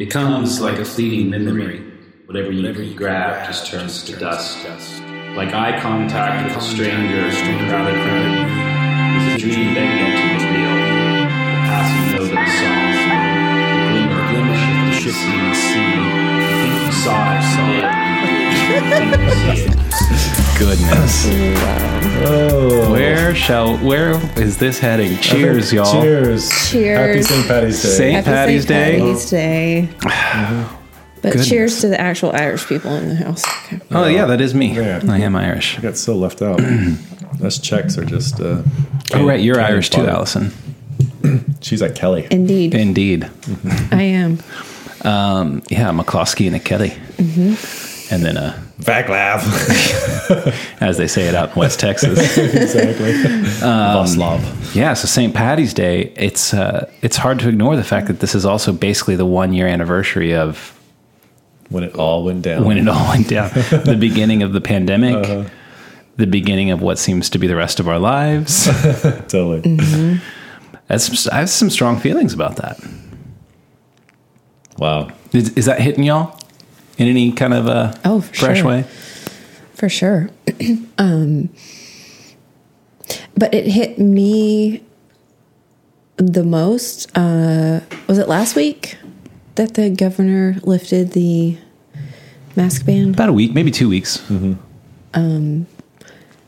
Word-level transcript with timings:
becomes 0.00 0.62
like 0.62 0.78
a 0.78 0.84
fleeting 0.84 1.28
memory. 1.28 1.78
Whatever 2.24 2.50
you, 2.50 2.66
you 2.66 2.94
grab 2.94 3.46
just 3.46 3.66
turns 3.66 4.02
to 4.04 4.16
dust. 4.16 4.64
Like 5.36 5.52
eye 5.52 5.78
contact 5.78 6.48
with 6.48 6.56
a 6.56 6.60
stranger 6.62 7.26
in 7.26 7.28
a 7.28 7.68
crowded 7.68 8.00
room 8.06 8.48
is 9.18 9.34
a 9.34 9.38
dream 9.38 9.74
that 9.74 9.88
yet 10.00 10.16
to 10.16 10.24
be 10.32 10.48
real. 10.56 10.76
The 11.52 11.60
passing 11.68 12.16
note 12.16 12.32
of 12.32 12.40
a 12.40 12.48
song, 12.56 12.96
the 13.76 13.84
glimmer, 13.92 14.20
glimmer 14.30 14.56
of 14.56 14.88
the 14.88 14.96
shifting 15.02 15.52
sea. 15.52 15.92
I 15.92 16.56
think 16.62 16.74
you 16.86 16.92
saw 16.92 17.36
it, 17.36 17.44
saw 17.52 17.68
it. 17.76 17.84
I 17.84 18.24
think 18.96 19.20
you 19.20 19.56
see 19.56 20.30
it. 20.30 20.36
Goodness. 20.60 21.26
Oh, 22.22 22.92
Where 22.92 23.34
shall 23.34 23.78
where 23.78 24.10
is 24.38 24.58
this 24.58 24.78
heading? 24.78 25.16
Cheers, 25.20 25.72
y'all. 25.72 26.02
Cheers. 26.02 26.50
Cheers. 26.70 26.98
Happy 26.98 27.22
St. 27.22 27.48
Patty's 27.48 27.82
Day. 27.82 27.88
Saint 27.88 28.14
Happy 28.26 28.34
Patty's 28.34 28.66
Day. 28.66 28.98
Patty's 29.00 29.30
Day. 29.30 29.88
But 31.22 31.32
Goodness. 31.32 31.48
cheers 31.48 31.80
to 31.82 31.88
the 31.88 32.00
actual 32.00 32.32
Irish 32.32 32.66
people 32.66 32.94
in 32.96 33.08
the 33.10 33.14
house. 33.14 33.44
Okay. 33.66 33.80
Oh 33.90 34.06
yeah, 34.06 34.24
that 34.26 34.40
is 34.40 34.54
me. 34.54 34.74
Yeah. 34.74 35.00
I 35.08 35.18
am 35.20 35.34
Irish. 35.36 35.78
I 35.78 35.82
got 35.82 35.96
so 35.98 36.14
left 36.16 36.40
out. 36.42 36.60
Us 37.44 37.58
Czechs 37.58 37.96
are 37.98 38.04
just. 38.06 38.38
Uh, 38.40 38.62
Oh 39.14 39.24
right, 39.26 39.40
you're 39.40 39.56
cannon 39.56 39.70
Irish 39.72 39.90
too. 39.90 40.06
Allison. 40.06 40.52
She's 41.60 41.80
like 41.82 41.94
Kelly. 41.94 42.26
Indeed, 42.30 42.74
Indeed. 42.74 43.30
I 43.92 44.02
am. 44.02 44.38
Um, 45.02 45.62
yeah, 45.70 45.90
McCloskey 45.90 46.46
and 46.46 46.56
a 46.56 46.60
Kelly. 46.60 46.94
And 47.18 48.24
then, 48.24 48.36
Vaclav. 48.80 49.40
as 50.80 50.96
they 50.96 51.06
say 51.06 51.28
it 51.28 51.34
out 51.34 51.50
in 51.50 51.54
West 51.56 51.80
Texas, 51.80 52.18
exactly. 52.38 53.12
Um, 53.66 54.42
yeah. 54.72 54.94
So 54.94 55.06
St. 55.06 55.34
Patty's 55.34 55.74
Day. 55.74 56.12
It's 56.16 56.54
uh, 56.54 56.90
it's 57.02 57.16
hard 57.16 57.38
to 57.40 57.48
ignore 57.48 57.76
the 57.76 57.84
fact 57.84 58.06
that 58.08 58.20
this 58.20 58.34
is 58.34 58.44
also 58.44 58.72
basically 58.72 59.16
the 59.16 59.26
one 59.26 59.52
year 59.52 59.66
anniversary 59.66 60.34
of 60.34 60.78
When 61.68 61.84
it 61.84 61.94
all 61.94 62.24
went 62.24 62.42
down. 62.42 62.64
when 62.64 62.78
it 62.78 62.88
all 62.88 63.08
went 63.08 63.28
down. 63.28 63.50
the 63.54 63.96
beginning 63.98 64.42
of 64.42 64.52
the 64.52 64.60
pandemic. 64.60 65.48
The 66.16 66.26
beginning 66.26 66.70
of 66.70 66.82
what 66.82 66.98
seems 66.98 67.30
to 67.30 67.38
be 67.38 67.46
the 67.46 67.56
rest 67.56 67.80
of 67.80 67.88
our 67.88 67.98
lives. 67.98 68.66
Totally. 69.28 69.62
Mm-hmm. 69.62 70.16
That's, 70.86 71.28
I 71.28 71.36
have 71.36 71.48
some 71.48 71.70
strong 71.70 71.98
feelings 71.98 72.34
about 72.34 72.56
that. 72.56 72.78
Wow. 74.76 75.10
Is, 75.32 75.50
is 75.50 75.66
that 75.66 75.80
hitting 75.80 76.02
y'all 76.04 76.39
in 77.00 77.08
any 77.08 77.32
kind 77.32 77.54
of 77.54 77.66
a 77.66 77.98
Oh, 78.04 78.20
fresh 78.20 78.58
sure. 78.58 78.66
way? 78.66 78.84
for 79.74 79.88
sure. 79.88 80.28
um, 80.98 81.48
but 83.36 83.52
it 83.54 83.66
hit 83.66 83.98
me 83.98 84.82
the 86.16 86.44
most. 86.44 87.10
Uh, 87.16 87.80
was 88.06 88.18
it 88.18 88.28
last 88.28 88.54
week 88.56 88.98
that 89.54 89.72
the 89.74 89.88
governor 89.88 90.56
lifted 90.62 91.12
the 91.12 91.56
mask 92.56 92.84
ban? 92.84 93.10
About 93.14 93.30
a 93.30 93.32
week, 93.32 93.54
maybe 93.54 93.70
two 93.70 93.88
weeks. 93.88 94.22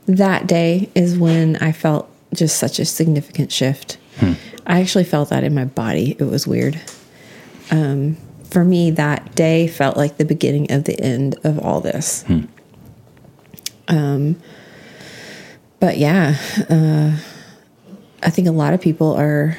That 0.07 0.47
day 0.47 0.91
is 0.95 1.17
when 1.19 1.57
I 1.57 1.73
felt 1.73 2.09
just 2.35 2.59
such 2.59 2.79
a 2.79 2.85
significant 2.85 3.51
shift. 3.53 3.97
I 4.67 4.81
actually 4.81 5.05
felt 5.05 5.31
that 5.31 5.43
in 5.43 5.55
my 5.55 5.65
body. 5.65 6.17
It 6.19 6.25
was 6.25 6.47
weird. 6.47 6.79
Um, 7.71 8.17
for 8.53 8.65
me, 8.65 8.91
that 8.93 9.35
day 9.35 9.67
felt 9.67 9.97
like 9.97 10.19
the 10.19 10.25
beginning 10.27 10.71
of 10.71 10.85
the 10.85 10.99
end 11.01 11.37
of 11.43 11.59
all 11.59 11.81
this. 11.81 12.25
Um, 13.89 14.37
but 15.81 15.97
yeah, 15.99 16.37
uh, 16.69 17.17
I 18.23 18.31
think 18.31 18.47
a 18.47 18.53
lot 18.53 18.75
of 18.75 18.81
people 18.81 19.15
are 19.15 19.57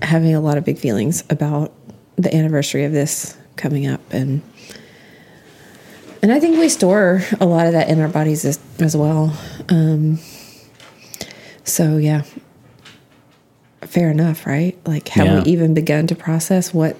having 0.00 0.34
a 0.34 0.40
lot 0.40 0.56
of 0.56 0.64
big 0.64 0.78
feelings 0.78 1.24
about 1.30 1.72
the 2.16 2.34
anniversary 2.34 2.84
of 2.84 2.92
this 2.92 3.36
coming 3.56 3.86
up, 3.86 4.00
and 4.12 4.40
and 6.22 6.32
I 6.32 6.38
think 6.38 6.58
we 6.58 6.68
store 6.68 7.22
a 7.40 7.44
lot 7.46 7.66
of 7.66 7.72
that 7.72 7.88
in 7.88 8.00
our 8.00 8.08
bodies 8.08 8.44
as, 8.44 8.58
as 8.78 8.96
well. 8.96 9.36
Um, 9.68 10.20
so 11.64 11.96
yeah, 11.96 12.22
fair 13.82 14.10
enough, 14.10 14.46
right? 14.46 14.78
Like, 14.86 15.08
have 15.08 15.26
Yeah. 15.26 15.42
we 15.42 15.50
even 15.50 15.74
begun 15.74 16.06
to 16.06 16.14
process 16.14 16.72
what 16.72 16.96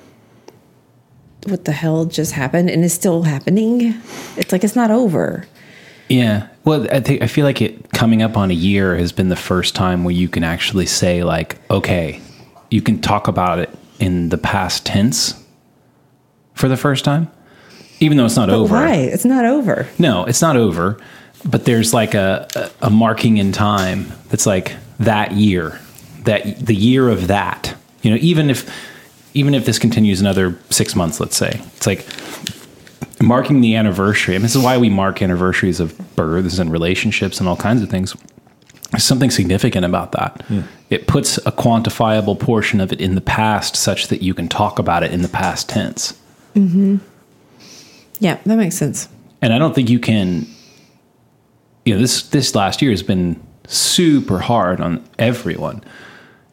what 1.46 1.64
the 1.64 1.72
hell 1.72 2.04
just 2.04 2.32
happened 2.32 2.70
and 2.70 2.84
is 2.84 2.92
still 2.92 3.22
happening? 3.22 3.94
It's 4.36 4.52
like 4.52 4.64
it's 4.64 4.76
not 4.76 4.90
over. 4.90 5.46
Yeah. 6.08 6.48
Well, 6.64 6.86
I 6.92 7.00
think 7.00 7.22
I 7.22 7.26
feel 7.26 7.44
like 7.44 7.62
it 7.62 7.90
coming 7.92 8.22
up 8.22 8.36
on 8.36 8.50
a 8.50 8.54
year 8.54 8.96
has 8.96 9.12
been 9.12 9.28
the 9.28 9.36
first 9.36 9.74
time 9.74 10.04
where 10.04 10.14
you 10.14 10.28
can 10.28 10.44
actually 10.44 10.86
say 10.86 11.24
like, 11.24 11.58
okay, 11.70 12.20
you 12.70 12.82
can 12.82 13.00
talk 13.00 13.28
about 13.28 13.58
it 13.58 13.70
in 13.98 14.28
the 14.28 14.38
past 14.38 14.84
tense 14.86 15.34
for 16.54 16.68
the 16.68 16.76
first 16.76 17.04
time, 17.04 17.30
even 18.00 18.16
though 18.18 18.26
it's 18.26 18.36
not 18.36 18.48
But 18.48 18.56
over. 18.56 18.74
why? 18.74 18.94
It's 18.94 19.24
not 19.24 19.44
over. 19.44 19.88
No, 19.98 20.24
it's 20.24 20.42
not 20.42 20.56
over, 20.56 20.98
but 21.44 21.64
there's 21.64 21.94
like 21.94 22.14
a, 22.14 22.46
a, 22.54 22.86
a 22.86 22.90
marking 22.90 23.38
in 23.38 23.52
time 23.52 24.06
that's 24.28 24.44
like 24.46 24.74
that 25.00 25.32
year, 25.32 25.80
that 26.24 26.58
the 26.58 26.74
year 26.74 27.08
of 27.08 27.28
that. 27.28 27.74
You 28.02 28.10
know, 28.10 28.18
even 28.20 28.50
if 28.50 28.68
even 29.34 29.54
if 29.54 29.64
this 29.64 29.78
continues 29.78 30.20
another 30.20 30.58
six 30.70 30.94
months, 30.94 31.20
let's 31.20 31.36
say, 31.36 31.60
it's 31.76 31.86
like 31.86 32.06
marking 33.22 33.60
the 33.60 33.76
anniversary. 33.76 34.34
And 34.34 34.44
this 34.44 34.54
is 34.54 34.62
why 34.62 34.76
we 34.78 34.88
mark 34.90 35.22
anniversaries 35.22 35.80
of 35.80 35.96
births 36.16 36.58
and 36.58 36.70
relationships 36.72 37.38
and 37.40 37.48
all 37.48 37.56
kinds 37.56 37.82
of 37.82 37.88
things. 37.90 38.14
There's 38.90 39.04
something 39.04 39.30
significant 39.30 39.86
about 39.86 40.12
that. 40.12 40.44
It 40.90 41.06
puts 41.06 41.38
a 41.38 41.52
quantifiable 41.52 42.38
portion 42.38 42.80
of 42.80 42.92
it 42.92 43.00
in 43.00 43.14
the 43.14 43.22
past 43.22 43.74
such 43.74 44.08
that 44.08 44.20
you 44.20 44.34
can 44.34 44.48
talk 44.48 44.78
about 44.78 45.02
it 45.02 45.12
in 45.12 45.22
the 45.22 45.28
past 45.28 45.68
tense. 45.68 46.10
Hmm. 46.54 46.98
Yeah, 48.18 48.38
that 48.44 48.56
makes 48.56 48.76
sense. 48.76 49.08
and 49.40 49.52
I 49.52 49.58
don't 49.58 49.74
think 49.74 49.88
you 49.88 49.98
can. 49.98 50.46
You 51.84 51.94
know, 51.94 52.00
this 52.00 52.28
this 52.28 52.54
last 52.54 52.82
year 52.82 52.90
has 52.92 53.02
been 53.02 53.40
super 53.66 54.38
hard 54.38 54.80
on 54.80 55.02
everyone. 55.18 55.82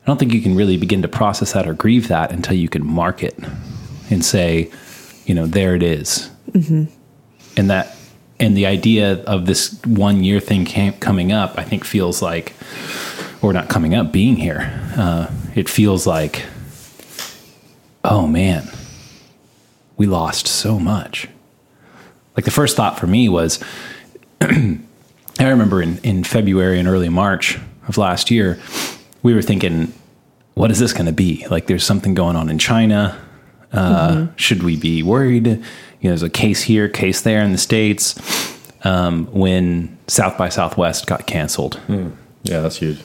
I 0.10 0.12
don't 0.12 0.18
think 0.18 0.34
you 0.34 0.42
can 0.42 0.56
really 0.56 0.76
begin 0.76 1.04
to 1.04 1.08
process 1.08 1.54
that 1.54 1.68
or 1.68 1.76
grieve 1.76 2.08
that 2.08 2.32
until 2.32 2.56
you 2.56 2.68
can 2.68 2.84
mark 2.84 3.22
it 3.22 3.38
and 4.10 4.26
say, 4.26 4.72
you 5.28 5.36
know, 5.36 5.46
there 5.46 5.76
it 5.76 5.84
is. 5.84 6.32
and 7.56 7.70
that 7.70 7.96
and 8.40 8.58
the 8.58 8.66
idea 8.66 9.22
of 9.26 9.46
this 9.46 9.80
one 9.86 10.24
year 10.24 10.40
thing 10.40 10.66
coming 10.94 11.32
up, 11.32 11.60
I 11.60 11.64
think 11.64 11.86
feels 11.86 12.24
like, 12.24 12.56
or 13.44 13.54
not 13.54 13.70
coming 13.70 13.94
up, 13.94 14.12
being 14.12 14.38
here. 14.38 14.72
Uh, 14.98 15.30
it 15.54 15.70
feels 15.70 16.08
like, 16.08 16.44
oh 18.04 18.26
man, 18.26 18.68
we 19.96 20.08
lost 20.08 20.48
so 20.48 20.80
much 20.80 21.28
like 22.36 22.46
the 22.46 22.52
first 22.52 22.76
thought 22.76 22.98
for 22.98 23.06
me 23.06 23.30
was 23.30 23.64
I 24.42 24.80
remember 25.40 25.84
in, 25.84 26.00
in 26.00 26.24
February 26.24 26.80
and 26.80 26.88
early 26.88 27.10
March 27.10 27.60
of 27.88 28.00
last 28.00 28.32
year, 28.32 28.60
we 29.22 29.34
were 29.34 29.42
thinking, 29.42 29.92
what 30.60 30.72
is 30.72 30.78
this 30.78 30.92
going 30.92 31.06
to 31.06 31.14
be? 31.14 31.48
Like 31.50 31.68
there's 31.68 31.86
something 31.86 32.14
going 32.14 32.36
on 32.36 32.50
in 32.50 32.60
China. 32.60 33.18
Uh, 33.72 34.28
Should 34.36 34.62
we 34.62 34.76
be 34.76 35.02
worried? 35.02 35.48
You 35.48 35.56
know, 35.56 35.62
there's 36.02 36.22
a 36.22 36.30
case 36.30 36.62
here, 36.62 36.90
case 36.90 37.22
there 37.22 37.42
in 37.44 37.54
the 37.54 37.58
States. 37.58 38.14
Um, 38.84 39.28
when 39.28 39.98
South 40.08 40.38
by 40.38 40.50
Southwest 40.50 41.08
got 41.08 41.26
canceled, 41.26 41.80
Yeah, 42.44 42.60
that's 42.60 42.76
huge. 42.76 43.02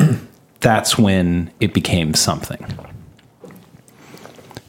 that's 0.60 0.98
when 0.98 1.52
it 1.60 1.72
became 1.74 2.14
something. 2.14 2.66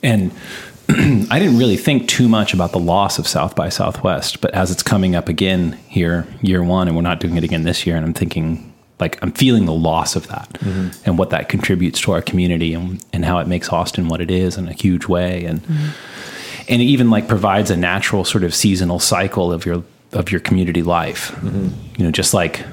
And 0.04 0.32
I 0.90 1.40
didn't 1.40 1.58
really 1.58 1.78
think 1.78 2.08
too 2.08 2.30
much 2.30 2.54
about 2.54 2.72
the 2.72 2.80
loss 2.80 3.18
of 3.18 3.28
South 3.28 3.56
by 3.56 3.70
Southwest, 3.70 4.42
but 4.42 4.54
as 4.54 4.70
it's 4.70 4.84
coming 4.84 5.16
up 5.16 5.28
again 5.28 5.80
here, 5.88 6.28
year 6.44 6.64
one, 6.64 6.88
and 6.88 6.96
we're 6.96 7.02
not 7.02 7.20
doing 7.20 7.36
it 7.36 7.44
again 7.44 7.64
this 7.64 7.88
year, 7.88 7.96
and 7.96 8.06
I'm 8.06 8.14
thinking, 8.14 8.69
like, 9.00 9.22
I'm 9.24 9.32
feeling 9.32 9.66
the 9.66 9.74
loss 9.74 10.16
of 10.16 10.28
that 10.28 10.50
mm-hmm. 10.54 10.90
and 11.06 11.18
what 11.18 11.30
that 11.30 11.48
contributes 11.48 12.02
to 12.02 12.12
our 12.12 12.22
community 12.22 12.74
and, 12.74 13.04
and 13.14 13.24
how 13.24 13.40
it 13.40 13.48
makes 13.48 13.70
Austin 13.70 14.10
what 14.10 14.20
it 14.20 14.30
is 14.30 14.58
in 14.58 14.68
a 14.68 14.74
huge 14.74 15.08
way. 15.08 15.46
And, 15.46 15.62
mm-hmm. 15.64 16.64
and 16.68 16.82
it 16.82 16.86
even 16.86 17.10
like 17.10 17.28
provides 17.28 17.72
a 17.72 17.78
natural 17.78 18.26
sort 18.26 18.44
of 18.44 18.54
seasonal 18.54 19.00
cycle 19.00 19.54
of 19.54 19.66
your, 19.66 19.84
of 20.12 20.32
your 20.32 20.42
community 20.42 20.84
life. 20.84 21.32
Mm-hmm. 21.36 21.70
You 21.98 22.06
know, 22.06 22.12
just 22.12 22.34
like 22.34 22.66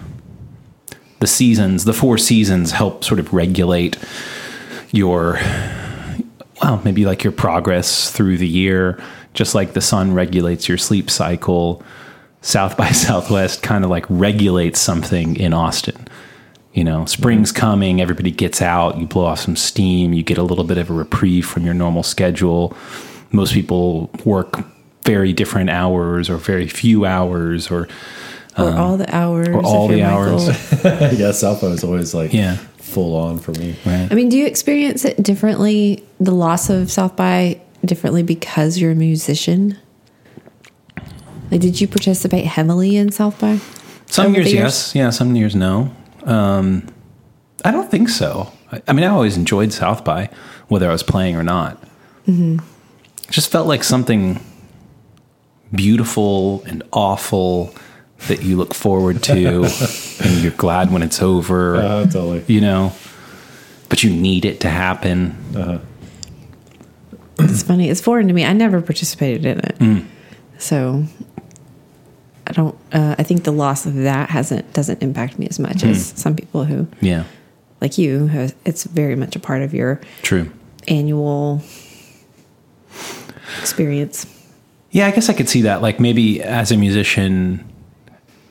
the 1.21 1.27
seasons, 1.27 1.85
the 1.85 1.93
four 1.93 2.19
seasons 2.19 2.73
help 2.73 3.05
sort 3.05 3.21
of 3.21 3.33
regulate 3.33 3.97
your, 4.91 5.39
well, 6.63 6.81
maybe 6.85 7.07
like 7.07 7.23
your 7.23 7.33
progress 7.33 8.11
through 8.11 8.39
the 8.39 8.49
year, 8.49 9.01
just 9.33 9.55
like 9.55 9.75
the 9.75 9.81
sun 9.81 10.13
regulates 10.13 10.69
your 10.69 10.79
sleep 10.79 11.09
cycle. 11.09 11.83
South 12.43 12.77
by 12.77 12.91
Southwest 12.93 13.63
kind 13.63 13.85
of 13.85 13.91
like 13.91 14.07
regulates 14.09 14.81
something 14.81 15.37
in 15.37 15.53
Austin. 15.53 16.07
You 16.77 16.85
know, 16.85 17.07
spring's 17.07 17.53
coming, 17.53 18.03
everybody 18.03 18.31
gets 18.31 18.61
out, 18.61 18.99
you 18.99 19.07
blow 19.07 19.25
off 19.25 19.41
some 19.41 19.57
steam, 19.57 20.13
you 20.13 20.23
get 20.23 20.37
a 20.37 20.43
little 20.43 20.63
bit 20.63 20.77
of 20.77 20.91
a 20.91 20.93
reprieve 20.93 21.47
from 21.47 21.65
your 21.65 21.73
normal 21.73 22.03
schedule. 22.03 22.77
Most 23.33 23.55
people 23.55 24.11
work 24.27 24.59
very 25.05 25.33
different 25.33 25.71
hours 25.71 26.29
or 26.29 26.37
very 26.37 26.69
few 26.69 27.07
hours 27.07 27.71
or 27.71 27.89
Or 28.59 28.69
um, 28.69 28.77
all 28.79 28.97
the 28.99 29.15
hours. 29.15 29.49
or 29.49 29.63
all 29.65 29.89
the 29.89 30.03
hours. 30.03 30.47
Michael. 30.85 31.13
yeah, 31.19 31.31
South 31.33 31.63
by 31.63 31.69
was 31.69 31.83
always 31.83 32.13
like 32.13 32.35
Yeah. 32.35 32.57
full 32.77 33.17
on 33.17 33.39
for 33.39 33.53
me. 33.53 33.75
right. 33.87 34.09
I 34.11 34.15
mean, 34.15 34.29
do 34.29 34.37
you 34.37 34.47
experience 34.47 35.07
it 35.07 35.23
differently, 35.23 36.05
the 36.21 36.33
loss 36.33 36.69
of 36.69 36.91
South 36.91 37.17
by, 37.17 37.59
differently 37.87 38.23
because 38.23 38.77
you're 38.79 38.93
a 38.93 38.95
musician? 38.95 39.79
Like, 41.51 41.61
did 41.63 41.81
you 41.81 41.89
participate 41.89 42.45
heavily 42.45 42.97
in 42.97 43.13
South 43.13 43.39
by? 43.41 43.61
Some 44.07 44.35
years, 44.35 44.53
years? 44.53 44.63
yes. 44.63 44.95
Yeah, 44.95 45.09
some 45.11 45.35
years, 45.37 45.55
no. 45.55 45.91
Um, 46.27 46.87
I 47.65 47.71
don't 47.71 47.91
think 47.91 48.09
so. 48.09 48.53
I, 48.73 48.83
I 48.89 48.93
mean, 48.93 49.05
I 49.05 49.09
always 49.09 49.37
enjoyed 49.37 49.73
South 49.73 50.05
by, 50.05 50.29
whether 50.69 50.89
I 50.89 50.93
was 50.93 51.03
playing 51.03 51.37
or 51.37 51.43
not. 51.43 51.81
Mm-hmm. 52.27 52.59
It 53.29 53.31
just 53.31 53.51
felt 53.51 53.67
like 53.67 53.83
something 53.85 54.41
beautiful 55.75 56.63
and 56.67 56.83
awful 56.93 57.75
that 58.29 58.43
you 58.43 58.57
look 58.57 58.75
forward 58.75 59.23
to, 59.25 59.65
and 60.25 60.43
you're 60.43 60.53
glad 60.53 60.91
when 60.93 61.03
it's 61.03 61.21
over. 61.23 61.77
Uh, 61.77 62.03
totally. 62.05 62.45
you 62.47 62.61
know, 62.61 62.93
but 63.89 64.03
you 64.03 64.11
need 64.11 64.45
it 64.45 64.61
to 64.61 64.69
happen. 64.69 65.37
It's 67.39 67.63
funny. 67.63 67.91
It's 67.91 68.01
foreign 68.01 68.29
to 68.29 68.33
me. 68.33 68.45
I 68.47 68.55
never 68.55 68.81
participated 68.81 69.45
in 69.45 69.59
it, 69.59 69.79
Mm. 69.79 70.07
so 70.59 71.05
I 72.47 72.53
don't. 72.53 72.77
Uh, 72.93 73.15
I 73.19 73.23
think 73.23 73.45
the 73.45 73.53
loss 73.53 73.87
of 73.87 73.95
that 73.95 74.31
hasn't 74.31 74.73
doesn't 74.73 75.03
impact 75.03 75.39
me 75.39 75.47
as 75.49 75.59
much 75.59 75.83
Hmm. 75.83 75.89
as 75.91 76.13
some 76.17 76.35
people 76.37 76.65
who, 76.65 76.87
Yeah, 77.01 77.25
like 77.81 77.99
you, 77.99 78.31
it's 78.65 78.85
very 78.85 79.17
much 79.17 79.35
a 79.37 79.39
part 79.41 79.63
of 79.63 79.75
your 79.75 80.01
true. 80.23 80.51
annual 80.89 81.63
experience. 83.61 84.27
Yeah, 84.91 85.07
I 85.07 85.11
guess 85.11 85.29
I 85.29 85.33
could 85.33 85.49
see 85.49 85.63
that. 85.63 85.83
Like 85.83 86.01
maybe 86.01 86.43
as 86.43 86.71
a 86.73 86.77
musician, 86.77 87.65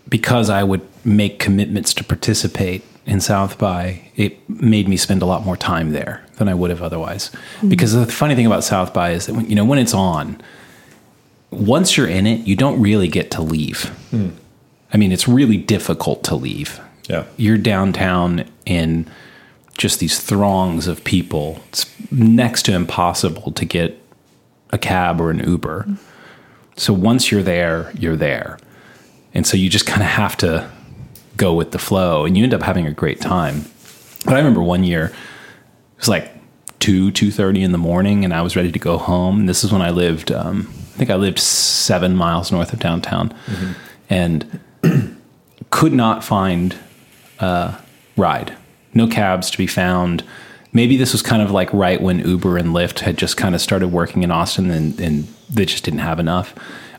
because 0.09 0.49
I 0.49 0.63
would 0.63 0.81
make 1.03 1.39
commitments 1.39 1.93
to 1.95 2.03
participate 2.03 2.83
in 3.05 3.21
South 3.21 3.57
by, 3.57 4.01
it 4.15 4.47
made 4.49 4.87
me 4.87 4.97
spend 4.97 5.21
a 5.21 5.25
lot 5.25 5.45
more 5.45 5.55
time 5.57 5.91
there 5.91 6.23
than 6.37 6.47
I 6.49 6.53
would 6.53 6.69
have 6.71 6.81
otherwise. 6.81 7.31
Because 7.67 7.93
the 7.93 8.05
funny 8.07 8.35
thing 8.35 8.45
about 8.45 8.63
South 8.63 8.93
by 8.93 9.11
is 9.11 9.27
that 9.27 9.35
when, 9.35 9.47
you 9.49 9.55
know 9.55 9.65
when 9.65 9.79
it's 9.79 9.93
on, 9.93 10.41
once 11.57 11.97
you're 11.97 12.07
in 12.07 12.27
it, 12.27 12.47
you 12.47 12.55
don't 12.55 12.81
really 12.81 13.07
get 13.07 13.31
to 13.31 13.41
leave. 13.41 13.91
I 14.93 14.97
mean, 14.97 15.11
it's 15.11 15.27
really 15.27 15.57
difficult 15.57 16.23
to 16.25 16.35
leave. 16.35 16.79
Yeah. 17.09 17.25
You're 17.37 17.57
downtown 17.57 18.49
in 18.65 19.09
just 19.77 19.99
these 19.99 20.19
throngs 20.19 20.87
of 20.87 21.03
people. 21.03 21.61
It's 21.69 21.85
next 22.11 22.63
to 22.63 22.73
impossible 22.73 23.51
to 23.51 23.65
get 23.65 24.01
a 24.71 24.77
cab 24.77 25.19
or 25.19 25.31
an 25.31 25.39
Uber. 25.39 25.87
So 26.77 26.93
once 26.93 27.31
you're 27.31 27.43
there, 27.43 27.91
you're 27.97 28.15
there. 28.15 28.57
And 29.33 29.45
so 29.45 29.57
you 29.57 29.69
just 29.69 29.85
kind 29.85 30.01
of 30.01 30.07
have 30.07 30.37
to 30.37 30.69
go 31.37 31.53
with 31.53 31.71
the 31.71 31.79
flow 31.79 32.25
and 32.25 32.37
you 32.37 32.43
end 32.43 32.53
up 32.53 32.63
having 32.63 32.87
a 32.87 32.91
great 32.91 33.19
time. 33.19 33.65
But 34.23 34.35
I 34.35 34.37
remember 34.37 34.63
one 34.63 34.83
year 34.83 35.05
it 35.07 35.99
was 35.99 36.07
like 36.07 36.31
2 36.79 37.11
2:30 37.11 37.63
in 37.63 37.71
the 37.71 37.77
morning 37.77 38.23
and 38.23 38.33
I 38.33 38.41
was 38.41 38.55
ready 38.55 38.71
to 38.71 38.79
go 38.79 38.97
home. 38.97 39.41
And 39.41 39.49
this 39.49 39.63
is 39.63 39.71
when 39.71 39.81
I 39.81 39.89
lived 39.89 40.31
um, 40.31 40.73
think 40.97 41.09
I 41.09 41.15
lived 41.15 41.39
7 41.39 42.15
miles 42.15 42.51
north 42.51 42.73
of 42.73 42.79
downtown. 42.79 43.33
And 44.09 44.59
could 45.69 45.93
not 45.93 46.23
find 46.23 46.75
a 47.39 47.75
ride. 48.17 48.55
No 48.93 49.07
cabs 49.07 49.49
to 49.51 49.57
be 49.57 49.67
found. 49.67 50.23
Maybe 50.73 50.95
this 50.97 51.11
was 51.11 51.21
kind 51.21 51.41
of 51.41 51.51
like 51.51 51.71
right 51.73 52.01
when 52.01 52.19
Uber 52.19 52.57
and 52.57 52.69
Lyft 52.69 52.99
had 52.99 53.17
just 53.17 53.35
kind 53.37 53.55
of 53.55 53.61
started 53.61 53.89
working 53.89 54.23
in 54.23 54.31
Austin 54.31 54.69
and, 54.71 54.99
and 54.99 55.27
they 55.49 55.65
just 55.65 55.83
didn't 55.83 55.99
have 55.99 56.19
enough. 56.19 56.53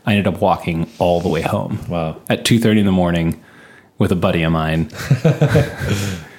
I 0.05 0.11
ended 0.15 0.27
up 0.33 0.41
walking 0.41 0.89
all 0.99 1.21
the 1.21 1.29
way 1.29 1.41
home. 1.41 1.79
Wow. 1.89 2.21
At 2.29 2.43
2.30 2.45 2.79
in 2.79 2.85
the 2.85 2.91
morning 2.91 3.43
with 3.97 4.11
a 4.11 4.15
buddy 4.15 4.43
of 4.43 4.51
mine. 4.51 4.89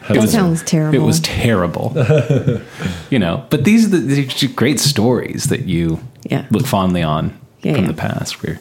That 0.08 0.30
sounds 0.30 0.62
terrible. 0.62 0.98
It 0.98 1.02
was 1.04 1.20
terrible. 1.20 1.92
you 3.10 3.18
know, 3.18 3.44
but 3.50 3.64
these 3.64 3.84
are 3.84 3.88
the 3.90 3.98
these 3.98 4.42
are 4.42 4.48
great 4.54 4.80
stories 4.80 5.48
that 5.50 5.66
you 5.66 6.00
Yeah. 6.24 6.46
look 6.50 6.64
fondly 6.66 7.02
on 7.02 7.38
Yeah, 7.62 7.74
from 7.74 7.84
yeah. 7.84 7.90
the 7.90 7.96
past 7.96 8.42
where 8.42 8.54
you 8.54 8.60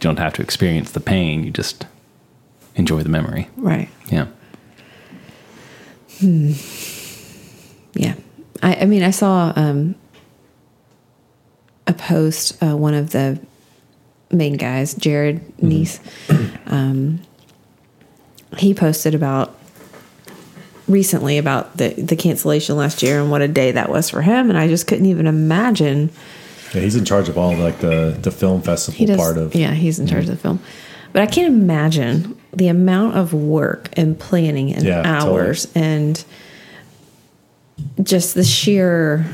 don't 0.00 0.18
have 0.18 0.34
to 0.34 0.42
experience 0.42 0.90
the 0.90 1.00
pain. 1.00 1.44
You 1.44 1.50
just 1.50 1.86
enjoy 2.76 3.02
the 3.02 3.08
memory. 3.08 3.48
right. 3.56 3.88
Yeah. 4.10 4.26
Hmm. 6.20 6.52
Yeah. 7.94 8.14
I, 8.62 8.76
I 8.76 8.84
mean, 8.84 9.02
I 9.02 9.10
saw 9.10 9.52
um, 9.56 9.94
a 11.86 11.92
post, 11.92 12.62
uh, 12.62 12.76
one 12.76 12.94
of 12.94 13.10
the 13.10 13.38
main 14.30 14.56
guys, 14.56 14.94
Jared 14.94 15.40
Neese, 15.58 16.00
um, 16.66 17.20
he 18.58 18.74
posted 18.74 19.14
about 19.14 19.58
recently 20.86 21.38
about 21.38 21.76
the, 21.76 21.88
the 21.90 22.16
cancellation 22.16 22.76
last 22.76 23.02
year 23.02 23.20
and 23.20 23.30
what 23.30 23.42
a 23.42 23.48
day 23.48 23.72
that 23.72 23.88
was 23.88 24.10
for 24.10 24.22
him. 24.22 24.50
And 24.50 24.58
I 24.58 24.68
just 24.68 24.86
couldn't 24.86 25.06
even 25.06 25.26
imagine. 25.26 26.10
Yeah, 26.74 26.80
he's 26.82 26.96
in 26.96 27.04
charge 27.04 27.28
of 27.28 27.38
all 27.38 27.54
like 27.56 27.78
the 27.80 28.16
the 28.20 28.30
film 28.30 28.62
festival 28.62 28.98
He 28.98 29.06
does, 29.06 29.16
part 29.16 29.36
of. 29.38 29.54
yeah, 29.54 29.72
he's 29.72 29.98
in 29.98 30.06
charge 30.06 30.24
of 30.24 30.30
the 30.30 30.36
mhm. 30.36 30.40
film. 30.42 30.60
But 31.12 31.22
I 31.22 31.26
can't 31.26 31.46
imagine 31.54 32.36
the 32.52 32.68
amount 32.68 33.16
of 33.16 33.32
work 33.32 33.88
and 33.94 34.18
planning 34.18 34.72
and 34.74 34.84
Yeah, 34.84 35.02
totally. 35.02 35.40
hours 35.40 35.68
and 35.74 36.24
just 38.02 38.34
the 38.34 38.44
sheer 38.44 39.24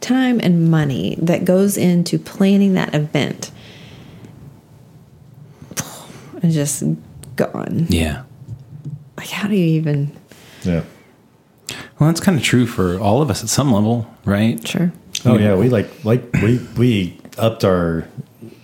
time 0.00 0.40
and 0.42 0.70
money 0.70 1.16
that 1.20 1.44
goes 1.44 1.76
into 1.76 2.18
planning 2.18 2.74
that 2.74 2.94
event 2.94 3.50
and 6.42 6.52
just 6.52 6.82
gone. 7.36 7.86
Yeah. 7.88 8.22
Like, 9.16 9.28
how 9.28 9.48
do 9.48 9.54
you 9.56 9.66
even? 9.66 10.12
Yeah. 10.64 10.82
Well, 11.98 12.08
that's 12.08 12.20
kind 12.20 12.36
of 12.36 12.44
true 12.44 12.66
for 12.66 12.98
all 13.00 13.22
of 13.22 13.30
us 13.30 13.42
at 13.42 13.48
some 13.48 13.72
level, 13.72 14.06
right? 14.24 14.64
Sure. 14.66 14.92
Oh 15.26 15.36
yeah, 15.38 15.54
we 15.54 15.68
like 15.68 16.04
like 16.04 16.22
we 16.42 16.58
we 16.76 17.20
upped 17.38 17.64
our 17.64 18.06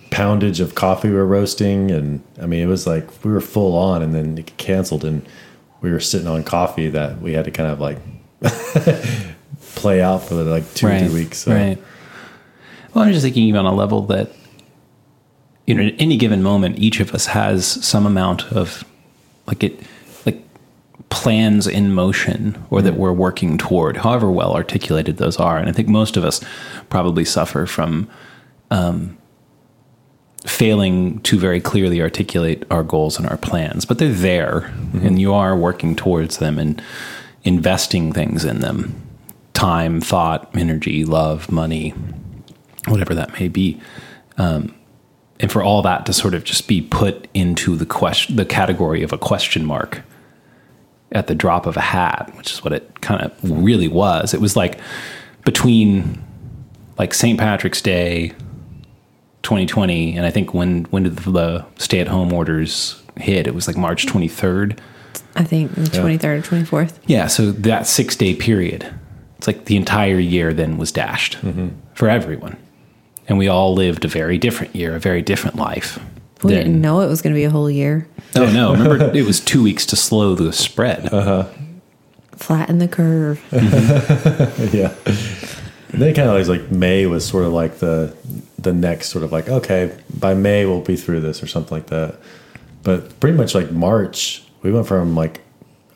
poundage 0.09 0.59
of 0.59 0.75
coffee 0.75 1.09
we 1.09 1.15
were 1.15 1.25
roasting, 1.25 1.91
and 1.91 2.23
I 2.41 2.45
mean 2.45 2.61
it 2.61 2.67
was 2.67 2.87
like 2.87 3.23
we 3.23 3.31
were 3.31 3.41
full 3.41 3.75
on, 3.77 4.01
and 4.01 4.15
then 4.15 4.37
it 4.37 4.55
canceled, 4.57 5.03
and 5.03 5.27
we 5.81 5.91
were 5.91 5.99
sitting 5.99 6.27
on 6.27 6.43
coffee 6.43 6.89
that 6.89 7.21
we 7.21 7.33
had 7.33 7.45
to 7.45 7.51
kind 7.51 7.71
of 7.71 7.79
like 7.79 7.97
play 9.75 10.01
out 10.01 10.23
for 10.23 10.35
like 10.35 10.73
two 10.73 10.87
or 10.87 10.97
three 10.97 11.09
weeks. 11.09 11.39
So. 11.39 11.53
Right. 11.53 11.77
Well, 12.93 13.03
I'm 13.03 13.11
just 13.11 13.23
thinking 13.23 13.43
even 13.43 13.65
on 13.65 13.73
a 13.73 13.75
level 13.75 14.03
that, 14.03 14.31
you 15.65 15.73
know, 15.73 15.83
at 15.83 15.95
any 15.99 16.15
given 16.15 16.43
moment, 16.43 16.77
each 16.77 16.99
of 16.99 17.13
us 17.13 17.25
has 17.27 17.65
some 17.65 18.05
amount 18.05 18.51
of, 18.51 18.83
like 19.47 19.63
it, 19.63 19.79
plans 21.09 21.67
in 21.67 21.93
motion 21.93 22.61
or 22.69 22.81
that 22.81 22.95
we're 22.95 23.13
working 23.13 23.57
toward, 23.57 23.97
however 23.97 24.31
well 24.31 24.53
articulated 24.53 25.17
those 25.17 25.37
are. 25.37 25.57
And 25.57 25.69
I 25.69 25.71
think 25.71 25.87
most 25.87 26.17
of 26.17 26.23
us 26.23 26.43
probably 26.89 27.25
suffer 27.25 27.65
from 27.65 28.09
um, 28.71 29.17
failing 30.45 31.19
to 31.21 31.37
very 31.37 31.61
clearly 31.61 32.01
articulate 32.01 32.63
our 32.69 32.83
goals 32.83 33.17
and 33.17 33.27
our 33.27 33.37
plans, 33.37 33.85
but 33.85 33.99
they're 33.99 34.11
there 34.11 34.73
and 34.93 35.19
you 35.19 35.33
are 35.33 35.55
working 35.55 35.95
towards 35.95 36.37
them 36.37 36.59
and 36.59 36.81
investing 37.43 38.11
things 38.11 38.43
in 38.43 38.59
them 38.59 38.99
time, 39.53 40.01
thought, 40.01 40.49
energy, 40.55 41.05
love, 41.05 41.51
money, 41.51 41.91
whatever 42.87 43.13
that 43.13 43.39
may 43.39 43.47
be. 43.47 43.79
Um, 44.37 44.73
and 45.39 45.51
for 45.51 45.63
all 45.63 45.81
that 45.83 46.05
to 46.07 46.13
sort 46.13 46.33
of 46.33 46.43
just 46.43 46.67
be 46.67 46.81
put 46.81 47.27
into 47.33 47.75
the 47.75 47.85
question, 47.85 48.35
the 48.35 48.45
category 48.45 49.03
of 49.03 49.13
a 49.13 49.17
question 49.17 49.63
mark 49.65 50.01
at 51.13 51.27
the 51.27 51.35
drop 51.35 51.65
of 51.65 51.77
a 51.77 51.81
hat, 51.81 52.31
which 52.37 52.51
is 52.51 52.63
what 52.63 52.73
it 52.73 53.01
kind 53.01 53.21
of 53.21 53.33
really 53.43 53.87
was. 53.87 54.33
It 54.33 54.41
was 54.41 54.55
like 54.55 54.79
between 55.45 56.21
like 56.97 57.13
St. 57.13 57.39
Patrick's 57.39 57.81
Day 57.81 58.29
2020 59.43 60.15
and 60.15 60.25
I 60.25 60.31
think 60.31 60.53
when 60.53 60.85
when 60.85 61.03
did 61.03 61.17
the 61.17 61.65
stay 61.77 61.99
at 61.99 62.07
home 62.07 62.33
orders 62.33 63.01
hit? 63.17 63.47
It 63.47 63.53
was 63.53 63.67
like 63.67 63.77
March 63.77 64.05
23rd. 64.05 64.79
I 65.35 65.43
think 65.43 65.73
the 65.73 65.81
23rd 65.81 66.23
or 66.23 66.41
24th. 66.41 66.99
Yeah, 67.07 67.27
so 67.27 67.51
that 67.51 67.83
6-day 67.83 68.35
period. 68.35 68.93
It's 69.37 69.47
like 69.47 69.65
the 69.65 69.75
entire 69.75 70.19
year 70.19 70.53
then 70.53 70.77
was 70.77 70.91
dashed 70.91 71.37
mm-hmm. 71.37 71.69
for 71.95 72.07
everyone. 72.07 72.55
And 73.27 73.37
we 73.37 73.47
all 73.47 73.73
lived 73.73 74.05
a 74.05 74.07
very 74.07 74.37
different 74.37 74.75
year, 74.75 74.95
a 74.95 74.99
very 74.99 75.21
different 75.21 75.55
life. 75.55 75.99
We 76.43 76.51
than- 76.51 76.65
didn't 76.65 76.81
know 76.81 77.01
it 77.01 77.07
was 77.07 77.21
going 77.21 77.33
to 77.33 77.37
be 77.37 77.45
a 77.45 77.49
whole 77.49 77.69
year. 77.69 78.07
Oh 78.35 78.51
no! 78.51 78.73
Remember, 78.73 79.11
it 79.15 79.25
was 79.25 79.39
two 79.39 79.63
weeks 79.63 79.85
to 79.87 79.95
slow 79.95 80.35
the 80.35 80.53
spread. 80.53 81.13
Uh-huh. 81.13 81.47
Flatten 82.35 82.79
the 82.79 82.87
curve. 82.87 83.41
yeah. 84.73 84.93
And 85.93 86.01
then 86.01 86.09
it 86.09 86.15
kind 86.15 86.27
of 86.27 86.31
always 86.31 86.49
like 86.49 86.71
May 86.71 87.05
was 87.05 87.25
sort 87.25 87.45
of 87.45 87.53
like 87.53 87.77
the 87.77 88.15
the 88.57 88.73
next 88.73 89.09
sort 89.09 89.23
of 89.23 89.31
like 89.31 89.47
okay 89.47 89.95
by 90.19 90.33
May 90.33 90.65
we'll 90.65 90.81
be 90.81 90.95
through 90.95 91.21
this 91.21 91.43
or 91.43 91.47
something 91.47 91.77
like 91.77 91.87
that. 91.87 92.15
But 92.81 93.19
pretty 93.19 93.37
much 93.37 93.53
like 93.53 93.71
March 93.71 94.43
we 94.63 94.71
went 94.71 94.87
from 94.87 95.15
like 95.15 95.41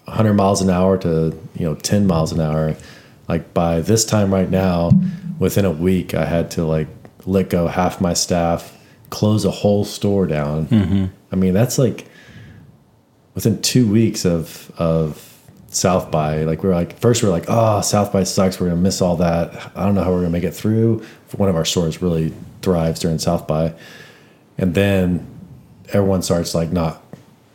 100 0.05 0.33
miles 0.33 0.61
an 0.61 0.69
hour 0.69 0.97
to 0.99 1.37
you 1.55 1.65
know 1.65 1.75
10 1.75 2.05
miles 2.05 2.31
an 2.31 2.39
hour. 2.39 2.75
Like 3.27 3.53
by 3.53 3.81
this 3.81 4.05
time 4.05 4.31
right 4.31 4.49
now, 4.49 4.91
within 5.39 5.65
a 5.65 5.71
week 5.71 6.13
I 6.13 6.25
had 6.25 6.51
to 6.51 6.65
like 6.65 6.87
let 7.25 7.49
go 7.49 7.67
half 7.67 7.99
my 7.99 8.13
staff, 8.13 8.77
close 9.09 9.43
a 9.43 9.51
whole 9.51 9.83
store 9.83 10.27
down. 10.27 10.67
Mm-hmm. 10.67 11.05
I 11.31 11.35
mean 11.35 11.53
that's 11.55 11.79
like 11.79 12.07
within 13.37 13.61
two 13.61 13.87
weeks 13.87 14.25
of 14.25 14.71
of 14.79 15.23
South 15.67 16.09
by. 16.09 16.41
Like 16.43 16.63
we 16.63 16.69
were 16.69 16.75
like 16.75 16.97
first 16.99 17.21
we're 17.21 17.29
like, 17.29 17.45
oh, 17.47 17.81
South 17.81 18.11
by 18.11 18.23
sucks. 18.23 18.59
We're 18.59 18.69
gonna 18.69 18.81
miss 18.81 18.99
all 18.99 19.15
that. 19.17 19.71
I 19.75 19.85
don't 19.85 19.93
know 19.93 20.03
how 20.03 20.11
we're 20.11 20.21
gonna 20.21 20.31
make 20.31 20.43
it 20.43 20.55
through. 20.55 21.05
One 21.35 21.47
of 21.47 21.55
our 21.55 21.63
stores 21.63 22.01
really 22.01 22.33
thrives 22.63 22.99
during 22.99 23.19
South 23.19 23.45
by, 23.47 23.75
and 24.57 24.73
then 24.73 25.27
everyone 25.89 26.23
starts 26.23 26.55
like 26.55 26.71
not 26.71 27.03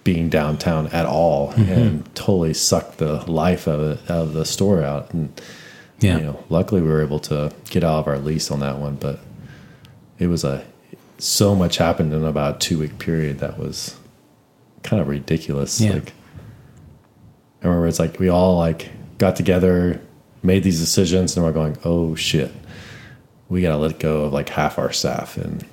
being 0.05 0.29
downtown 0.29 0.87
at 0.89 1.05
all 1.05 1.53
mm-hmm. 1.53 1.73
and 1.73 2.15
totally 2.15 2.55
sucked 2.55 2.99
the 2.99 3.29
life 3.29 3.67
of 3.67 3.81
it 3.81 4.11
out 4.11 4.23
of 4.23 4.35
the 4.35 4.45
store 4.45 4.85
out. 4.85 5.13
And 5.13 5.41
Yeah. 5.99 6.19
you 6.19 6.25
know, 6.27 6.45
luckily 6.49 6.81
we 6.81 6.89
were 6.89 7.03
able 7.03 7.19
to 7.21 7.53
get 7.71 7.83
out 7.83 7.99
of 7.99 8.07
our 8.07 8.19
lease 8.19 8.53
on 8.53 8.61
that 8.61 8.79
one, 8.79 8.97
but 8.97 9.19
it 10.21 10.29
was 10.29 10.45
a 10.45 10.65
so 11.19 11.57
much 11.57 11.79
happened 11.79 12.13
in 12.13 12.25
about 12.25 12.57
a 12.57 12.59
two 12.61 12.79
week 12.79 12.99
period 12.99 13.41
that 13.41 13.59
was 13.59 13.97
kind 14.83 15.01
of 15.01 15.09
ridiculous. 15.09 15.81
Yeah. 15.81 15.95
Like 15.95 16.13
I 17.63 17.67
remember 17.69 17.87
it's 17.87 17.99
like 17.99 18.19
we 18.19 18.29
all 18.29 18.57
like 18.59 18.91
got 19.19 19.37
together, 19.37 20.01
made 20.43 20.63
these 20.65 20.81
decisions, 20.81 21.37
and 21.37 21.45
we're 21.47 21.53
going, 21.53 21.77
oh 21.85 22.15
shit, 22.15 22.53
we 23.49 23.63
gotta 23.63 23.77
let 23.79 23.99
go 23.99 24.23
of 24.25 24.33
like 24.33 24.49
half 24.49 24.79
our 24.79 24.93
staff, 24.93 25.37
and 25.37 25.65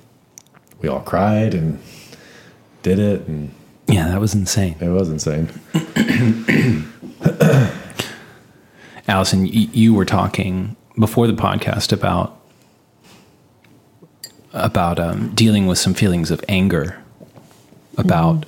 we 0.80 0.88
all 0.88 1.00
cried 1.00 1.54
and 1.54 1.80
did 2.82 2.98
it, 2.98 3.26
and 3.26 3.52
Yeah, 3.88 4.08
that 4.08 4.20
was 4.20 4.34
insane. 4.34 4.76
it 4.80 4.88
was 4.88 5.08
insane. 5.10 5.48
Allison, 9.08 9.46
you, 9.46 9.68
you 9.72 9.94
were 9.94 10.04
talking 10.04 10.76
before 10.98 11.26
the 11.26 11.32
podcast 11.32 11.92
about 11.92 12.36
about 14.52 14.98
um, 14.98 15.32
dealing 15.34 15.66
with 15.66 15.78
some 15.78 15.94
feelings 15.94 16.30
of 16.30 16.44
anger 16.48 17.00
about 17.96 18.44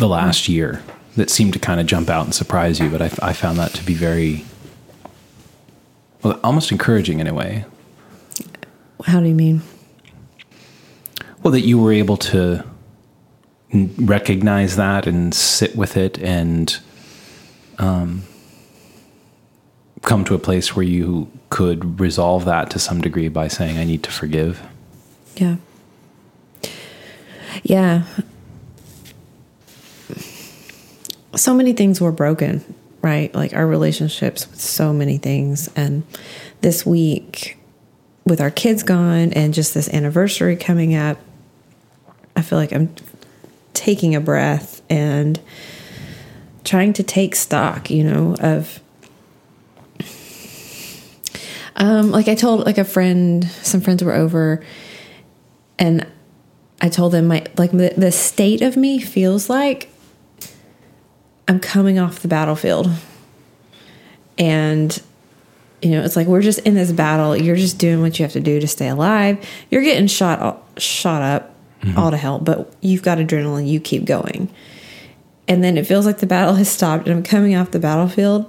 the 0.00 0.08
last 0.08 0.48
year 0.48 0.82
that 1.16 1.30
seemed 1.30 1.52
to 1.52 1.58
kind 1.58 1.78
of 1.80 1.86
jump 1.86 2.10
out 2.10 2.24
and 2.24 2.34
surprise 2.34 2.80
you. 2.80 2.90
But 2.90 3.02
I, 3.02 3.10
I 3.22 3.32
found 3.32 3.58
that 3.58 3.72
to 3.74 3.84
be 3.84 3.94
very 3.94 4.44
well, 6.22 6.40
almost 6.42 6.72
encouraging 6.72 7.20
in 7.20 7.26
a 7.26 7.34
way. 7.34 7.64
How 9.04 9.20
do 9.20 9.28
you 9.28 9.34
mean? 9.34 9.62
Well, 11.42 11.52
that 11.52 11.62
you 11.62 11.78
were 11.78 11.92
able 11.92 12.16
to 12.18 12.64
recognize 13.72 14.76
that 14.76 15.06
and 15.06 15.34
sit 15.34 15.76
with 15.76 15.96
it 15.96 16.18
and 16.18 16.78
um, 17.78 18.24
come 20.02 20.24
to 20.24 20.34
a 20.34 20.38
place 20.38 20.76
where 20.76 20.84
you 20.84 21.30
could 21.48 22.00
resolve 22.00 22.44
that 22.44 22.70
to 22.70 22.78
some 22.78 23.00
degree 23.00 23.28
by 23.28 23.48
saying, 23.48 23.78
I 23.78 23.84
need 23.84 24.02
to 24.02 24.10
forgive. 24.10 24.60
Yeah. 25.36 25.56
Yeah. 27.62 28.04
So 31.36 31.54
many 31.54 31.72
things 31.72 32.00
were 32.00 32.12
broken, 32.12 32.62
right? 33.02 33.34
Like 33.34 33.54
our 33.54 33.66
relationships 33.66 34.48
with 34.48 34.60
so 34.60 34.92
many 34.92 35.18
things. 35.18 35.68
And 35.76 36.02
this 36.60 36.84
week, 36.84 37.58
with 38.24 38.40
our 38.40 38.50
kids 38.50 38.82
gone 38.82 39.32
and 39.32 39.54
just 39.54 39.74
this 39.74 39.88
anniversary 39.88 40.56
coming 40.56 40.94
up, 40.94 41.18
I 42.36 42.42
feel 42.42 42.58
like 42.58 42.72
I'm 42.72 42.94
taking 43.74 44.14
a 44.14 44.20
breath 44.20 44.82
and 44.90 45.40
trying 46.64 46.92
to 46.94 47.02
take 47.02 47.34
stock, 47.34 47.90
you 47.90 48.04
know, 48.04 48.36
of 48.40 48.80
um, 51.76 52.10
like 52.10 52.28
I 52.28 52.34
told 52.34 52.66
like 52.66 52.78
a 52.78 52.84
friend, 52.84 53.48
some 53.62 53.80
friends 53.80 54.04
were 54.04 54.12
over, 54.12 54.62
and 55.78 56.06
I 56.80 56.90
told 56.90 57.12
them 57.12 57.28
my 57.28 57.46
like 57.56 57.72
the, 57.72 57.94
the 57.96 58.12
state 58.12 58.60
of 58.60 58.76
me 58.76 58.98
feels 59.00 59.48
like 59.48 59.90
I'm 61.50 61.58
coming 61.58 61.98
off 61.98 62.20
the 62.20 62.28
battlefield, 62.28 62.88
and 64.38 65.02
you 65.82 65.90
know 65.90 66.02
it's 66.02 66.14
like 66.14 66.28
we're 66.28 66.42
just 66.42 66.60
in 66.60 66.74
this 66.74 66.92
battle. 66.92 67.36
You're 67.36 67.56
just 67.56 67.78
doing 67.78 68.00
what 68.00 68.18
you 68.18 68.24
have 68.24 68.32
to 68.34 68.40
do 68.40 68.60
to 68.60 68.68
stay 68.68 68.88
alive. 68.88 69.44
You're 69.70 69.82
getting 69.82 70.06
shot 70.06 70.62
shot 70.78 71.22
up 71.22 71.54
mm-hmm. 71.82 71.98
all 71.98 72.12
to 72.12 72.16
hell, 72.16 72.38
but 72.38 72.72
you've 72.80 73.02
got 73.02 73.18
adrenaline. 73.18 73.68
You 73.68 73.80
keep 73.80 74.04
going, 74.04 74.48
and 75.48 75.64
then 75.64 75.76
it 75.76 75.86
feels 75.86 76.06
like 76.06 76.18
the 76.18 76.26
battle 76.26 76.54
has 76.54 76.70
stopped, 76.70 77.08
and 77.08 77.16
I'm 77.16 77.24
coming 77.24 77.56
off 77.56 77.72
the 77.72 77.80
battlefield, 77.80 78.48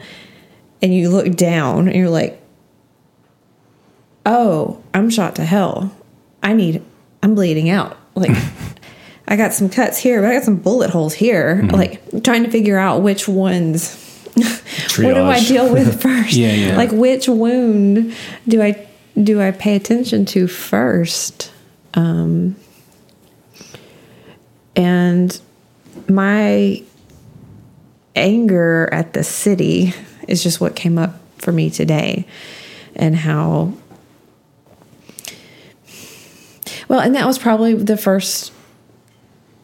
and 0.81 0.93
you 0.93 1.09
look 1.09 1.35
down, 1.35 1.87
and 1.87 1.95
you're 1.95 2.09
like 2.09 2.41
oh, 4.25 4.81
I'm 4.93 5.09
shot 5.09 5.35
to 5.35 5.45
hell. 5.45 5.95
I 6.43 6.53
need, 6.53 6.83
I'm 7.23 7.35
bleeding 7.35 7.69
out. 7.69 7.97
Like, 8.15 8.31
I 9.31 9.37
got 9.37 9.53
some 9.53 9.69
cuts 9.69 9.97
here, 9.97 10.21
but 10.21 10.29
I 10.29 10.33
got 10.33 10.43
some 10.43 10.57
bullet 10.57 10.89
holes 10.89 11.13
here. 11.13 11.65
Like, 11.71 12.01
trying 12.21 12.43
to 12.43 12.51
figure 12.51 12.77
out 12.77 13.01
which 13.01 13.29
ones. 13.29 13.95
what 14.35 15.13
do 15.13 15.23
I 15.23 15.39
deal 15.39 15.71
with 15.71 16.01
first? 16.03 16.33
Yeah, 16.33 16.51
yeah. 16.51 16.75
Like, 16.75 16.91
which 16.91 17.29
wound 17.29 18.13
do 18.45 18.61
I 18.61 18.89
do 19.23 19.41
I 19.41 19.51
pay 19.51 19.77
attention 19.77 20.25
to 20.25 20.47
first? 20.49 21.49
Um, 21.93 22.57
and 24.75 25.39
my 26.09 26.83
anger 28.17 28.89
at 28.91 29.13
the 29.13 29.23
city 29.23 29.93
is 30.27 30.43
just 30.43 30.59
what 30.59 30.75
came 30.75 30.97
up 30.97 31.21
for 31.37 31.53
me 31.53 31.69
today, 31.69 32.27
and 32.97 33.15
how 33.15 33.71
well, 36.89 36.99
and 36.99 37.15
that 37.15 37.25
was 37.25 37.39
probably 37.39 37.75
the 37.75 37.95
first 37.95 38.51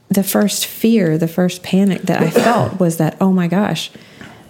the 0.09 0.23
first 0.23 0.65
fear, 0.65 1.17
the 1.17 1.27
first 1.27 1.63
panic 1.63 2.01
that 2.03 2.21
I 2.21 2.29
felt 2.29 2.79
was 2.79 2.97
that 2.97 3.17
oh 3.19 3.31
my 3.31 3.47
gosh, 3.47 3.91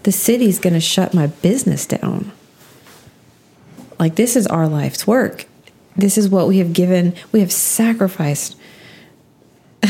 the 0.04 0.12
city's 0.12 0.60
going 0.60 0.74
to 0.74 0.80
shut 0.80 1.14
my 1.14 1.28
business 1.28 1.86
down. 1.86 2.32
Like 4.00 4.16
this 4.16 4.36
is 4.36 4.46
our 4.48 4.68
life's 4.68 5.08
work. 5.08 5.46
This 5.96 6.18
is 6.18 6.30
what 6.30 6.48
we 6.48 6.60
have 6.60 6.74
given, 6.74 7.16
we 7.32 7.40
have 7.40 7.52
sacrificed 7.52 8.56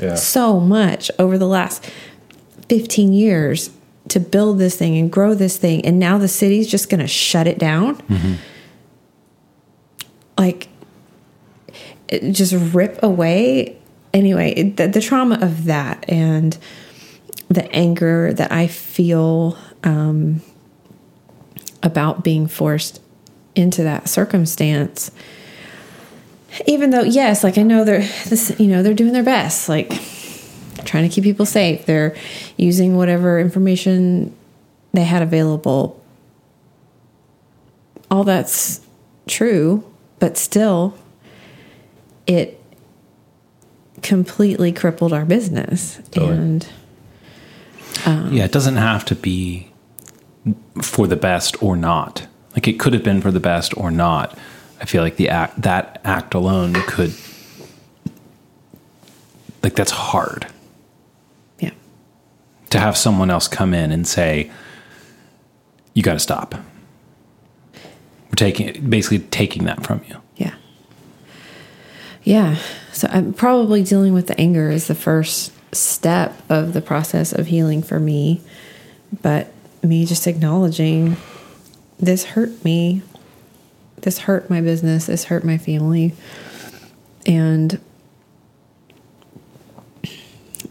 Yeah. 0.00 0.14
so 0.14 0.58
much 0.58 1.10
over 1.18 1.36
the 1.36 1.46
last 1.46 1.84
15 2.70 3.12
years 3.12 3.68
to 4.08 4.18
build 4.18 4.58
this 4.58 4.74
thing 4.76 4.96
and 4.96 5.12
grow 5.12 5.34
this 5.34 5.58
thing 5.58 5.84
and 5.84 5.98
now 5.98 6.16
the 6.16 6.28
city's 6.28 6.66
just 6.68 6.88
going 6.88 7.00
to 7.00 7.06
shut 7.06 7.46
it 7.46 7.58
down. 7.58 7.96
Mm-hmm. 7.96 8.34
Like 10.38 10.68
just 12.32 12.54
rip 12.74 12.98
away. 13.02 13.76
Anyway, 14.12 14.70
the, 14.70 14.88
the 14.88 15.00
trauma 15.00 15.38
of 15.40 15.66
that 15.66 16.04
and 16.08 16.58
the 17.48 17.70
anger 17.72 18.32
that 18.32 18.52
I 18.52 18.66
feel 18.66 19.56
um, 19.84 20.40
about 21.82 22.22
being 22.22 22.46
forced 22.46 23.00
into 23.54 23.82
that 23.82 24.08
circumstance. 24.08 25.10
Even 26.66 26.90
though, 26.90 27.02
yes, 27.02 27.44
like 27.44 27.58
I 27.58 27.62
know 27.62 27.84
they're 27.84 28.00
this, 28.00 28.54
you 28.58 28.66
know, 28.66 28.82
they're 28.82 28.94
doing 28.94 29.12
their 29.12 29.22
best, 29.22 29.68
like 29.68 29.88
trying 30.84 31.08
to 31.08 31.14
keep 31.14 31.24
people 31.24 31.46
safe. 31.46 31.86
They're 31.86 32.16
using 32.56 32.96
whatever 32.96 33.38
information 33.38 34.36
they 34.92 35.04
had 35.04 35.22
available. 35.22 36.02
All 38.10 38.24
that's 38.24 38.80
true, 39.28 39.84
but 40.18 40.36
still, 40.36 40.98
it 42.26 42.59
completely 44.02 44.72
crippled 44.72 45.12
our 45.12 45.24
business. 45.24 46.00
Totally. 46.10 46.36
And 46.36 46.68
um, 48.06 48.32
yeah, 48.32 48.44
it 48.44 48.52
doesn't 48.52 48.76
have 48.76 49.04
to 49.06 49.14
be 49.14 49.70
for 50.82 51.06
the 51.06 51.16
best 51.16 51.62
or 51.62 51.76
not. 51.76 52.26
Like 52.54 52.66
it 52.66 52.78
could 52.80 52.92
have 52.92 53.04
been 53.04 53.20
for 53.20 53.30
the 53.30 53.40
best 53.40 53.76
or 53.76 53.90
not. 53.90 54.36
I 54.80 54.86
feel 54.86 55.02
like 55.02 55.16
the 55.16 55.28
act 55.28 55.62
that 55.62 56.00
act 56.04 56.34
alone 56.34 56.74
could 56.74 57.12
like 59.62 59.74
that's 59.74 59.90
hard 59.90 60.46
yeah, 61.58 61.72
to 62.70 62.80
have 62.80 62.96
someone 62.96 63.30
else 63.30 63.46
come 63.46 63.74
in 63.74 63.92
and 63.92 64.06
say 64.06 64.50
you 65.92 66.02
got 66.02 66.14
to 66.14 66.18
stop. 66.18 66.54
We're 67.74 68.36
taking 68.36 68.88
basically 68.88 69.18
taking 69.18 69.64
that 69.64 69.84
from 69.84 70.00
you. 70.08 70.16
yeah, 70.36 70.54
yeah. 72.22 72.56
So 73.00 73.08
I'm 73.10 73.32
probably 73.32 73.82
dealing 73.82 74.12
with 74.12 74.26
the 74.26 74.38
anger 74.38 74.70
is 74.70 74.86
the 74.86 74.94
first 74.94 75.54
step 75.74 76.38
of 76.50 76.74
the 76.74 76.82
process 76.82 77.32
of 77.32 77.46
healing 77.46 77.82
for 77.82 77.98
me. 77.98 78.42
But 79.22 79.50
me 79.82 80.04
just 80.04 80.26
acknowledging 80.26 81.16
this 81.98 82.24
hurt 82.24 82.62
me, 82.62 83.00
this 84.02 84.18
hurt 84.18 84.50
my 84.50 84.60
business, 84.60 85.06
this 85.06 85.24
hurt 85.24 85.44
my 85.44 85.56
family, 85.56 86.12
and 87.24 87.80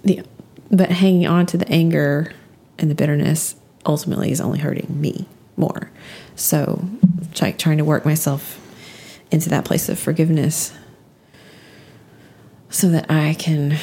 the 0.03 0.21
but 0.69 0.91
hanging 0.91 1.25
on 1.25 1.48
to 1.48 1.57
the 1.57 1.67
anger 1.67 2.31
and 2.77 2.91
the 2.91 2.95
bitterness 2.95 3.55
ultimately 3.88 4.31
is 4.31 4.39
only 4.39 4.59
hurting 4.59 5.01
me 5.01 5.27
more. 5.57 5.89
So, 6.36 6.88
like 7.41 7.57
trying 7.57 7.79
to 7.79 7.86
work 7.86 8.05
myself 8.05 8.63
into 9.31 9.50
that 9.50 9.65
place 9.65 9.89
of 9.89 9.98
forgiveness 9.98 10.74
so 12.69 12.89
that 12.89 13.09
I 13.09 13.33
can 13.33 13.77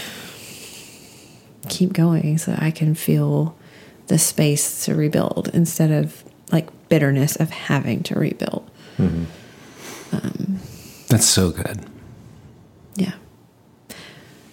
keep 1.69 1.93
going, 1.93 2.39
so 2.39 2.53
that 2.53 2.63
I 2.63 2.71
can 2.71 2.95
feel 2.95 3.57
the 4.07 4.19
space 4.19 4.85
to 4.85 4.95
rebuild 4.95 5.51
instead 5.53 5.91
of 5.91 6.23
like 6.53 6.69
bitterness 6.89 7.37
of 7.37 7.51
having 7.51 8.03
to 8.05 8.19
rebuild. 8.19 8.71
Mm-hmm. 8.99 9.25
Um, 10.15 10.61
That's 11.09 11.27
so 11.27 11.51
good. 11.51 11.85
Yeah. 12.95 13.15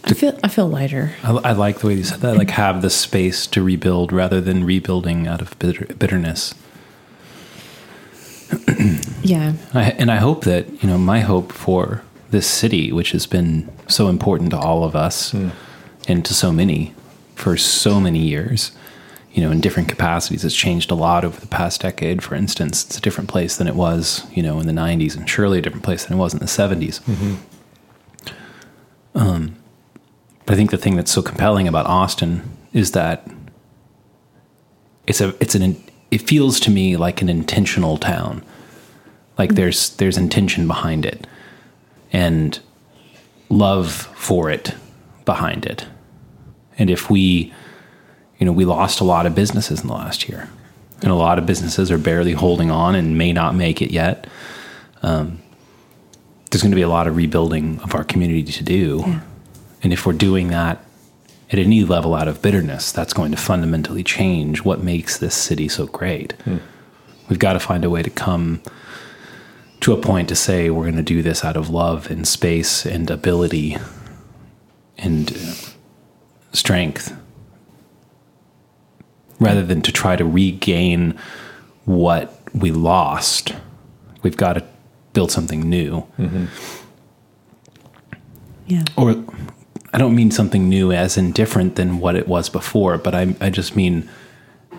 I 0.03 0.13
feel 0.13 0.37
I 0.43 0.47
feel 0.47 0.67
lighter. 0.67 1.13
I, 1.23 1.31
I 1.31 1.51
like 1.53 1.79
the 1.79 1.87
way 1.87 1.93
you 1.93 2.03
said 2.03 2.19
that. 2.21 2.35
Like 2.35 2.49
have 2.49 2.81
the 2.81 2.89
space 2.89 3.47
to 3.47 3.63
rebuild 3.63 4.11
rather 4.11 4.41
than 4.41 4.65
rebuilding 4.65 5.27
out 5.27 5.41
of 5.41 5.57
bitter, 5.59 5.85
bitterness. 5.93 6.53
Yeah. 9.21 9.53
I, 9.73 9.91
and 9.91 10.11
I 10.11 10.17
hope 10.17 10.43
that 10.43 10.83
you 10.83 10.89
know 10.89 10.97
my 10.97 11.21
hope 11.21 11.51
for 11.53 12.03
this 12.33 12.47
city, 12.47 12.91
which 12.91 13.11
has 13.11 13.25
been 13.25 13.71
so 13.87 14.09
important 14.09 14.49
to 14.49 14.57
all 14.57 14.83
of 14.83 14.95
us 14.95 15.31
hmm. 15.31 15.49
and 16.07 16.25
to 16.25 16.33
so 16.33 16.51
many 16.51 16.93
for 17.35 17.55
so 17.55 17.99
many 17.99 18.19
years, 18.19 18.71
you 19.31 19.41
know, 19.41 19.51
in 19.51 19.61
different 19.61 19.87
capacities, 19.87 20.43
it's 20.43 20.55
changed 20.55 20.91
a 20.91 20.95
lot 20.95 21.23
over 21.23 21.39
the 21.39 21.47
past 21.47 21.81
decade. 21.81 22.23
For 22.23 22.35
instance, 22.35 22.85
it's 22.85 22.97
a 22.97 23.01
different 23.01 23.29
place 23.29 23.57
than 23.57 23.67
it 23.67 23.75
was, 23.75 24.25
you 24.33 24.43
know, 24.43 24.59
in 24.59 24.67
the 24.67 24.73
'90s, 24.73 25.15
and 25.15 25.29
surely 25.29 25.59
a 25.59 25.61
different 25.61 25.83
place 25.83 26.05
than 26.05 26.17
it 26.17 26.19
was 26.19 26.33
in 26.33 26.39
the 26.39 26.45
'70s. 26.45 27.01
Mm-hmm. 27.01 27.35
Um, 29.15 29.55
but 30.45 30.53
I 30.53 30.55
think 30.57 30.71
the 30.71 30.77
thing 30.77 30.95
that's 30.95 31.11
so 31.11 31.21
compelling 31.21 31.67
about 31.67 31.85
Austin 31.85 32.43
is 32.73 32.91
that 32.91 33.29
it's 35.07 35.21
a 35.21 35.35
it's 35.39 35.55
an 35.55 35.81
it 36.11 36.21
feels 36.21 36.59
to 36.61 36.71
me 36.71 36.97
like 36.97 37.21
an 37.21 37.29
intentional 37.29 37.97
town. 37.97 38.43
Like 39.37 39.49
mm-hmm. 39.49 39.55
there's 39.55 39.95
there's 39.97 40.17
intention 40.17 40.67
behind 40.67 41.05
it 41.05 41.27
and 42.13 42.59
love 43.49 43.91
for 43.91 44.49
it 44.49 44.73
behind 45.25 45.65
it 45.65 45.85
and 46.77 46.89
if 46.89 47.09
we 47.09 47.53
you 48.39 48.45
know 48.45 48.51
we 48.51 48.65
lost 48.65 48.99
a 49.01 49.03
lot 49.03 49.25
of 49.25 49.35
businesses 49.35 49.81
in 49.81 49.87
the 49.87 49.93
last 49.93 50.27
year 50.29 50.49
and 51.01 51.11
a 51.11 51.15
lot 51.15 51.37
of 51.37 51.45
businesses 51.45 51.91
are 51.91 51.97
barely 51.97 52.31
holding 52.33 52.71
on 52.71 52.95
and 52.95 53.17
may 53.17 53.33
not 53.33 53.53
make 53.55 53.81
it 53.81 53.91
yet 53.91 54.25
um, 55.01 55.39
there's 56.49 56.61
going 56.61 56.71
to 56.71 56.75
be 56.75 56.81
a 56.81 56.89
lot 56.89 57.07
of 57.07 57.15
rebuilding 57.17 57.79
of 57.81 57.93
our 57.95 58.03
community 58.03 58.43
to 58.51 58.63
do 58.63 59.03
Yeah. 59.05 59.19
and 59.83 59.91
if 59.93 60.05
we're 60.05 60.13
doing 60.13 60.47
that 60.49 60.83
at 61.51 61.59
any 61.59 61.83
level 61.83 62.15
out 62.15 62.27
of 62.27 62.41
bitterness, 62.41 62.91
that's 62.91 63.13
going 63.13 63.29
to 63.29 63.37
fundamentally 63.37 64.01
change 64.03 64.63
what 64.63 64.81
makes 64.81 65.19
this 65.19 65.35
city 65.35 65.67
so 65.67 65.85
great. 65.85 66.33
We've 67.29 67.37
got 67.37 67.53
to 67.53 67.59
find 67.59 67.85
a 67.85 67.91
way 67.91 68.01
to 68.01 68.09
come 68.09 68.63
to 69.83 69.91
a 69.91 69.97
point 69.97 70.29
to 70.29 70.35
say 70.35 70.69
we're 70.69 70.83
going 70.83 70.95
to 70.95 71.03
do 71.03 71.21
this 71.21 71.43
out 71.43 71.57
of 71.57 71.69
love 71.69 72.09
and 72.09 72.25
space 72.25 72.85
and 72.85 73.11
ability 73.11 73.77
and 74.97 75.37
strength 76.53 77.13
rather 79.39 79.61
than 79.61 79.81
to 79.81 79.91
try 79.91 80.15
to 80.15 80.23
regain 80.23 81.19
what 81.83 82.33
we 82.53 82.71
lost. 82.71 83.53
We've 84.21 84.37
got 84.37 84.53
to 84.53 84.63
build 85.11 85.31
something 85.31 85.69
new 85.69 86.05
mm-hmm. 86.17 86.45
Yeah. 88.67 88.85
or 88.95 89.21
I 89.93 89.97
don't 89.97 90.15
mean 90.15 90.31
something 90.31 90.69
new 90.69 90.93
as 90.93 91.17
in 91.17 91.33
different 91.33 91.75
than 91.75 91.99
what 91.99 92.15
it 92.15 92.27
was 92.27 92.47
before, 92.47 92.97
but 92.97 93.13
I, 93.13 93.35
I 93.41 93.49
just 93.49 93.75
mean, 93.75 94.09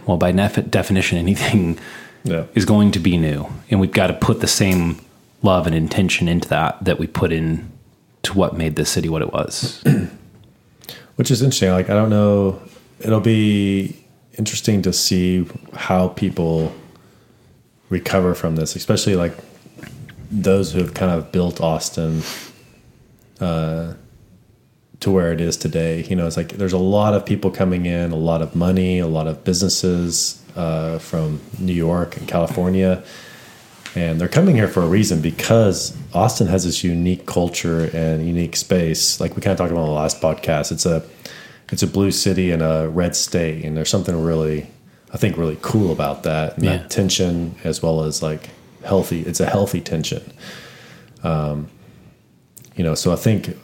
well, 0.06 0.16
by 0.16 0.32
nef- 0.32 0.70
definition, 0.70 1.18
anything 1.26 1.78
Yeah. 2.24 2.46
is 2.54 2.64
going 2.64 2.90
to 2.92 2.98
be 2.98 3.16
new, 3.16 3.46
and 3.70 3.80
we've 3.80 3.92
got 3.92 4.06
to 4.08 4.14
put 4.14 4.40
the 4.40 4.46
same 4.48 5.00
love 5.42 5.66
and 5.66 5.76
intention 5.76 6.26
into 6.26 6.48
that 6.48 6.82
that 6.84 6.98
we 6.98 7.06
put 7.06 7.32
in 7.32 7.70
to 8.22 8.32
what 8.32 8.56
made 8.56 8.76
this 8.76 8.90
city 8.90 9.08
what 9.08 9.22
it 9.22 9.32
was. 9.32 9.82
Which 11.16 11.30
is 11.30 11.42
interesting. 11.42 11.70
Like, 11.70 11.90
I 11.90 11.94
don't 11.94 12.10
know. 12.10 12.60
It'll 13.00 13.20
be 13.20 14.04
interesting 14.38 14.82
to 14.82 14.92
see 14.92 15.46
how 15.74 16.08
people 16.08 16.74
recover 17.88 18.34
from 18.34 18.56
this, 18.56 18.74
especially 18.74 19.14
like 19.14 19.36
those 20.30 20.72
who 20.72 20.80
have 20.80 20.94
kind 20.94 21.12
of 21.12 21.30
built 21.30 21.60
Austin 21.60 22.22
uh, 23.40 23.94
to 25.00 25.10
where 25.10 25.32
it 25.32 25.40
is 25.40 25.56
today. 25.56 26.02
You 26.04 26.16
know, 26.16 26.26
it's 26.26 26.36
like 26.36 26.52
there's 26.52 26.72
a 26.72 26.78
lot 26.78 27.14
of 27.14 27.24
people 27.24 27.50
coming 27.50 27.86
in, 27.86 28.10
a 28.10 28.16
lot 28.16 28.42
of 28.42 28.56
money, 28.56 28.98
a 28.98 29.06
lot 29.06 29.28
of 29.28 29.44
businesses 29.44 30.43
uh, 30.56 30.98
from 30.98 31.40
New 31.58 31.72
York 31.74 32.16
and 32.16 32.26
California. 32.28 33.02
And 33.96 34.20
they're 34.20 34.28
coming 34.28 34.56
here 34.56 34.66
for 34.66 34.82
a 34.82 34.88
reason 34.88 35.20
because 35.20 35.96
Austin 36.12 36.48
has 36.48 36.64
this 36.64 36.82
unique 36.82 37.26
culture 37.26 37.88
and 37.94 38.26
unique 38.26 38.56
space. 38.56 39.20
Like 39.20 39.36
we 39.36 39.42
kind 39.42 39.52
of 39.52 39.58
talked 39.58 39.70
about 39.70 39.82
on 39.82 39.88
the 39.88 39.94
last 39.94 40.20
podcast, 40.20 40.72
it's 40.72 40.84
a 40.86 41.04
it's 41.70 41.82
a 41.82 41.86
blue 41.86 42.10
city 42.10 42.50
and 42.50 42.60
a 42.62 42.88
red 42.88 43.14
state, 43.16 43.64
and 43.64 43.76
there's 43.76 43.88
something 43.88 44.20
really, 44.22 44.66
I 45.12 45.16
think, 45.16 45.36
really 45.36 45.58
cool 45.62 45.92
about 45.92 46.24
that. 46.24 46.56
And 46.56 46.64
Yeah. 46.64 46.76
that 46.78 46.90
tension, 46.90 47.54
as 47.64 47.82
well 47.82 48.02
as 48.02 48.22
like 48.22 48.50
healthy. 48.84 49.22
It's 49.22 49.40
a 49.40 49.46
healthy 49.46 49.80
tension. 49.80 50.22
Um, 51.22 51.68
you 52.76 52.84
know, 52.84 52.94
so 52.94 53.12
I 53.12 53.16
think 53.16 53.56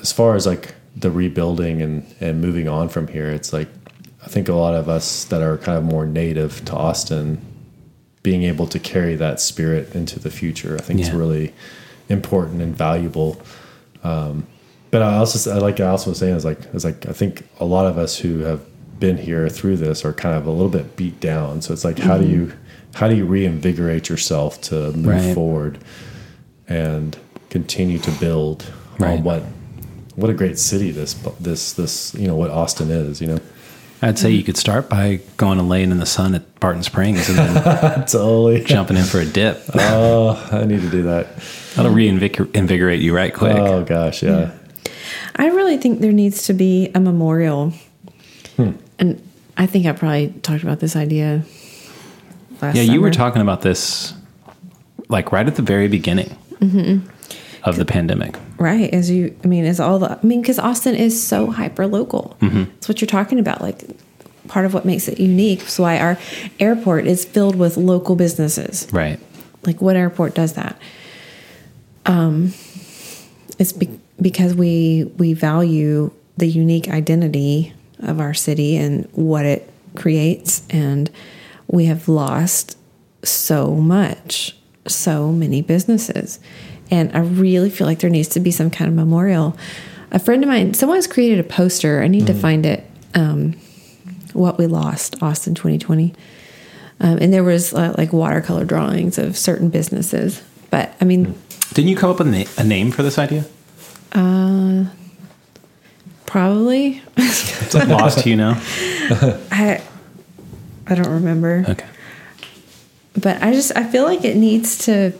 as 0.00 0.12
far 0.12 0.36
as 0.36 0.46
like 0.46 0.74
the 0.96 1.10
rebuilding 1.10 1.82
and 1.82 2.06
and 2.20 2.40
moving 2.40 2.68
on 2.68 2.88
from 2.88 3.08
here, 3.08 3.28
it's 3.30 3.52
like 3.52 3.68
I 4.24 4.28
think 4.28 4.48
a 4.48 4.54
lot 4.54 4.74
of 4.74 4.88
us 4.88 5.24
that 5.26 5.42
are 5.42 5.58
kind 5.58 5.76
of 5.78 5.84
more 5.84 6.06
native 6.06 6.64
to 6.66 6.74
Austin 6.74 7.40
being 8.22 8.42
able 8.44 8.66
to 8.68 8.78
carry 8.78 9.14
that 9.16 9.38
spirit 9.40 9.94
into 9.94 10.18
the 10.18 10.30
future, 10.30 10.76
I 10.78 10.80
think 10.82 11.00
is 11.00 11.08
Yeah. 11.08 11.16
really 11.16 11.52
important 12.08 12.62
and 12.62 12.74
valuable. 12.76 13.40
Um, 14.02 14.46
but 14.90 15.02
I 15.02 15.16
also 15.16 15.52
I 15.54 15.58
like 15.58 15.78
I 15.80 15.86
also 15.88 16.10
was 16.10 16.18
saying 16.18 16.34
is 16.36 16.44
like 16.44 16.60
is 16.74 16.84
like 16.84 17.06
I 17.06 17.12
think 17.12 17.46
a 17.60 17.64
lot 17.64 17.86
of 17.86 17.98
us 17.98 18.16
who 18.18 18.40
have 18.40 18.60
been 19.00 19.18
here 19.18 19.48
through 19.48 19.76
this 19.76 20.04
are 20.04 20.12
kind 20.12 20.36
of 20.36 20.46
a 20.46 20.50
little 20.50 20.68
bit 20.70 20.96
beat 20.96 21.20
down. 21.20 21.60
So 21.62 21.72
it's 21.72 21.84
like 21.84 21.98
how 21.98 22.16
do 22.16 22.26
you 22.26 22.52
how 22.94 23.08
do 23.08 23.16
you 23.16 23.26
reinvigorate 23.26 24.08
yourself 24.08 24.60
to 24.62 24.92
move 24.92 25.06
Right. 25.06 25.34
forward 25.34 25.78
and 26.68 27.16
continue 27.50 27.98
to 27.98 28.10
build 28.12 28.64
Right. 28.98 29.18
on 29.18 29.24
what 29.24 29.42
what 30.16 30.30
a 30.30 30.34
great 30.34 30.58
city 30.58 30.92
this 30.92 31.14
this 31.40 31.72
this 31.72 32.14
you 32.14 32.26
know 32.28 32.36
what 32.36 32.50
Austin 32.50 32.90
is 32.90 33.20
you 33.20 33.26
know 33.26 33.38
I'd 34.04 34.18
say 34.18 34.30
you 34.30 34.42
could 34.42 34.56
start 34.56 34.88
by 34.88 35.20
going 35.36 35.58
and 35.58 35.68
laying 35.68 35.90
in 35.90 35.98
the 35.98 36.06
sun 36.06 36.34
at 36.34 36.60
Barton 36.60 36.82
Springs 36.82 37.28
and 37.28 37.38
then 37.38 37.54
totally. 38.06 38.64
jumping 38.64 38.96
in 38.96 39.04
for 39.04 39.20
a 39.20 39.26
dip. 39.26 39.62
oh 39.74 40.48
I 40.52 40.64
need 40.64 40.80
to 40.80 40.90
do 40.90 41.02
that. 41.04 41.36
That'll 41.74 41.92
reinvigorate 41.92 43.00
you 43.00 43.14
right 43.14 43.32
quick. 43.34 43.56
oh 43.56 43.84
gosh 43.84 44.22
yeah. 44.22 44.52
I 45.36 45.48
really 45.48 45.78
think 45.78 46.00
there 46.00 46.12
needs 46.12 46.46
to 46.46 46.52
be 46.52 46.90
a 46.94 47.00
memorial. 47.00 47.72
Hmm. 48.56 48.72
And 48.98 49.28
I 49.56 49.66
think 49.66 49.86
I 49.86 49.92
probably 49.92 50.28
talked 50.42 50.62
about 50.62 50.80
this 50.80 50.96
idea 50.96 51.44
last 52.60 52.76
yeah, 52.76 52.82
you 52.82 53.00
were 53.00 53.10
talking 53.10 53.42
about 53.42 53.62
this 53.62 54.14
like 55.08 55.32
right 55.32 55.46
at 55.46 55.56
the 55.56 55.62
very 55.62 55.88
beginning 55.88 56.36
mm-hmm. 56.60 57.06
Of 57.64 57.76
the 57.76 57.84
pandemic. 57.84 58.36
Right. 58.58 58.92
As 58.92 59.10
you, 59.10 59.34
I 59.42 59.46
mean, 59.46 59.64
as 59.64 59.80
all 59.80 59.98
the, 59.98 60.12
I 60.12 60.22
mean, 60.22 60.40
because 60.42 60.58
Austin 60.58 60.94
is 60.94 61.20
so 61.20 61.50
hyper 61.50 61.86
local. 61.86 62.36
That's 62.40 62.88
what 62.88 63.00
you're 63.00 63.06
talking 63.06 63.38
about. 63.38 63.60
Like, 63.60 63.82
part 64.48 64.66
of 64.66 64.74
what 64.74 64.84
makes 64.84 65.08
it 65.08 65.18
unique. 65.18 65.62
is 65.62 65.78
why 65.78 65.98
our 65.98 66.18
airport 66.60 67.06
is 67.06 67.24
filled 67.24 67.56
with 67.56 67.76
local 67.76 68.16
businesses. 68.16 68.86
Right. 68.92 69.18
Like, 69.64 69.80
what 69.80 69.96
airport 69.96 70.34
does 70.34 70.52
that? 70.52 70.78
Um, 72.06 72.52
it's 73.58 73.72
be- 73.72 73.98
because 74.20 74.54
we 74.54 75.10
we 75.16 75.32
value 75.32 76.10
the 76.36 76.46
unique 76.46 76.88
identity 76.88 77.72
of 78.00 78.20
our 78.20 78.34
city 78.34 78.76
and 78.76 79.08
what 79.12 79.46
it 79.46 79.70
creates, 79.96 80.62
and 80.68 81.10
we 81.66 81.86
have 81.86 82.08
lost 82.08 82.76
so 83.22 83.74
much, 83.74 84.54
so 84.86 85.32
many 85.32 85.62
businesses, 85.62 86.38
and 86.94 87.10
I 87.12 87.20
really 87.20 87.70
feel 87.70 87.88
like 87.88 87.98
there 87.98 88.10
needs 88.10 88.28
to 88.28 88.40
be 88.40 88.52
some 88.52 88.70
kind 88.70 88.88
of 88.88 88.94
memorial. 88.94 89.56
A 90.12 90.20
friend 90.20 90.44
of 90.44 90.48
mine, 90.48 90.74
someone's 90.74 91.08
created 91.08 91.40
a 91.40 91.42
poster. 91.42 92.02
I 92.02 92.06
need 92.06 92.28
to 92.28 92.34
find 92.34 92.64
it. 92.64 92.88
Um, 93.16 93.54
what 94.32 94.58
we 94.58 94.66
lost, 94.66 95.20
Austin 95.20 95.54
2020. 95.54 96.14
Um, 97.00 97.18
and 97.20 97.32
there 97.32 97.42
was 97.42 97.74
uh, 97.74 97.94
like 97.98 98.12
watercolor 98.12 98.64
drawings 98.64 99.18
of 99.18 99.36
certain 99.36 99.70
businesses. 99.70 100.40
But 100.70 100.94
I 101.00 101.04
mean, 101.04 101.34
Didn't 101.72 101.88
you 101.88 101.96
come 101.96 102.10
up 102.10 102.18
with 102.18 102.28
a, 102.28 102.30
na- 102.30 102.50
a 102.58 102.64
name 102.64 102.92
for 102.92 103.02
this 103.02 103.18
idea? 103.18 103.44
Uh, 104.12 104.84
probably 106.26 107.02
It's 107.16 107.74
like 107.74 107.88
lost, 107.88 108.24
you 108.26 108.36
know. 108.36 108.54
I 109.50 109.82
I 110.86 110.94
don't 110.94 111.08
remember. 111.10 111.64
Okay. 111.68 111.86
But 113.20 113.42
I 113.42 113.52
just 113.52 113.76
I 113.76 113.84
feel 113.84 114.04
like 114.04 114.24
it 114.24 114.36
needs 114.36 114.78
to 114.86 115.12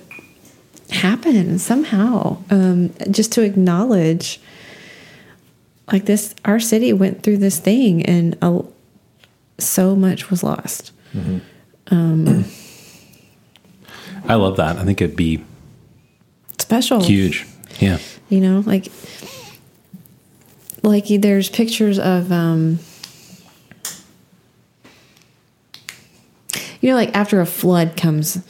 happen 0.90 1.58
somehow. 1.58 2.38
Um, 2.50 2.92
just 3.10 3.32
to 3.32 3.42
acknowledge 3.42 4.40
like 5.92 6.06
this 6.06 6.34
our 6.44 6.60
city 6.60 6.92
went 6.92 7.22
through 7.22 7.38
this 7.38 7.58
thing 7.58 8.04
and 8.06 8.36
a, 8.42 8.62
so 9.58 9.94
much 9.94 10.30
was 10.30 10.42
lost. 10.42 10.92
I 14.26 14.34
love 14.34 14.56
that. 14.56 14.78
I 14.78 14.84
think 14.84 15.00
it'd 15.02 15.16
be 15.16 15.44
Special. 16.58 17.02
huge. 17.02 17.46
Yeah. 17.80 17.98
you 18.28 18.40
know 18.40 18.62
like 18.64 18.90
like 20.82 21.06
there's 21.08 21.48
pictures 21.50 21.98
of 21.98 22.30
um 22.32 22.78
you 26.84 26.90
know, 26.90 26.96
like 26.96 27.16
after 27.16 27.40
a 27.40 27.46
flood 27.46 27.96
comes 27.96 28.44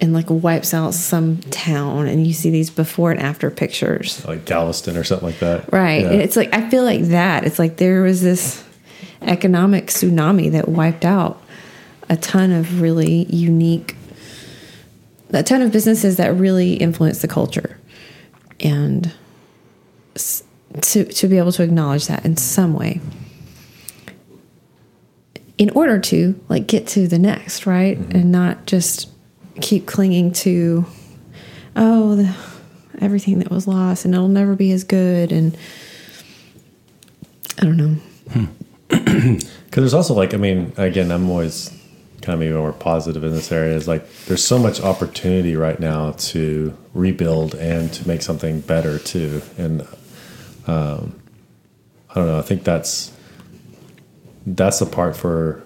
and 0.00 0.12
like 0.12 0.26
wipes 0.28 0.72
out 0.72 0.94
some 0.94 1.38
town, 1.50 2.06
and 2.06 2.26
you 2.26 2.32
see 2.32 2.50
these 2.50 2.70
before 2.70 3.10
and 3.10 3.20
after 3.20 3.50
pictures. 3.50 4.24
like 4.24 4.44
Galveston 4.44 4.96
or 4.96 5.04
something 5.04 5.28
like 5.28 5.40
that. 5.40 5.72
Right. 5.72 6.02
Yeah. 6.02 6.10
It's 6.12 6.36
like 6.36 6.54
I 6.54 6.68
feel 6.70 6.84
like 6.84 7.02
that. 7.04 7.44
It's 7.44 7.58
like 7.58 7.76
there 7.78 8.02
was 8.02 8.22
this 8.22 8.64
economic 9.22 9.86
tsunami 9.86 10.52
that 10.52 10.68
wiped 10.68 11.04
out 11.04 11.42
a 12.08 12.16
ton 12.16 12.52
of 12.52 12.80
really 12.80 13.24
unique 13.24 13.96
a 15.30 15.42
ton 15.42 15.60
of 15.60 15.72
businesses 15.72 16.16
that 16.16 16.34
really 16.34 16.74
influence 16.74 17.20
the 17.20 17.28
culture. 17.28 17.78
And 18.60 19.12
to 20.80 21.04
to 21.04 21.28
be 21.28 21.38
able 21.38 21.52
to 21.52 21.62
acknowledge 21.62 22.06
that 22.06 22.24
in 22.24 22.36
some 22.36 22.74
way 22.74 23.00
in 25.58 25.70
order 25.70 25.98
to 25.98 26.40
like 26.48 26.66
get 26.66 26.86
to 26.86 27.08
the 27.08 27.18
next, 27.18 27.66
right? 27.66 27.98
Mm-hmm. 27.98 28.16
And 28.16 28.32
not 28.32 28.66
just 28.66 29.08
keep 29.60 29.86
clinging 29.86 30.32
to 30.32 30.84
oh, 31.76 32.16
the, 32.16 32.34
everything 33.00 33.38
that 33.38 33.50
was 33.50 33.66
lost 33.66 34.04
and 34.04 34.14
it'll 34.14 34.28
never 34.28 34.54
be 34.54 34.72
as 34.72 34.84
good 34.84 35.32
and 35.32 35.56
I 37.58 37.64
don't 37.64 37.76
know. 37.76 38.48
Because 39.68 39.82
there's 39.82 39.94
also 39.94 40.14
like, 40.14 40.32
I 40.32 40.38
mean, 40.38 40.72
again, 40.78 41.12
I'm 41.12 41.28
always 41.28 41.68
kind 42.22 42.34
of 42.34 42.40
maybe 42.40 42.54
more 42.54 42.72
positive 42.72 43.22
in 43.22 43.32
this 43.32 43.52
area. 43.52 43.74
Is 43.74 43.86
like 43.86 44.10
there's 44.26 44.42
so 44.42 44.58
much 44.58 44.80
opportunity 44.80 45.56
right 45.56 45.78
now 45.78 46.12
to 46.12 46.76
rebuild 46.94 47.54
and 47.54 47.92
to 47.92 48.08
make 48.08 48.22
something 48.22 48.60
better 48.60 48.98
too. 48.98 49.42
And 49.58 49.82
um, 50.66 51.20
I 52.10 52.14
don't 52.14 52.26
know. 52.26 52.38
I 52.38 52.42
think 52.42 52.64
that's 52.64 53.12
that's 54.46 54.78
the 54.78 54.86
part 54.86 55.16
for 55.16 55.62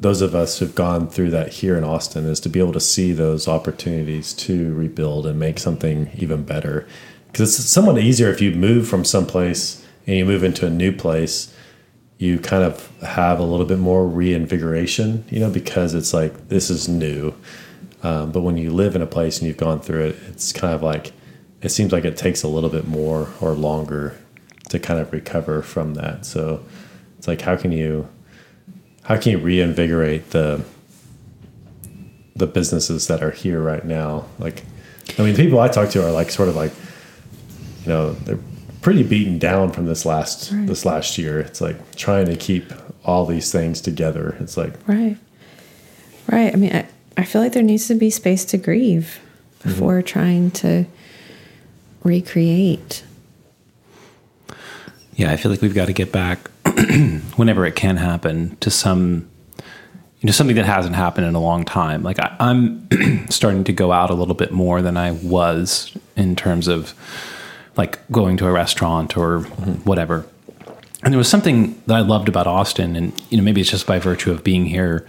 those 0.00 0.22
of 0.22 0.34
us 0.34 0.58
who've 0.58 0.74
gone 0.74 1.08
through 1.08 1.30
that 1.30 1.52
here 1.52 1.76
in 1.76 1.84
Austin 1.84 2.24
is 2.24 2.40
to 2.40 2.48
be 2.48 2.58
able 2.58 2.72
to 2.72 2.80
see 2.80 3.12
those 3.12 3.46
opportunities 3.46 4.32
to 4.32 4.74
rebuild 4.74 5.26
and 5.26 5.38
make 5.38 5.58
something 5.58 6.10
even 6.16 6.42
better. 6.42 6.88
Because 7.26 7.58
it's 7.58 7.68
somewhat 7.68 7.98
easier 7.98 8.30
if 8.30 8.40
you 8.40 8.52
move 8.52 8.88
from 8.88 9.04
someplace 9.04 9.86
and 10.06 10.16
you 10.16 10.24
move 10.24 10.42
into 10.42 10.66
a 10.66 10.70
new 10.70 10.90
place, 10.90 11.54
you 12.16 12.38
kind 12.38 12.64
of 12.64 12.90
have 13.02 13.38
a 13.38 13.44
little 13.44 13.66
bit 13.66 13.78
more 13.78 14.06
reinvigoration, 14.06 15.24
you 15.28 15.38
know, 15.38 15.50
because 15.50 15.94
it's 15.94 16.14
like 16.14 16.48
this 16.48 16.70
is 16.70 16.88
new. 16.88 17.34
Um, 18.02 18.32
but 18.32 18.40
when 18.40 18.56
you 18.56 18.72
live 18.72 18.96
in 18.96 19.02
a 19.02 19.06
place 19.06 19.38
and 19.38 19.46
you've 19.46 19.58
gone 19.58 19.80
through 19.80 20.06
it, 20.06 20.16
it's 20.28 20.52
kind 20.52 20.74
of 20.74 20.82
like 20.82 21.12
it 21.60 21.68
seems 21.68 21.92
like 21.92 22.06
it 22.06 22.16
takes 22.16 22.42
a 22.42 22.48
little 22.48 22.70
bit 22.70 22.88
more 22.88 23.28
or 23.38 23.52
longer 23.52 24.18
to 24.70 24.78
kind 24.78 24.98
of 24.98 25.12
recover 25.12 25.60
from 25.60 25.94
that. 25.94 26.24
So 26.24 26.64
it's 27.18 27.28
like 27.28 27.42
how 27.42 27.56
can 27.56 27.70
you 27.70 28.08
how 29.04 29.16
can 29.16 29.32
you 29.32 29.38
reinvigorate 29.38 30.30
the 30.30 30.64
the 32.36 32.46
businesses 32.46 33.06
that 33.08 33.22
are 33.22 33.30
here 33.30 33.60
right 33.60 33.84
now? 33.84 34.26
Like, 34.38 34.64
I 35.18 35.22
mean, 35.22 35.34
the 35.34 35.42
people 35.42 35.60
I 35.60 35.68
talk 35.68 35.90
to 35.90 36.06
are 36.06 36.10
like 36.10 36.30
sort 36.30 36.48
of 36.48 36.56
like, 36.56 36.72
you 37.82 37.88
know, 37.88 38.12
they're 38.12 38.38
pretty 38.80 39.02
beaten 39.02 39.38
down 39.38 39.72
from 39.72 39.86
this 39.86 40.06
last 40.06 40.50
Right. 40.50 40.66
this 40.66 40.84
last 40.84 41.18
year. 41.18 41.38
It's 41.38 41.60
like 41.60 41.96
trying 41.96 42.26
to 42.26 42.36
keep 42.36 42.72
all 43.04 43.26
these 43.26 43.52
things 43.52 43.80
together. 43.80 44.36
It's 44.40 44.56
like 44.56 44.74
Right. 44.86 45.16
Right. 46.26 46.52
I 46.52 46.56
mean, 46.56 46.74
I, 46.74 46.86
I 47.16 47.24
feel 47.24 47.42
like 47.42 47.52
there 47.52 47.62
needs 47.62 47.88
to 47.88 47.94
be 47.94 48.10
space 48.10 48.44
to 48.46 48.56
grieve 48.56 49.20
mm-hmm. 49.58 49.68
before 49.68 50.00
trying 50.02 50.50
to 50.52 50.86
recreate. 52.02 53.04
Yeah, 55.16 55.32
I 55.32 55.36
feel 55.36 55.50
like 55.50 55.60
we've 55.60 55.74
got 55.74 55.86
to 55.86 55.92
get 55.92 56.12
back 56.12 56.50
whenever 57.36 57.66
it 57.66 57.76
can 57.76 57.96
happen 57.96 58.56
to 58.56 58.70
some, 58.70 59.28
you 59.58 60.26
know, 60.26 60.32
something 60.32 60.56
that 60.56 60.66
hasn't 60.66 60.96
happened 60.96 61.26
in 61.26 61.34
a 61.34 61.40
long 61.40 61.64
time. 61.64 62.02
Like 62.02 62.18
I, 62.18 62.36
I'm 62.40 62.88
starting 63.30 63.64
to 63.64 63.72
go 63.72 63.92
out 63.92 64.10
a 64.10 64.14
little 64.14 64.34
bit 64.34 64.52
more 64.52 64.82
than 64.82 64.96
I 64.96 65.12
was 65.12 65.96
in 66.16 66.36
terms 66.36 66.68
of 66.68 66.94
like 67.76 67.98
going 68.10 68.36
to 68.38 68.46
a 68.46 68.52
restaurant 68.52 69.16
or 69.16 69.40
whatever. 69.84 70.26
And 71.02 71.12
there 71.12 71.18
was 71.18 71.28
something 71.28 71.80
that 71.86 71.96
I 71.96 72.00
loved 72.00 72.28
about 72.28 72.46
Austin, 72.46 72.94
and 72.94 73.12
you 73.30 73.38
know, 73.38 73.42
maybe 73.42 73.60
it's 73.60 73.70
just 73.70 73.86
by 73.86 73.98
virtue 73.98 74.30
of 74.30 74.44
being 74.44 74.66
here 74.66 75.08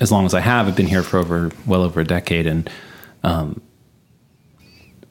as 0.00 0.10
long 0.10 0.26
as 0.26 0.34
I 0.34 0.40
have. 0.40 0.66
I've 0.66 0.76
been 0.76 0.88
here 0.88 1.02
for 1.02 1.18
over 1.18 1.52
well 1.64 1.82
over 1.82 2.00
a 2.00 2.04
decade, 2.04 2.46
and 2.46 2.68
um, 3.22 3.60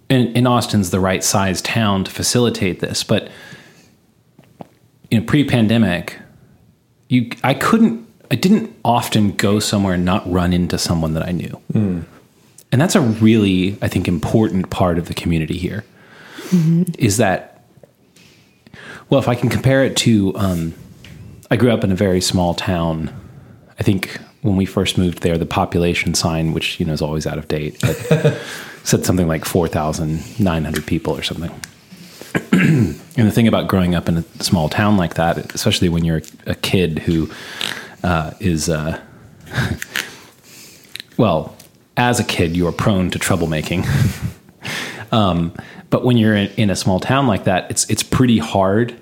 and, 0.09 0.35
and 0.35 0.47
Austin's 0.47 0.89
the 0.89 0.99
right 0.99 1.23
size 1.23 1.61
town 1.61 2.03
to 2.03 2.11
facilitate 2.11 2.81
this, 2.81 3.03
but 3.03 3.29
you 5.11 5.19
know, 5.19 5.25
pre-pandemic, 5.25 6.17
you 7.09 7.29
I 7.43 7.53
couldn't 7.53 8.07
I 8.31 8.35
didn't 8.35 8.73
often 8.83 9.33
go 9.33 9.59
somewhere 9.59 9.93
and 9.93 10.05
not 10.05 10.29
run 10.31 10.53
into 10.53 10.77
someone 10.77 11.13
that 11.13 11.23
I 11.23 11.31
knew. 11.31 11.61
And 12.71 12.79
that's 12.79 12.95
a 12.95 13.01
really, 13.01 13.77
I 13.81 13.89
think, 13.89 14.07
important 14.07 14.69
part 14.69 14.97
of 14.97 15.09
the 15.09 15.13
community 15.13 15.57
here. 15.57 15.83
Is 16.97 17.17
that 17.17 17.63
well, 19.09 19.19
if 19.19 19.27
I 19.27 19.35
can 19.35 19.49
compare 19.49 19.83
it 19.83 19.97
to 19.97 20.35
um, 20.37 20.73
I 21.51 21.57
grew 21.57 21.71
up 21.71 21.83
in 21.83 21.91
a 21.91 21.95
very 21.95 22.21
small 22.21 22.53
town. 22.53 23.13
I 23.77 23.83
think 23.83 24.17
when 24.41 24.55
we 24.55 24.65
first 24.65 24.97
moved 24.97 25.21
there, 25.21 25.37
the 25.37 25.45
population 25.45 26.13
sign, 26.13 26.53
which 26.53 26.79
you 26.79 26.85
know 26.85 26.93
is 26.93 27.01
always 27.01 27.27
out 27.27 27.37
of 27.37 27.49
date, 27.49 27.77
said 28.83 29.05
something 29.05 29.27
like 29.27 29.43
four 29.43 29.67
thousand 29.67 30.39
nine 30.39 30.63
hundred 30.63 30.85
people 30.85 31.13
or 31.13 31.23
something. 31.23 31.51
And 33.17 33.27
the 33.27 33.31
thing 33.31 33.47
about 33.47 33.67
growing 33.67 33.93
up 33.93 34.07
in 34.07 34.17
a 34.17 34.23
small 34.41 34.69
town 34.69 34.95
like 34.95 35.15
that, 35.15 35.53
especially 35.53 35.89
when 35.89 36.05
you're 36.05 36.21
a 36.45 36.55
kid 36.55 36.99
who 36.99 37.29
uh, 38.03 38.31
is, 38.39 38.69
uh, 38.69 39.01
well, 41.17 41.55
as 41.97 42.19
a 42.19 42.23
kid, 42.23 42.55
you 42.55 42.67
are 42.67 42.71
prone 42.71 43.11
to 43.11 43.19
troublemaking. 43.19 43.85
um, 45.11 45.53
but 45.89 46.05
when 46.05 46.15
you're 46.15 46.35
in, 46.35 46.49
in 46.55 46.69
a 46.69 46.75
small 46.75 47.01
town 47.01 47.27
like 47.27 47.43
that, 47.43 47.69
it's 47.69 47.87
it's 47.89 48.01
pretty 48.01 48.37
hard 48.37 48.95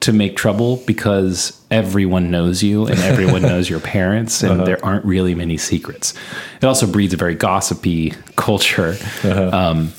to 0.00 0.12
make 0.12 0.36
trouble 0.36 0.76
because 0.86 1.60
everyone 1.70 2.30
knows 2.30 2.62
you 2.62 2.86
and 2.86 3.00
everyone 3.00 3.40
knows 3.42 3.68
your 3.70 3.80
parents, 3.80 4.42
and 4.44 4.66
there 4.66 4.84
aren't 4.84 5.06
really 5.06 5.34
many 5.34 5.56
secrets. 5.56 6.12
It 6.60 6.66
also 6.66 6.86
breeds 6.86 7.14
a 7.14 7.16
very 7.16 7.34
gossipy 7.34 8.12
culture. 8.36 8.96
Um, 9.24 9.92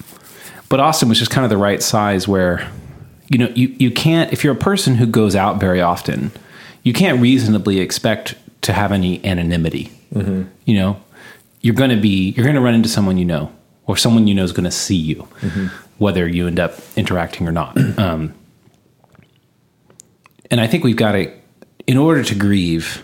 but 0.70 0.80
Austin 0.80 1.10
was 1.10 1.20
just 1.20 1.32
kind 1.32 1.44
of 1.44 1.50
the 1.50 1.58
right 1.58 1.82
size 1.82 2.28
where 2.28 2.70
you 3.28 3.38
know 3.38 3.48
you, 3.56 3.68
you 3.80 3.92
can't 3.92 4.32
if 4.32 4.44
you're 4.44 4.54
a 4.54 4.58
person 4.58 4.96
who 4.96 5.06
goes 5.06 5.36
out 5.36 5.60
very 5.60 5.82
often 5.82 6.32
you 6.84 6.94
can't 6.94 7.22
reasonably 7.22 7.80
expect 7.80 8.36
to 8.62 8.74
have 8.74 8.92
any 8.92 9.24
anonymity. 9.26 9.92
Mm-hmm. 10.14 10.44
You 10.66 10.76
know 10.76 11.04
you're 11.62 11.76
going 11.76 11.90
to 11.90 12.02
be 12.02 12.32
you're 12.32 12.46
going 12.46 12.56
to 12.56 12.62
run 12.62 12.74
into 12.74 12.90
someone 12.90 13.18
you 13.18 13.26
know 13.26 13.52
or 13.86 13.98
someone 13.98 14.28
you 14.28 14.34
know 14.34 14.44
is 14.44 14.52
going 14.52 14.64
to 14.64 14.72
see 14.72 14.96
you 14.96 15.28
mm-hmm. 15.42 15.68
whether 15.98 16.28
you 16.28 16.48
end 16.48 16.60
up 16.60 16.76
interacting 16.96 17.48
or 17.48 17.52
not. 17.52 17.78
Um, 18.00 18.34
and 20.52 20.60
i 20.60 20.68
think 20.68 20.84
we've 20.84 20.96
got 20.96 21.14
to 21.14 21.32
in 21.88 21.98
order 21.98 22.24
to 22.24 22.36
grieve 22.36 23.04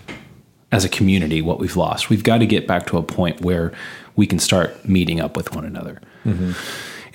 as 0.71 0.83
a 0.83 0.89
community 0.89 1.41
what 1.41 1.59
we've 1.59 1.77
lost 1.77 2.09
we've 2.09 2.23
got 2.23 2.39
to 2.39 2.45
get 2.45 2.67
back 2.67 2.85
to 2.87 2.97
a 2.97 3.03
point 3.03 3.41
where 3.41 3.71
we 4.15 4.27
can 4.27 4.39
start 4.39 4.87
meeting 4.87 5.19
up 5.19 5.35
with 5.35 5.53
one 5.55 5.65
another 5.65 6.01
mm-hmm. 6.25 6.51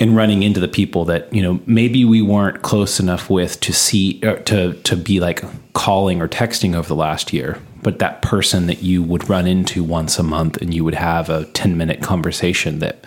And 0.01 0.17
running 0.17 0.43
into 0.43 0.59
the 0.59 0.67
people 0.67 1.05
that 1.05 1.33
you 1.33 1.43
know 1.43 1.61
maybe 1.67 2.05
we 2.05 2.23
weren't 2.23 2.63
close 2.63 2.99
enough 2.99 3.29
with 3.29 3.61
to 3.61 3.73
see 3.73 4.21
uh, 4.25 4.37
to 4.37 4.73
to 4.83 4.97
be 4.97 5.21
like 5.21 5.45
calling 5.75 6.21
or 6.21 6.27
texting 6.27 6.75
over 6.75 6.89
the 6.89 6.97
last 6.97 7.33
year. 7.33 7.59
But 7.83 7.99
that 8.01 8.21
person 8.21 8.67
that 8.67 8.83
you 8.83 9.03
would 9.03 9.29
run 9.31 9.47
into 9.47 9.85
once 9.85 10.19
a 10.19 10.23
month 10.23 10.61
and 10.61 10.75
you 10.75 10.85
would 10.85 10.95
have 10.95 11.31
a 11.31 11.45
10 11.47 11.77
minute 11.77 12.03
conversation 12.03 12.81
that 12.81 13.05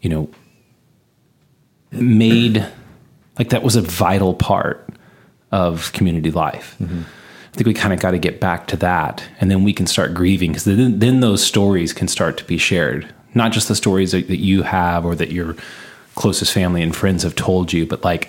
you 0.00 0.08
know 0.08 0.30
made 1.90 2.66
like 3.38 3.48
that 3.50 3.62
was 3.62 3.76
a 3.76 3.82
vital 3.82 4.34
part 4.34 4.88
of 5.50 5.92
community 5.92 6.30
life. 6.30 6.76
I 7.52 7.56
think 7.56 7.66
we 7.66 7.74
kind 7.74 7.92
of 7.92 7.98
got 7.98 8.12
to 8.12 8.18
get 8.18 8.40
back 8.40 8.68
to 8.68 8.76
that, 8.76 9.24
and 9.40 9.50
then 9.50 9.64
we 9.64 9.72
can 9.72 9.86
start 9.88 10.14
grieving 10.14 10.52
because 10.52 10.64
then, 10.64 11.00
then 11.00 11.18
those 11.18 11.42
stories 11.42 11.92
can 11.92 12.06
start 12.06 12.36
to 12.38 12.44
be 12.44 12.58
shared. 12.58 13.12
Not 13.34 13.50
just 13.50 13.66
the 13.66 13.74
stories 13.74 14.12
that, 14.12 14.28
that 14.28 14.38
you 14.38 14.62
have 14.62 15.04
or 15.04 15.16
that 15.16 15.32
your 15.32 15.56
closest 16.20 16.52
family 16.52 16.82
and 16.82 16.94
friends 16.94 17.22
have 17.22 17.34
told 17.34 17.72
you, 17.72 17.86
but 17.86 18.04
like 18.04 18.28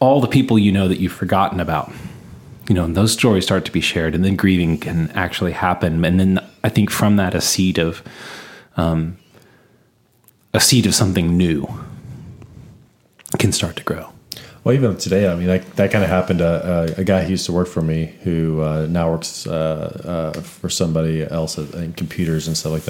all 0.00 0.20
the 0.20 0.28
people 0.28 0.58
you 0.58 0.72
know 0.72 0.88
that 0.88 0.98
you've 1.00 1.12
forgotten 1.12 1.60
about. 1.60 1.92
You 2.68 2.74
know, 2.74 2.84
and 2.84 2.96
those 2.96 3.12
stories 3.12 3.44
start 3.44 3.66
to 3.66 3.72
be 3.72 3.82
shared, 3.82 4.14
and 4.14 4.24
then 4.24 4.36
grieving 4.36 4.78
can 4.78 5.10
actually 5.10 5.52
happen. 5.52 6.02
And 6.02 6.18
then 6.18 6.40
I 6.62 6.70
think 6.70 6.90
from 6.90 7.16
that, 7.16 7.34
a 7.34 7.40
seed 7.40 7.78
of, 7.78 8.02
um, 8.78 9.18
a 10.54 10.60
seed 10.60 10.86
of 10.86 10.94
something 10.94 11.36
new 11.36 11.68
can 13.38 13.52
start 13.52 13.76
to 13.76 13.84
grow. 13.84 14.08
Well, 14.62 14.74
even 14.74 14.96
today, 14.96 15.30
I 15.30 15.34
mean, 15.34 15.48
like, 15.48 15.76
that 15.76 15.90
kind 15.92 16.04
of 16.04 16.08
happened 16.08 16.40
uh, 16.40 16.94
a 16.96 17.04
guy 17.04 17.24
who 17.24 17.32
used 17.32 17.44
to 17.46 17.52
work 17.52 17.68
for 17.68 17.82
me 17.82 18.14
who 18.22 18.62
uh, 18.62 18.86
now 18.88 19.10
works 19.10 19.46
uh, 19.46 20.32
uh, 20.34 20.40
for 20.40 20.70
somebody 20.70 21.22
else 21.22 21.58
in 21.58 21.92
computers 21.92 22.48
and 22.48 22.56
stuff 22.56 22.72
like 22.72 22.86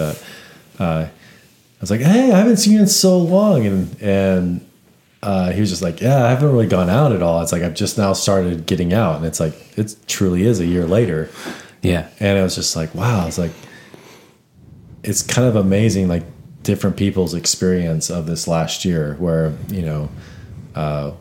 that. 0.78 1.10
I 1.84 1.86
was 1.86 1.90
like, 1.90 2.00
"Hey, 2.00 2.32
I 2.32 2.38
haven't 2.38 2.56
seen 2.56 2.72
you 2.72 2.80
in 2.80 2.86
so 2.86 3.18
long," 3.18 3.66
and 3.66 4.00
and 4.00 4.66
uh, 5.22 5.52
he 5.52 5.60
was 5.60 5.68
just 5.68 5.82
like, 5.82 6.00
"Yeah, 6.00 6.24
I 6.24 6.30
haven't 6.30 6.50
really 6.50 6.66
gone 6.66 6.88
out 6.88 7.12
at 7.12 7.20
all." 7.20 7.42
It's 7.42 7.52
like 7.52 7.62
I've 7.62 7.74
just 7.74 7.98
now 7.98 8.14
started 8.14 8.64
getting 8.64 8.94
out, 8.94 9.16
and 9.16 9.26
it's 9.26 9.38
like 9.38 9.76
it 9.76 9.94
truly 10.06 10.46
is 10.46 10.60
a 10.60 10.66
year 10.66 10.86
later. 10.86 11.28
Yeah. 11.82 12.08
And 12.20 12.38
I 12.38 12.42
was 12.42 12.54
just 12.54 12.74
like, 12.74 12.94
"Wow!" 12.94 13.26
It's 13.26 13.36
like 13.36 13.52
it's 15.02 15.20
kind 15.20 15.46
of 15.46 15.56
amazing, 15.56 16.08
like 16.08 16.22
different 16.62 16.96
people's 16.96 17.34
experience 17.34 18.08
of 18.08 18.24
this 18.24 18.48
last 18.48 18.86
year, 18.86 19.16
where 19.18 19.52
you 19.68 19.82
know, 19.82 20.08
uh, 20.74 21.12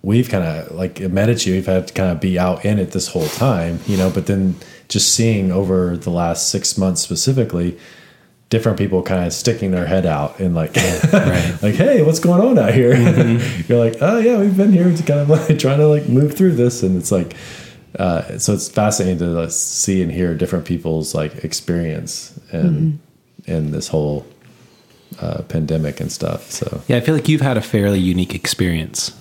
we've 0.00 0.30
kind 0.30 0.44
of 0.44 0.72
like 0.72 0.98
at 1.02 1.10
Medici, 1.10 1.52
we've 1.52 1.66
had 1.66 1.88
to 1.88 1.92
kind 1.92 2.10
of 2.10 2.22
be 2.22 2.38
out 2.38 2.64
in 2.64 2.78
it 2.78 2.92
this 2.92 3.08
whole 3.08 3.28
time, 3.28 3.80
you 3.86 3.98
know, 3.98 4.08
but 4.08 4.28
then 4.28 4.56
just 4.88 5.14
seeing 5.14 5.52
over 5.52 5.94
the 5.94 6.08
last 6.08 6.48
six 6.48 6.78
months 6.78 7.02
specifically, 7.02 7.78
different 8.52 8.76
people 8.76 9.02
kind 9.02 9.24
of 9.24 9.32
sticking 9.32 9.70
their 9.70 9.86
head 9.86 10.04
out 10.04 10.38
and 10.38 10.54
like, 10.54 10.76
like, 11.62 11.74
hey, 11.74 12.02
what's 12.02 12.20
going 12.20 12.38
on 12.42 12.58
out 12.58 12.74
here? 12.74 12.94
You're 13.66 13.78
like, 13.78 13.96
oh 14.02 14.18
yeah, 14.18 14.38
we've 14.38 14.54
been 14.54 14.72
here 14.72 14.94
to 14.94 15.02
kind 15.02 15.20
of 15.20 15.30
like 15.30 15.58
trying 15.58 15.78
to 15.78 15.88
like 15.88 16.06
move 16.06 16.36
through 16.36 16.52
this, 16.52 16.82
and 16.82 16.98
it's 16.98 17.10
like, 17.10 17.34
uh, 17.98 18.38
so 18.38 18.52
it's 18.52 18.68
fascinating 18.68 19.20
to 19.20 19.24
like, 19.24 19.50
see 19.50 20.02
and 20.02 20.12
hear 20.12 20.34
different 20.34 20.66
people's 20.66 21.14
like 21.14 21.44
experience 21.44 22.38
and 22.52 23.00
in 23.46 23.70
this 23.70 23.88
whole 23.88 24.26
uh, 25.18 25.40
pandemic 25.48 25.98
and 25.98 26.12
stuff. 26.12 26.50
So. 26.50 26.82
Yeah, 26.88 26.98
I 26.98 27.00
feel 27.00 27.14
like 27.14 27.28
you've 27.28 27.40
had 27.40 27.56
a 27.56 27.62
fairly 27.62 28.00
unique 28.00 28.34
experience 28.34 29.18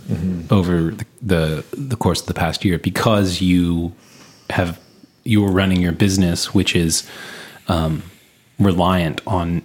over 0.49 0.91
the, 0.91 1.05
the 1.21 1.65
the 1.71 1.95
course 1.95 2.19
of 2.19 2.27
the 2.27 2.33
past 2.33 2.65
year 2.65 2.77
because 2.77 3.39
you 3.39 3.93
have 4.49 4.77
you 5.23 5.41
were 5.41 5.51
running 5.51 5.79
your 5.79 5.93
business, 5.93 6.53
which 6.53 6.75
is 6.75 7.09
um, 7.69 8.03
reliant 8.63 9.21
on 9.27 9.61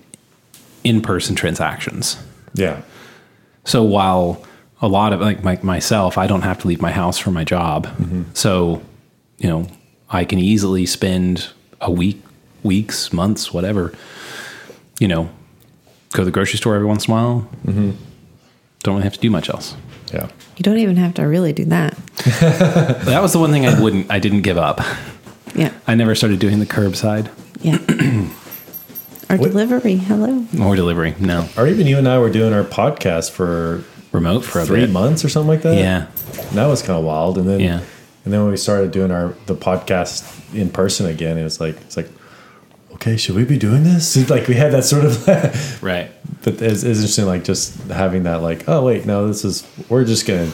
in 0.85 1.01
person 1.01 1.35
transactions. 1.35 2.17
yeah, 2.55 2.83
So 3.65 3.83
while 3.83 4.45
a 4.81 4.89
lot 4.89 5.13
of 5.13 5.21
like 5.21 5.43
my, 5.43 5.59
myself, 5.63 6.17
I 6.19 6.27
don't 6.27 6.43
have 6.43 6.61
to 6.61 6.69
leave 6.69 6.81
my 6.81 6.93
house 6.93 7.19
for 7.19 7.31
my 7.31 7.45
job. 7.45 7.87
Mm-hmm. 7.87 8.23
So, 8.35 8.83
you 9.39 9.49
know, 9.49 9.67
I 10.09 10.25
can 10.25 10.39
easily 10.39 10.87
spend 10.87 11.49
a 11.81 11.91
week, 11.91 12.23
weeks, 12.63 13.13
months, 13.13 13.53
whatever, 13.53 13.93
you 15.01 15.09
know, 15.09 15.29
go 16.13 16.19
to 16.19 16.25
the 16.25 16.31
grocery 16.31 16.59
store 16.59 16.75
every 16.77 16.87
once 16.87 17.07
in 17.07 17.13
a 17.13 17.15
while. 17.17 17.49
Mm-hmm. 17.67 17.91
Don't 18.83 18.95
really 18.95 19.05
have 19.05 19.15
to 19.15 19.21
do 19.21 19.31
much 19.31 19.49
else. 19.51 19.75
yeah, 20.13 20.29
You 20.57 20.63
don't 20.63 20.79
even 20.79 20.97
have 20.97 21.15
to 21.15 21.23
really 21.25 21.53
do 21.53 21.65
that. 21.67 21.97
That 23.07 23.21
was 23.23 23.33
the 23.33 23.39
one 23.41 23.51
thing 23.51 23.67
I 23.67 23.81
wouldn't, 23.81 24.11
I 24.11 24.19
didn't 24.21 24.43
give 24.43 24.57
up. 24.59 24.81
Yeah. 25.55 25.73
I 25.87 25.95
never 25.97 26.15
started 26.15 26.39
doing 26.39 26.59
the 26.61 26.67
curbside 26.67 27.29
Yeah. 27.63 27.79
or 29.29 29.37
What- 29.37 29.51
delivery. 29.51 29.97
Hello. 29.97 30.45
or 30.61 30.77
delivery. 30.77 31.15
No, 31.19 31.49
or 31.57 31.67
even 31.67 31.87
you 31.87 31.99
and 31.99 32.09
I 32.09 32.19
were 32.19 32.31
doing 32.31 32.53
our 32.53 32.65
podcast 32.65 33.31
for 33.31 33.83
remote 34.13 34.45
for 34.45 34.61
a 34.61 34.65
three 34.67 34.81
bit. 34.83 34.91
months 34.91 35.25
or 35.25 35.29
something 35.29 35.49
like 35.49 35.63
that. 35.63 35.77
Yeah. 35.77 36.07
And 36.49 36.59
that 36.59 36.67
was 36.67 36.81
kind 36.83 36.99
of 36.99 37.05
wild. 37.05 37.39
And 37.39 37.49
then 37.49 37.61
Yeah. 37.61 37.81
and 38.25 38.33
then 38.33 38.43
when 38.43 38.51
we 38.51 38.57
started 38.57 38.91
doing 38.93 39.11
our 39.11 39.35
the 39.47 39.55
podcast 39.55 40.25
in 40.55 40.71
person 40.71 41.07
again, 41.07 41.37
it 41.39 41.45
was 41.45 41.61
like 41.61 41.77
it's 41.83 41.97
like, 41.97 42.09
okay, 42.95 43.17
should 43.17 43.35
we 43.37 43.45
be 43.45 43.59
doing 43.59 43.85
this? 43.85 44.17
It's 44.17 44.31
like 44.37 44.49
we 44.49 44.55
had 44.55 44.73
that 44.73 44.85
sort 44.85 45.05
of, 45.05 45.27
Right. 45.83 46.11
but 46.43 46.55
it's, 46.63 46.83
it's 46.83 46.99
interesting, 46.99 47.27
like 47.27 47.45
just 47.45 47.77
having 47.91 48.23
that, 48.23 48.43
like, 48.43 48.69
oh 48.69 48.83
wait, 48.85 49.05
no, 49.07 49.27
this 49.27 49.45
is 49.45 49.67
we're 49.89 50.05
just 50.05 50.27
gonna 50.27 50.51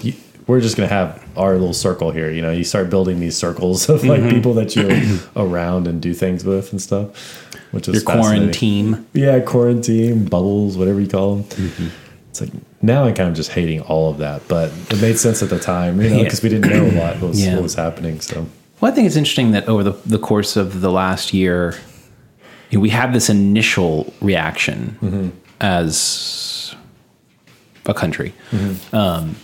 we're 0.48 0.60
just 0.60 0.76
gonna 0.76 0.88
have 0.88 1.22
our 1.36 1.52
little 1.52 1.72
circle 1.74 2.10
here. 2.10 2.30
You 2.30 2.42
know, 2.42 2.50
you 2.50 2.64
start 2.64 2.90
building 2.90 3.20
these 3.20 3.36
circles 3.36 3.88
of 3.94 4.04
like 4.04 4.20
mm-hmm. 4.22 4.30
people 4.30 4.54
that 4.54 4.74
you're 4.74 5.20
around 5.36 5.86
and 5.86 6.00
do 6.02 6.14
things 6.14 6.44
with 6.44 6.72
and 6.72 6.82
stuff, 6.82 7.41
which 7.72 7.88
is 7.88 7.94
Your 7.94 8.02
quarantine. 8.02 9.06
Yeah, 9.12 9.40
quarantine, 9.40 10.26
bubbles, 10.26 10.78
whatever 10.78 11.00
you 11.00 11.08
call 11.08 11.36
them. 11.36 11.44
Mm-hmm. 11.44 11.88
It's 12.30 12.40
like 12.40 12.50
now 12.80 13.04
I'm 13.04 13.14
kind 13.14 13.28
of 13.28 13.34
just 13.34 13.50
hating 13.50 13.80
all 13.82 14.10
of 14.10 14.18
that, 14.18 14.46
but 14.48 14.72
it 14.90 15.00
made 15.02 15.18
sense 15.18 15.42
at 15.42 15.50
the 15.50 15.58
time, 15.58 16.00
you 16.00 16.08
know, 16.10 16.16
Yeah. 16.16 16.22
because 16.24 16.42
we 16.42 16.48
didn't 16.48 16.70
know 16.70 16.86
a 16.86 16.96
lot 16.98 17.20
was, 17.20 17.44
Yeah. 17.44 17.54
what 17.54 17.64
was 17.64 17.74
happening. 17.74 18.20
So 18.20 18.46
Well, 18.80 18.90
I 18.90 18.94
think 18.94 19.06
it's 19.06 19.16
interesting 19.16 19.50
that 19.52 19.68
over 19.68 19.82
the, 19.82 19.92
the 20.06 20.18
course 20.18 20.56
of 20.56 20.80
the 20.80 20.90
last 20.90 21.34
year, 21.34 21.74
you 22.70 22.78
know, 22.78 22.82
we 22.82 22.88
had 22.88 23.12
this 23.12 23.28
initial 23.28 24.12
reaction 24.22 24.96
mm-hmm. 25.02 25.28
as 25.60 26.74
a 27.86 27.94
country. 27.94 28.32
Mm-hmm. 28.50 28.96
Um, 28.96 29.36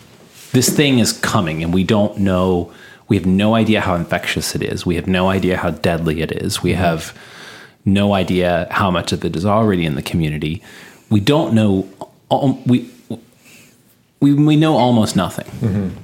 this 0.52 0.70
thing 0.70 0.98
is 0.98 1.12
coming, 1.12 1.62
and 1.62 1.74
we 1.74 1.84
don't 1.84 2.18
know. 2.18 2.72
We 3.08 3.16
have 3.16 3.26
no 3.26 3.54
idea 3.54 3.80
how 3.82 3.94
infectious 3.94 4.54
it 4.54 4.62
is. 4.62 4.86
We 4.86 4.96
have 4.96 5.06
no 5.06 5.28
idea 5.28 5.58
how 5.58 5.70
deadly 5.70 6.22
it 6.22 6.32
is. 6.32 6.62
We 6.62 6.72
have 6.72 7.16
no 7.94 8.14
idea 8.14 8.66
how 8.70 8.90
much 8.90 9.12
of 9.12 9.24
it 9.24 9.34
is 9.36 9.44
already 9.46 9.84
in 9.84 9.94
the 9.94 10.02
community. 10.02 10.62
We 11.10 11.20
don't 11.20 11.54
know. 11.54 11.88
We 12.66 12.90
we 14.20 14.34
we 14.34 14.56
know 14.56 14.76
almost 14.76 15.16
nothing. 15.16 15.96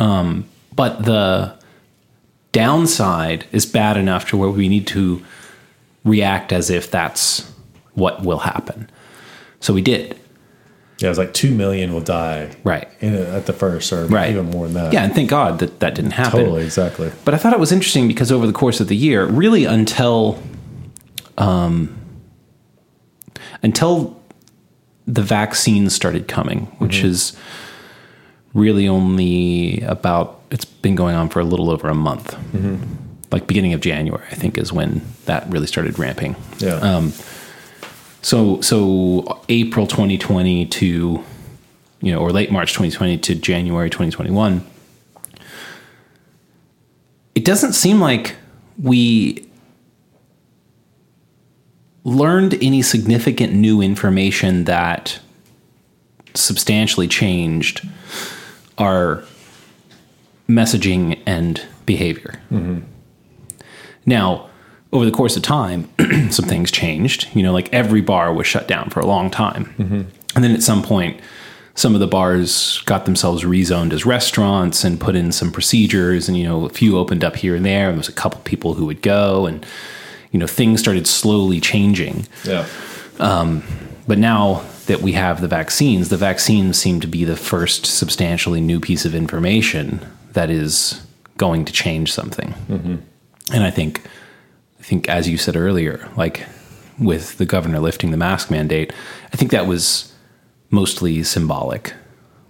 Um, 0.00 0.46
but 0.74 1.04
the 1.04 1.54
downside 2.52 3.46
is 3.52 3.66
bad 3.66 3.96
enough 3.96 4.28
to 4.30 4.36
where 4.36 4.50
we 4.50 4.68
need 4.68 4.86
to 4.88 5.22
react 6.04 6.52
as 6.52 6.70
if 6.70 6.90
that's 6.90 7.50
what 7.94 8.22
will 8.24 8.38
happen. 8.40 8.90
So 9.60 9.72
we 9.72 9.82
did. 9.82 10.18
yeah, 10.98 11.06
it 11.06 11.08
was 11.10 11.18
like 11.18 11.32
two 11.34 11.50
million 11.54 11.92
will 11.92 12.00
die, 12.00 12.50
Right. 12.64 12.88
In 13.00 13.14
at 13.14 13.46
the 13.46 13.52
first, 13.52 13.92
or 13.92 14.06
Right. 14.06 14.30
even 14.30 14.50
more 14.50 14.66
than 14.66 14.74
that. 14.74 14.92
Yeah, 14.92 15.04
and 15.04 15.14
thank 15.14 15.30
God 15.30 15.58
that 15.60 15.80
that 15.80 15.94
didn't 15.94 16.12
happen. 16.12 16.40
totally, 16.40 16.64
exactly. 16.64 17.10
But 17.24 17.34
I 17.34 17.38
thought 17.38 17.52
it 17.52 17.58
was 17.60 17.72
interesting 17.72 18.06
because 18.08 18.30
over 18.32 18.46
the 18.46 18.52
course 18.52 18.80
of 18.80 18.88
the 18.88 18.96
year, 18.96 19.26
really 19.26 19.64
until 19.64 20.38
um, 21.38 21.96
until 23.62 24.20
the 25.06 25.22
vaccine 25.22 25.90
started 25.90 26.28
coming, 26.28 26.66
which 26.78 27.02
is 27.02 27.36
really 28.54 28.88
only 28.88 29.80
about 29.82 30.40
it's 30.50 30.64
been 30.64 30.94
going 30.94 31.16
on 31.16 31.28
for 31.28 31.40
a 31.40 31.44
little 31.44 31.70
over 31.70 31.88
a 31.88 31.94
month. 31.94 32.36
Like 33.32 33.46
beginning 33.48 33.72
of 33.72 33.80
January, 33.80 34.24
I 34.30 34.34
think 34.36 34.56
is 34.56 34.72
when 34.72 35.02
that 35.24 35.48
really 35.50 35.66
started 35.66 35.98
ramping. 35.98 36.36
Yeah, 36.58 36.74
Um, 36.76 37.12
So 38.22 38.60
so 38.62 39.42
April 39.48 39.86
2020 39.86 40.66
to 40.66 41.22
you 42.00 42.12
know 42.12 42.18
or 42.20 42.30
late 42.32 42.50
March 42.52 42.72
2020 42.72 43.18
to 43.18 43.34
January 43.34 43.90
2021 43.90 44.64
it 47.34 47.44
doesn't 47.44 47.72
seem 47.72 48.00
like 48.00 48.36
we 48.80 49.46
learned 52.04 52.54
any 52.62 52.82
significant 52.82 53.54
new 53.54 53.80
information 53.80 54.64
that 54.64 55.18
substantially 56.34 57.08
changed 57.08 57.86
our 58.78 59.24
messaging 60.48 61.20
and 61.26 61.64
behavior. 61.86 62.40
Mm-hmm. 62.50 62.80
Now, 64.04 64.50
over 64.92 65.04
the 65.04 65.10
course 65.10 65.36
of 65.36 65.42
time, 65.42 65.88
some 66.30 66.44
things 66.44 66.70
changed. 66.70 67.34
You 67.34 67.42
know, 67.42 67.52
like 67.52 67.72
every 67.72 68.02
bar 68.02 68.32
was 68.32 68.46
shut 68.46 68.68
down 68.68 68.90
for 68.90 69.00
a 69.00 69.06
long 69.06 69.30
time. 69.30 69.66
Mm-hmm. 69.78 70.02
And 70.34 70.44
then 70.44 70.52
at 70.52 70.62
some 70.62 70.82
point, 70.82 71.20
some 71.74 71.94
of 71.94 72.00
the 72.00 72.06
bars 72.06 72.82
got 72.84 73.04
themselves 73.04 73.42
rezoned 73.42 73.92
as 73.92 74.06
restaurants 74.06 74.84
and 74.84 75.00
put 75.00 75.16
in 75.16 75.32
some 75.32 75.50
procedures. 75.50 76.28
And, 76.28 76.36
you 76.36 76.44
know, 76.44 76.66
a 76.66 76.68
few 76.68 76.98
opened 76.98 77.24
up 77.24 77.36
here 77.36 77.56
and 77.56 77.64
there. 77.64 77.88
And 77.88 77.94
there 77.94 78.00
was 78.00 78.08
a 78.08 78.12
couple 78.12 78.40
people 78.42 78.74
who 78.74 78.86
would 78.86 79.02
go. 79.02 79.46
And, 79.46 79.64
you 80.34 80.40
know, 80.40 80.48
things 80.48 80.80
started 80.80 81.06
slowly 81.06 81.60
changing. 81.60 82.26
yeah, 82.44 82.66
Um, 83.20 83.62
But 84.08 84.18
now 84.18 84.62
that 84.86 85.00
we 85.00 85.12
have 85.12 85.40
the 85.40 85.48
vaccines, 85.48 86.08
the 86.08 86.16
vaccines 86.16 86.76
seem 86.76 87.00
to 87.00 87.06
be 87.06 87.24
the 87.24 87.36
first 87.36 87.86
substantially 87.86 88.60
new 88.60 88.80
piece 88.80 89.06
of 89.06 89.14
information 89.14 90.04
that 90.32 90.50
is 90.50 91.00
going 91.38 91.64
to 91.64 91.72
change 91.72 92.12
something. 92.12 92.52
Mm-hmm. 92.68 92.96
And 93.52 93.64
I 93.64 93.70
think, 93.70 94.02
I 94.80 94.82
think 94.82 95.08
as 95.08 95.28
you 95.28 95.38
said 95.38 95.56
earlier, 95.56 96.06
like 96.16 96.44
with 96.98 97.38
the 97.38 97.46
governor 97.46 97.78
lifting 97.78 98.10
the 98.10 98.16
mask 98.16 98.50
mandate, 98.50 98.92
I 99.32 99.36
think 99.36 99.52
that 99.52 99.66
was 99.66 100.12
mostly 100.68 101.22
symbolic, 101.22 101.94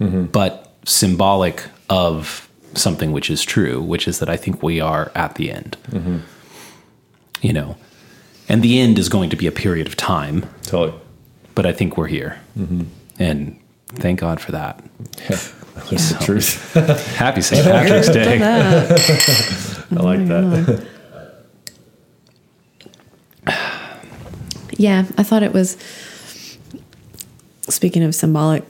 mm-hmm. 0.00 0.24
but 0.24 0.74
symbolic 0.86 1.62
of 1.88 2.48
something 2.72 3.12
which 3.12 3.30
is 3.30 3.44
true, 3.44 3.80
which 3.80 4.08
is 4.08 4.18
that 4.18 4.30
I 4.30 4.38
think 4.38 4.62
we 4.62 4.80
are 4.80 5.12
at 5.14 5.34
the 5.34 5.52
end. 5.52 5.76
Mm-hmm. 5.90 6.18
You 7.44 7.52
know, 7.52 7.76
and 8.48 8.62
the 8.62 8.80
end 8.80 8.98
is 8.98 9.10
going 9.10 9.28
to 9.28 9.36
be 9.36 9.46
a 9.46 9.52
period 9.52 9.86
of 9.86 9.96
time 9.96 10.46
totally. 10.62 10.98
but 11.54 11.66
I 11.66 11.74
think 11.74 11.98
we're 11.98 12.06
here, 12.06 12.40
mm-hmm. 12.58 12.84
and 13.18 13.60
thank 13.88 14.20
God 14.20 14.40
for 14.40 14.52
that. 14.52 14.82
Yeah, 15.18 15.26
that's 15.90 16.08
the 16.08 16.24
truth. 16.24 16.72
Happy 17.16 17.42
St. 17.42 17.62
Patrick's 17.70 18.08
Day. 18.08 18.40
I 18.42 20.00
like 20.00 20.20
oh 20.20 20.24
that. 20.24 20.86
Yeah, 24.78 25.04
I 25.18 25.22
thought 25.22 25.42
it 25.42 25.52
was. 25.52 25.76
Speaking 27.68 28.02
of 28.02 28.14
symbolic, 28.14 28.64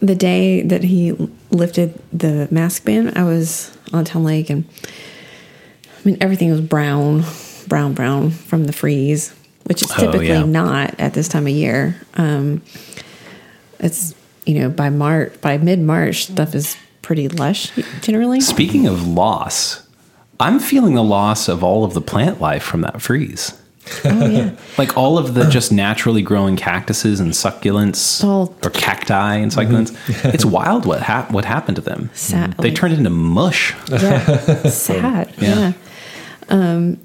the 0.00 0.14
day 0.14 0.60
that 0.60 0.82
he 0.84 1.12
lifted 1.50 1.98
the 2.12 2.48
mask 2.50 2.84
ban, 2.84 3.16
I 3.16 3.24
was 3.24 3.74
on 3.94 4.04
Town 4.04 4.24
Lake, 4.24 4.50
and 4.50 4.66
I 4.84 6.00
mean 6.04 6.18
everything 6.20 6.50
was 6.50 6.60
brown, 6.60 7.24
brown, 7.68 7.94
brown 7.94 8.30
from 8.30 8.64
the 8.64 8.72
freeze, 8.72 9.34
which 9.64 9.82
is 9.82 9.90
Oh, 9.92 9.96
typically 10.00 10.28
yeah. 10.28 10.44
not 10.44 10.98
at 11.00 11.14
this 11.14 11.28
time 11.28 11.46
of 11.46 11.52
year. 11.52 11.96
Um, 12.14 12.62
it's 13.78 14.14
you 14.44 14.58
know 14.60 14.68
by 14.68 14.90
March, 14.90 15.40
by 15.40 15.58
mid 15.58 15.80
March, 15.80 16.24
stuff 16.26 16.54
is 16.54 16.76
pretty 17.02 17.28
lush 17.28 17.70
generally. 18.00 18.40
Speaking 18.40 18.86
of 18.86 19.06
loss, 19.06 19.86
I'm 20.40 20.58
feeling 20.58 20.94
the 20.94 21.04
loss 21.04 21.48
of 21.48 21.62
all 21.62 21.84
of 21.84 21.94
the 21.94 22.00
plant 22.00 22.40
life 22.40 22.62
from 22.62 22.80
that 22.82 23.00
freeze. 23.02 23.52
Oh 24.04 24.26
yeah. 24.28 24.50
Like 24.78 24.96
all 24.96 25.16
of 25.16 25.34
the 25.34 25.48
just 25.48 25.70
naturally 25.72 26.20
growing 26.20 26.56
cactuses 26.56 27.20
and 27.20 27.30
succulents 27.32 28.22
All- 28.24 28.54
or 28.64 28.70
cacti 28.70 29.36
and 29.36 29.50
succulents. 29.52 29.96
it's 30.34 30.44
wild 30.44 30.84
what 30.86 31.02
hap- 31.02 31.30
what 31.30 31.44
happened 31.44 31.76
to 31.76 31.82
them. 31.82 32.10
Sad, 32.12 32.56
They 32.58 32.70
like- 32.70 32.74
turned 32.74 32.94
into 32.94 33.10
mush. 33.10 33.74
yeah, 33.88 34.62
sad. 34.68 35.32
Yeah. 35.38 35.54
Yeah. 35.58 35.72
Um, 36.48 36.98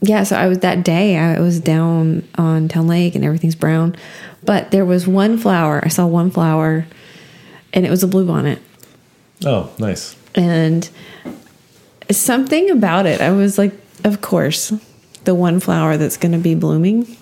yeah. 0.00 0.22
So 0.24 0.36
I 0.36 0.46
was 0.46 0.58
that 0.58 0.84
day. 0.84 1.16
I 1.16 1.40
was 1.40 1.60
down 1.60 2.26
on 2.36 2.68
Town 2.68 2.86
Lake, 2.86 3.14
and 3.14 3.24
everything's 3.24 3.54
brown. 3.56 3.96
But 4.44 4.70
there 4.70 4.84
was 4.84 5.06
one 5.06 5.38
flower. 5.38 5.80
I 5.84 5.88
saw 5.88 6.06
one 6.06 6.30
flower, 6.30 6.86
and 7.72 7.84
it 7.86 7.90
was 7.90 8.02
a 8.02 8.08
bluebonnet. 8.08 8.60
Oh, 9.44 9.70
nice. 9.78 10.16
And 10.34 10.88
something 12.10 12.70
about 12.70 13.06
it, 13.06 13.20
I 13.20 13.30
was 13.32 13.58
like, 13.58 13.72
of 14.04 14.20
course, 14.20 14.72
the 15.24 15.34
one 15.34 15.60
flower 15.60 15.96
that's 15.96 16.16
going 16.16 16.32
to 16.32 16.38
be 16.38 16.54
blooming. 16.54 17.16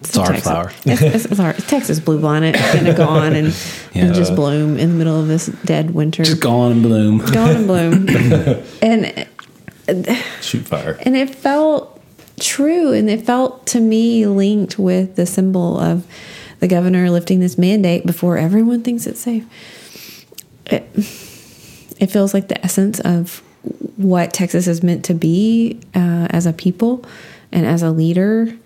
It's 0.00 0.16
our 0.16 0.26
Texas- 0.28 0.44
flower. 0.44 0.72
It's, 0.84 1.02
it's, 1.02 1.24
it's 1.26 1.40
our 1.40 1.52
Texas 1.52 2.00
bluebonnet. 2.00 2.54
It's 2.54 2.72
going 2.74 2.84
to 2.86 2.94
go 2.94 3.06
on 3.06 3.34
and, 3.34 3.54
and 3.94 4.14
just 4.14 4.34
bloom 4.34 4.78
in 4.78 4.90
the 4.90 4.94
middle 4.96 5.20
of 5.20 5.26
this 5.28 5.46
dead 5.64 5.90
winter. 5.92 6.22
Just 6.24 6.40
go 6.40 6.50
on 6.52 6.72
and 6.72 6.82
bloom. 6.82 7.18
go 7.18 7.42
on 7.42 7.56
and 7.56 7.66
bloom. 7.66 8.64
and 8.82 9.28
Shoot 10.40 10.66
fire. 10.66 10.98
and 11.02 11.16
it 11.16 11.34
felt 11.34 11.97
true 12.38 12.92
and 12.92 13.08
it 13.10 13.24
felt 13.24 13.66
to 13.66 13.80
me 13.80 14.26
linked 14.26 14.78
with 14.78 15.16
the 15.16 15.26
symbol 15.26 15.78
of 15.78 16.06
the 16.60 16.68
governor 16.68 17.10
lifting 17.10 17.40
this 17.40 17.56
mandate 17.58 18.04
before 18.06 18.36
everyone 18.38 18.82
thinks 18.82 19.06
it's 19.06 19.20
safe 19.20 19.46
it, 20.66 20.82
it 22.00 22.06
feels 22.10 22.34
like 22.34 22.48
the 22.48 22.64
essence 22.64 23.00
of 23.00 23.42
what 23.96 24.32
texas 24.32 24.66
is 24.66 24.82
meant 24.82 25.04
to 25.04 25.14
be 25.14 25.80
uh, 25.94 26.26
as 26.30 26.46
a 26.46 26.52
people 26.52 27.04
and 27.52 27.66
as 27.66 27.82
a 27.82 27.90
leader 27.90 28.56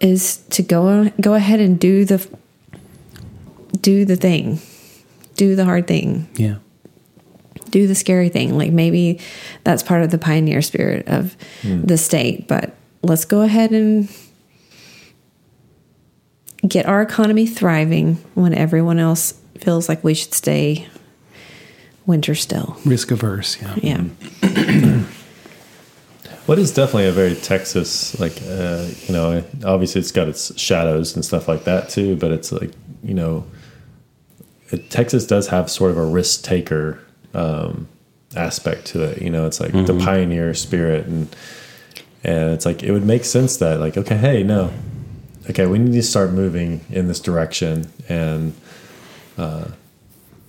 is 0.00 0.38
to 0.50 0.62
go 0.62 1.10
go 1.20 1.34
ahead 1.34 1.60
and 1.60 1.78
do 1.80 2.04
the 2.04 2.26
do 3.80 4.04
the 4.04 4.16
thing 4.16 4.60
do 5.36 5.56
the 5.56 5.64
hard 5.64 5.86
thing 5.86 6.28
Yeah. 6.36 6.56
Do 7.74 7.88
the 7.88 7.94
scary 7.94 8.28
thing. 8.28 8.56
Like 8.56 8.70
maybe 8.70 9.20
that's 9.64 9.82
part 9.82 10.02
of 10.02 10.10
the 10.12 10.18
pioneer 10.18 10.62
spirit 10.62 11.08
of 11.08 11.36
the 11.64 11.98
state. 11.98 12.46
But 12.46 12.76
let's 13.02 13.24
go 13.24 13.42
ahead 13.42 13.72
and 13.72 14.08
get 16.66 16.86
our 16.86 17.02
economy 17.02 17.46
thriving 17.46 18.14
when 18.34 18.54
everyone 18.54 19.00
else 19.00 19.34
feels 19.58 19.88
like 19.88 20.04
we 20.04 20.14
should 20.14 20.32
stay 20.32 20.86
winter 22.06 22.36
still. 22.36 22.76
Risk 22.84 23.10
averse. 23.10 23.60
Yeah. 23.60 24.06
Yeah. 24.42 25.02
What 26.46 26.58
is 26.58 26.74
definitely 26.74 27.06
a 27.06 27.12
very 27.12 27.34
Texas, 27.36 28.20
like, 28.20 28.36
uh, 28.46 28.86
you 29.06 29.14
know, 29.14 29.42
obviously 29.64 30.02
it's 30.02 30.12
got 30.12 30.28
its 30.28 30.60
shadows 30.60 31.16
and 31.16 31.24
stuff 31.24 31.48
like 31.48 31.64
that 31.64 31.88
too, 31.88 32.16
but 32.16 32.32
it's 32.32 32.52
like, 32.52 32.70
you 33.02 33.14
know, 33.14 33.46
Texas 34.90 35.26
does 35.26 35.48
have 35.48 35.70
sort 35.70 35.90
of 35.90 35.96
a 35.96 36.04
risk 36.04 36.44
taker 36.44 37.00
um, 37.34 37.88
aspect 38.36 38.86
to 38.86 39.02
it. 39.02 39.22
You 39.22 39.30
know, 39.30 39.46
it's 39.46 39.60
like 39.60 39.72
the 39.72 39.98
pioneer 40.04 40.54
spirit, 40.54 41.06
and 41.06 41.34
and 42.22 42.50
it's 42.52 42.64
like 42.66 42.82
it 42.82 42.92
would 42.92 43.04
make 43.06 43.24
sense 43.24 43.56
that 43.58 43.80
like, 43.80 43.96
okay, 43.96 44.16
hey, 44.16 44.42
no, 44.42 44.72
okay, 45.50 45.66
we 45.66 45.78
need 45.78 45.92
to 45.92 46.02
start 46.02 46.32
moving 46.32 46.80
in 46.90 47.08
this 47.08 47.20
direction, 47.20 47.90
and 48.08 48.54
uh, 49.38 49.66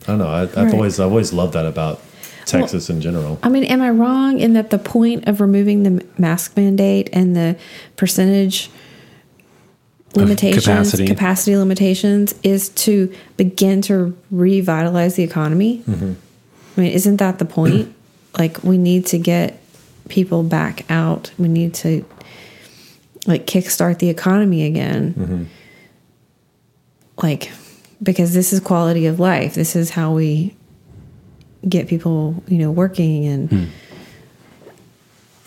I 0.04 0.06
don't 0.08 0.20
know, 0.20 0.28
I, 0.28 0.42
I've 0.44 0.56
Right. 0.56 0.74
always 0.74 1.00
I've 1.00 1.10
always 1.12 1.34
loved 1.34 1.54
that 1.54 1.66
about 1.66 2.02
Texas 2.46 2.90
in 2.92 3.02
general. 3.02 3.40
I 3.42 3.50
mean, 3.50 3.64
am 3.64 3.82
I 3.82 3.90
wrong 3.90 4.40
in 4.40 4.54
that 4.54 4.70
the 4.70 4.78
point 4.78 5.28
of 5.28 5.42
removing 5.42 5.82
the 5.84 6.06
mask 6.18 6.56
mandate 6.56 7.10
and 7.12 7.36
the 7.36 7.56
percentage 7.96 8.70
limitations, 10.14 10.64
capacity. 10.64 11.08
capacity. 11.08 11.58
limitations, 11.58 12.36
is 12.44 12.70
to 12.70 13.14
begin 13.38 13.82
to 13.82 14.16
revitalize 14.32 15.16
the 15.16 15.24
economy? 15.24 15.84
I 16.76 16.82
mean, 16.82 16.92
isn't 16.92 17.18
that 17.18 17.40
the 17.40 17.46
point? 17.46 17.94
like, 18.38 18.64
we 18.64 18.78
need 18.78 19.06
to 19.08 19.18
get 19.18 19.60
people 20.10 20.44
back 20.44 20.90
out. 20.90 21.32
We 21.38 21.48
need 21.48 21.74
to 21.76 22.06
like 23.26 23.48
kickstart 23.48 24.00
the 24.00 24.10
economy 24.10 24.64
again. 24.66 25.14
Mm-hmm. 25.14 25.44
Like, 27.18 27.52
because 28.04 28.34
this 28.34 28.54
is 28.54 28.60
quality 28.60 29.06
of 29.06 29.20
life. 29.20 29.56
This 29.56 29.76
is 29.76 29.90
how 29.90 30.14
we 30.14 30.56
get 31.68 31.88
people, 31.88 32.44
you 32.48 32.60
know, 32.60 32.72
working 32.72 33.26
and 33.26 33.50
hmm. 33.50 33.66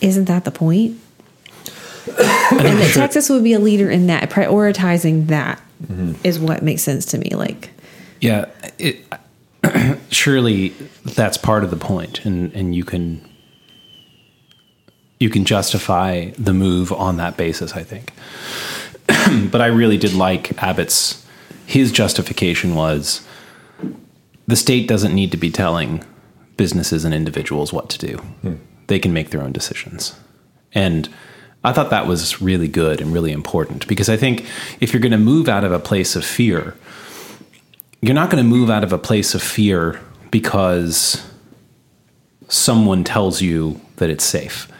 isn't 0.01 0.25
that 0.25 0.43
the 0.43 0.51
point? 0.51 0.99
and 2.07 2.79
that 2.79 2.91
Texas 2.93 3.29
would 3.29 3.43
be 3.43 3.53
a 3.53 3.59
leader 3.59 3.89
in 3.89 4.07
that, 4.07 4.29
prioritizing 4.29 5.27
that 5.27 5.61
mm-hmm. 5.81 6.13
is 6.23 6.39
what 6.39 6.63
makes 6.63 6.81
sense 6.81 7.05
to 7.05 7.17
me. 7.17 7.29
Like, 7.31 7.69
Yeah, 8.19 8.49
it, 8.77 9.05
surely 10.09 10.69
that's 11.03 11.37
part 11.37 11.63
of 11.63 11.69
the 11.71 11.77
point, 11.77 12.25
and 12.25 12.53
and 12.53 12.75
you 12.75 12.83
can 12.83 13.21
you 15.19 15.29
can 15.29 15.45
justify 15.45 16.31
the 16.37 16.53
move 16.53 16.91
on 16.91 17.17
that 17.17 17.37
basis. 17.37 17.73
I 17.73 17.83
think, 17.83 18.13
but 19.51 19.61
I 19.61 19.67
really 19.67 19.97
did 19.97 20.13
like 20.13 20.61
Abbott's. 20.61 21.25
His 21.65 21.91
justification 21.91 22.73
was 22.73 23.25
the 24.47 24.55
state 24.55 24.87
doesn't 24.87 25.13
need 25.13 25.31
to 25.31 25.37
be 25.37 25.51
telling 25.51 26.03
businesses 26.57 27.05
and 27.05 27.13
individuals 27.13 27.71
what 27.71 27.89
to 27.89 27.97
do; 27.97 28.17
hmm. 28.17 28.55
they 28.87 28.99
can 28.99 29.13
make 29.13 29.29
their 29.29 29.41
own 29.41 29.51
decisions, 29.51 30.15
and. 30.73 31.09
I 31.61 31.73
thought 31.73 31.89
that 31.89 32.07
was 32.07 32.41
really 32.41 32.69
good 32.69 33.01
and 33.01 33.11
really 33.11 33.33
important 33.33 33.85
because 33.85 34.07
I 34.07 34.15
think 34.15 34.45
if 34.79 34.93
you're 34.93 35.01
going 35.01 35.11
to 35.11 35.17
move 35.17 35.49
out 35.49 35.65
of 35.65 35.73
a 35.73 35.77
place 35.77 36.15
of 36.15 36.23
fear, 36.23 36.73
you're 38.01 38.15
not 38.15 38.29
going 38.29 38.43
to 38.43 38.49
move 38.49 38.69
out 38.69 38.83
of 38.83 38.93
a 38.93 38.97
place 38.97 39.35
of 39.35 39.41
fear 39.41 39.99
because 40.31 41.25
someone 42.47 43.03
tells 43.03 43.41
you 43.41 43.79
that 43.97 44.09
it's 44.09 44.23
safe. 44.23 44.71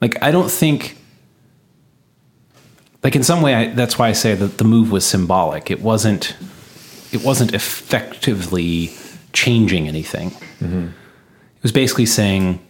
Like, 0.00 0.22
I 0.22 0.30
don't 0.30 0.50
think, 0.50 0.98
like, 3.02 3.16
in 3.16 3.22
some 3.22 3.40
way, 3.40 3.54
I, 3.54 3.66
that's 3.68 3.98
why 3.98 4.08
I 4.08 4.12
say 4.12 4.34
that 4.34 4.58
the 4.58 4.64
move 4.64 4.90
was 4.90 5.06
symbolic. 5.06 5.70
It 5.70 5.80
wasn't, 5.80 6.36
it 7.12 7.24
wasn't 7.24 7.54
effectively 7.54 8.92
changing 9.32 9.88
anything. 9.88 10.30
Mm-hmm. 10.60 10.88
It 10.88 11.62
was 11.62 11.72
basically 11.72 12.06
saying, 12.06 12.60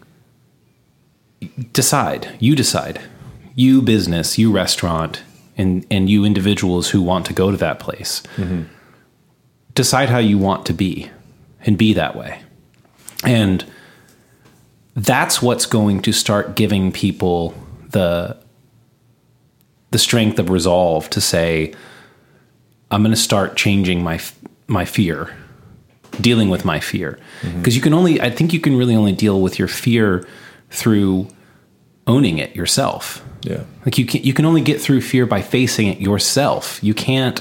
decide, 1.73 2.37
you 2.39 2.55
decide, 2.55 3.01
you 3.57 3.83
business, 3.83 4.39
you 4.39 4.53
restaurant, 4.53 5.25
and, 5.57 5.85
and 5.91 6.09
you 6.09 6.25
individuals 6.25 6.91
who 6.91 7.03
want 7.03 7.27
to 7.27 7.33
go 7.33 7.51
to 7.51 7.57
that 7.57 7.79
place 7.79 8.23
mm-hmm. 8.37 8.63
Decide 9.75 10.09
how 10.09 10.19
you 10.19 10.39
want 10.39 10.67
to 10.67 10.73
be 10.73 11.11
and 11.65 11.77
be 11.77 11.93
that 11.95 12.17
way. 12.17 12.41
And 13.25 13.65
that's 14.95 15.43
what's 15.43 15.67
going 15.67 16.03
to 16.03 16.13
start 16.13 16.55
giving 16.55 16.93
people 16.93 17.55
the 17.91 18.37
the 19.91 19.99
strength 19.99 20.41
of 20.41 20.51
resolve 20.51 21.09
to 21.11 21.21
say 21.21 21.73
I'm 22.91 23.03
going 23.03 23.15
to 23.15 23.21
start 23.21 23.57
changing 23.57 24.03
my 24.03 24.21
my 24.67 24.85
fear, 24.85 25.35
dealing 26.21 26.49
with 26.49 26.65
my 26.65 26.81
fear. 26.81 27.19
Mm-hmm. 27.43 27.59
Because 27.59 27.77
you 27.77 27.83
can 27.83 27.95
only 27.95 28.21
I 28.21 28.31
think 28.31 28.53
you 28.53 28.61
can 28.61 28.77
really 28.77 28.95
only 28.95 29.13
deal 29.13 29.41
with 29.41 29.59
your 29.59 29.69
fear 29.69 30.27
through 30.71 31.29
owning 32.07 32.39
it 32.39 32.55
yourself. 32.55 33.25
Yeah. 33.43 33.65
Like 33.85 33.99
you 33.99 34.07
can 34.07 34.23
you 34.23 34.33
can 34.33 34.45
only 34.45 34.61
get 34.61 34.81
through 34.81 35.01
fear 35.01 35.27
by 35.27 35.43
facing 35.43 35.89
it 35.89 35.99
yourself. 35.99 36.83
You 36.83 36.95
can't 36.95 37.41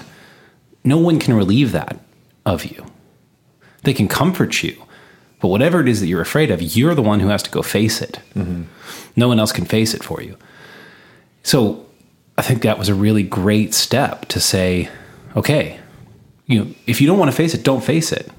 no 0.84 0.98
one 0.98 1.20
can 1.20 1.34
relieve 1.34 1.72
that 1.74 2.00
of 2.46 2.66
you. 2.66 2.86
They 3.84 3.94
can 3.94 4.08
comfort 4.08 4.64
you. 4.64 4.82
But 5.40 5.50
whatever 5.50 5.82
it 5.82 5.90
is 5.90 6.00
that 6.00 6.08
you're 6.08 6.22
afraid 6.22 6.52
of, 6.52 6.62
you're 6.62 6.96
the 6.96 7.02
one 7.02 7.20
who 7.20 7.28
has 7.28 7.44
to 7.44 7.52
go 7.52 7.62
face 7.62 8.02
it. 8.02 8.20
Mm-hmm. 8.34 8.64
No 9.16 9.28
one 9.28 9.40
else 9.40 9.52
can 9.52 9.66
face 9.66 9.94
it 9.94 10.04
for 10.04 10.22
you. 10.22 10.38
So 11.44 11.86
I 12.38 12.42
think 12.42 12.62
that 12.62 12.80
was 12.80 12.88
a 12.90 12.96
really 12.96 13.24
great 13.24 13.74
step 13.74 14.26
to 14.30 14.40
say, 14.40 14.90
okay, 15.36 15.80
you 16.48 16.60
know, 16.60 16.72
if 16.88 17.02
you 17.02 17.08
don't 17.08 17.20
want 17.20 17.30
to 17.30 17.36
face 17.36 17.54
it, 17.54 17.64
don't 17.64 17.84
face 17.84 18.12
it. 18.12 18.32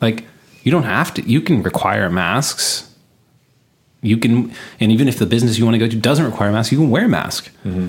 Like 0.00 0.24
you 0.62 0.70
don't 0.70 0.84
have 0.84 1.12
to. 1.14 1.22
You 1.22 1.40
can 1.40 1.62
require 1.62 2.08
masks. 2.08 2.90
You 4.00 4.16
can, 4.18 4.54
and 4.80 4.92
even 4.92 5.08
if 5.08 5.18
the 5.18 5.26
business 5.26 5.58
you 5.58 5.64
want 5.64 5.74
to 5.74 5.78
go 5.78 5.88
to 5.88 5.96
doesn't 5.96 6.24
require 6.24 6.50
a 6.50 6.52
mask, 6.52 6.72
you 6.72 6.78
can 6.78 6.90
wear 6.90 7.06
a 7.06 7.08
mask. 7.08 7.50
Mm-hmm. 7.64 7.88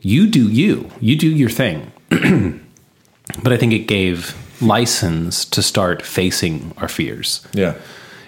You 0.00 0.26
do 0.26 0.50
you. 0.50 0.90
You 1.00 1.16
do 1.16 1.28
your 1.28 1.50
thing. 1.50 1.92
but 2.10 3.52
I 3.52 3.56
think 3.56 3.72
it 3.72 3.86
gave 3.86 4.34
license 4.64 5.44
to 5.46 5.62
start 5.62 6.02
facing 6.02 6.72
our 6.78 6.88
fears. 6.88 7.46
Yeah. 7.52 7.74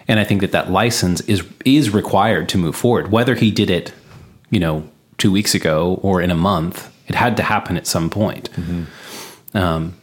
And 0.09 0.21
I 0.21 0.25
think 0.25 0.41
that 0.41 0.53
that 0.53 0.71
license 0.71 1.21
is 1.23 1.45
is 1.65 1.91
required 1.91 2.49
to 2.51 2.59
move 2.59 2.77
forward. 2.77 3.11
Whether 3.11 3.35
he 3.35 3.51
did 3.51 3.71
it, 3.71 3.93
you 4.51 4.61
know, 4.61 4.89
two 5.19 5.33
weeks 5.33 5.55
ago 5.55 5.99
or 6.03 6.23
in 6.23 6.31
a 6.31 6.37
month, 6.37 6.93
it 7.09 7.15
had 7.15 7.37
to 7.39 7.43
happen 7.43 7.77
at 7.77 7.87
some 7.87 8.09
point. 8.11 8.49
Um, 9.55 9.95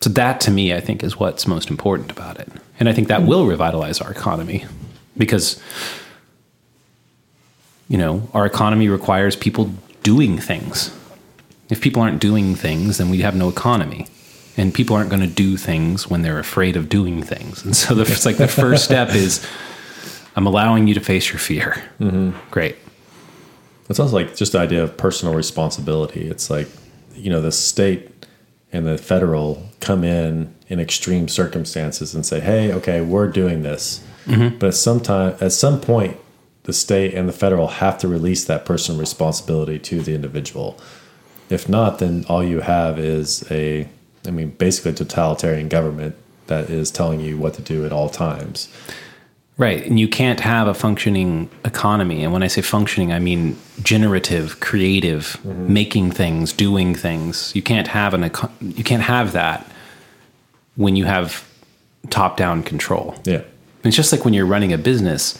so 0.00 0.10
that 0.10 0.40
to 0.42 0.50
me, 0.50 0.72
I 0.72 0.80
think, 0.80 1.02
is 1.02 1.18
what's 1.18 1.46
most 1.46 1.70
important 1.70 2.12
about 2.12 2.38
it, 2.38 2.48
and 2.78 2.88
I 2.88 2.92
think 2.92 3.08
that 3.08 3.22
will 3.22 3.46
revitalize 3.46 4.00
our 4.00 4.10
economy 4.10 4.64
because 5.16 5.60
you 7.88 7.96
know, 7.96 8.28
our 8.34 8.46
economy 8.46 8.88
requires 8.88 9.34
people 9.34 9.72
doing 10.02 10.38
things. 10.38 10.94
If 11.70 11.80
people 11.80 12.02
aren't 12.02 12.20
doing 12.20 12.54
things, 12.54 12.98
then 12.98 13.08
we 13.08 13.18
have 13.18 13.34
no 13.34 13.48
economy. 13.48 14.06
And 14.58 14.74
people 14.74 14.96
aren't 14.96 15.08
going 15.08 15.22
to 15.22 15.26
do 15.26 15.56
things 15.56 16.10
when 16.10 16.22
they're 16.22 16.38
afraid 16.38 16.76
of 16.76 16.88
doing 16.88 17.22
things. 17.22 17.64
And 17.64 17.74
so 17.74 17.94
the, 17.94 18.02
it's 18.02 18.26
like 18.26 18.36
the 18.36 18.48
first 18.48 18.84
step 18.84 19.14
is 19.14 19.46
I'm 20.36 20.46
allowing 20.46 20.86
you 20.86 20.94
to 20.94 21.00
face 21.00 21.30
your 21.30 21.38
fear. 21.38 21.82
Mm-hmm. 22.00 22.32
Great. 22.50 22.76
It's 23.88 23.98
also 23.98 24.14
like 24.14 24.36
just 24.36 24.52
the 24.52 24.58
idea 24.58 24.82
of 24.82 24.96
personal 24.96 25.34
responsibility. 25.34 26.28
It's 26.28 26.50
like, 26.50 26.68
you 27.14 27.30
know, 27.30 27.40
the 27.40 27.52
state 27.52 28.26
and 28.72 28.86
the 28.86 28.98
federal 28.98 29.66
come 29.80 30.04
in 30.04 30.54
in 30.68 30.78
extreme 30.78 31.28
circumstances 31.28 32.14
and 32.14 32.26
say, 32.26 32.40
"Hey, 32.40 32.72
okay, 32.72 33.00
we're 33.00 33.28
doing 33.28 33.62
this," 33.62 34.04
mm-hmm. 34.26 34.58
but 34.58 34.74
sometime 34.74 35.36
at 35.40 35.52
some 35.52 35.80
point, 35.80 36.18
the 36.64 36.74
state 36.74 37.14
and 37.14 37.26
the 37.26 37.32
federal 37.32 37.66
have 37.66 37.96
to 37.98 38.08
release 38.08 38.44
that 38.44 38.66
personal 38.66 39.00
responsibility 39.00 39.78
to 39.78 40.02
the 40.02 40.14
individual. 40.14 40.78
If 41.48 41.66
not, 41.66 41.98
then 41.98 42.26
all 42.28 42.44
you 42.44 42.60
have 42.60 42.98
is 42.98 43.50
a, 43.50 43.88
I 44.26 44.30
mean, 44.30 44.50
basically 44.50 44.92
totalitarian 44.92 45.68
government 45.68 46.16
that 46.48 46.70
is 46.70 46.90
telling 46.90 47.20
you 47.20 47.36
what 47.38 47.54
to 47.54 47.62
do 47.62 47.84
at 47.86 47.92
all 47.92 48.08
times. 48.08 48.68
Right. 49.58 49.84
And 49.84 49.98
you 49.98 50.06
can't 50.06 50.40
have 50.40 50.68
a 50.68 50.74
functioning 50.74 51.50
economy. 51.64 52.22
And 52.22 52.32
when 52.32 52.44
I 52.44 52.46
say 52.46 52.62
functioning, 52.62 53.12
I 53.12 53.18
mean 53.18 53.58
generative, 53.82 54.60
creative, 54.60 55.36
mm-hmm. 55.42 55.72
making 55.72 56.12
things, 56.12 56.52
doing 56.52 56.94
things. 56.94 57.52
You 57.56 57.62
can't 57.62 57.88
have 57.88 58.14
an 58.14 58.30
you 58.60 58.84
can't 58.84 59.02
have 59.02 59.32
that 59.32 59.66
when 60.76 60.94
you 60.94 61.06
have 61.06 61.44
top-down 62.08 62.62
control. 62.62 63.16
Yeah. 63.24 63.42
It's 63.82 63.96
just 63.96 64.12
like 64.12 64.24
when 64.24 64.32
you're 64.32 64.46
running 64.46 64.72
a 64.72 64.78
business, 64.78 65.36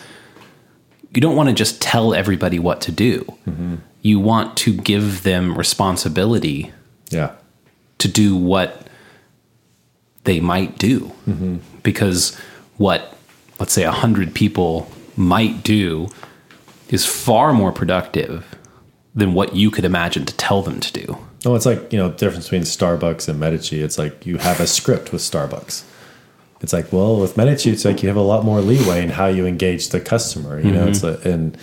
you 1.15 1.21
don't 1.21 1.37
want 1.37 1.49
to 1.49 1.55
just 1.55 1.81
tell 1.81 2.13
everybody 2.13 2.59
what 2.59 2.81
to 2.83 2.93
do. 2.93 3.21
Mm-hmm. 3.47 3.77
You 4.03 4.19
want 4.19 4.57
to 4.59 4.75
give 4.75 5.23
them 5.23 5.57
responsibility 5.57 6.73
Yeah. 7.11 7.33
To 7.99 8.09
do 8.09 8.37
what 8.37 8.87
they 10.25 10.41
might 10.41 10.79
do 10.79 11.13
because 11.83 12.37
what 12.77 13.17
let's 13.59 13.73
say 13.73 13.85
100 13.85 14.35
people 14.35 14.91
might 15.17 15.63
do 15.63 16.09
is 16.91 17.05
far 17.05 17.53
more 17.53 17.73
productive 17.73 18.55
than 19.15 19.35
what 19.35 19.57
you 19.57 19.71
could 19.71 19.85
imagine 19.85 20.25
to 20.25 20.37
tell 20.37 20.63
them 20.63 20.81
to 20.81 20.93
do 20.93 21.19
Oh, 21.47 21.55
it's 21.55 21.67
like, 21.67 21.93
you 21.93 21.99
know, 21.99 22.09
the 22.09 22.17
difference 22.17 22.47
between 22.47 22.63
Starbucks 22.63 23.29
and 23.29 23.39
Medici. 23.39 23.81
It's 23.81 23.97
like 23.97 24.27
you 24.27 24.39
have 24.39 24.61
a 24.61 24.67
script 24.67 25.13
with 25.13 25.23
Starbucks. 25.23 25.85
It's 26.61 26.73
like, 26.73 26.93
well, 26.93 27.21
with 27.21 27.37
Medici, 27.37 27.71
it's 27.71 27.85
like 27.85 28.03
you 28.03 28.09
have 28.09 28.17
a 28.17 28.23
lot 28.23 28.45
more 28.45 28.61
leeway 28.61 29.03
in 29.03 29.11
how 29.11 29.27
you 29.27 29.47
engage 29.47 29.91
the 29.91 30.01
customer. 30.01 30.59
You 30.59 30.73
know, 30.73 30.87
mm-hmm. 30.87 30.89
it's 30.89 31.05
a, 31.05 31.31
and 31.31 31.57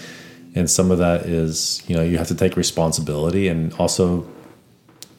and 0.56 0.72
some 0.72 0.92
of 0.92 1.00
that 1.00 1.26
is, 1.26 1.84
you 1.88 1.98
know, 1.98 2.04
you 2.04 2.18
have 2.18 2.30
to 2.30 2.36
take 2.36 2.56
responsibility 2.56 3.50
and 3.50 3.74
also 3.74 4.26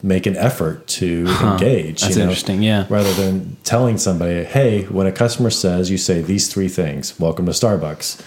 make 0.03 0.25
an 0.25 0.35
effort 0.35 0.85
to 0.87 1.25
engage. 1.41 2.01
That's 2.01 2.15
you 2.15 2.19
know, 2.19 2.29
interesting, 2.29 2.61
yeah. 2.61 2.85
Rather 2.89 3.13
than 3.13 3.57
telling 3.63 3.97
somebody, 3.97 4.43
hey, 4.43 4.83
when 4.85 5.07
a 5.07 5.11
customer 5.11 5.49
says, 5.49 5.89
you 5.89 5.97
say 5.97 6.21
these 6.21 6.51
three 6.53 6.67
things. 6.67 7.19
Welcome 7.19 7.45
to 7.47 7.51
Starbucks. 7.51 8.23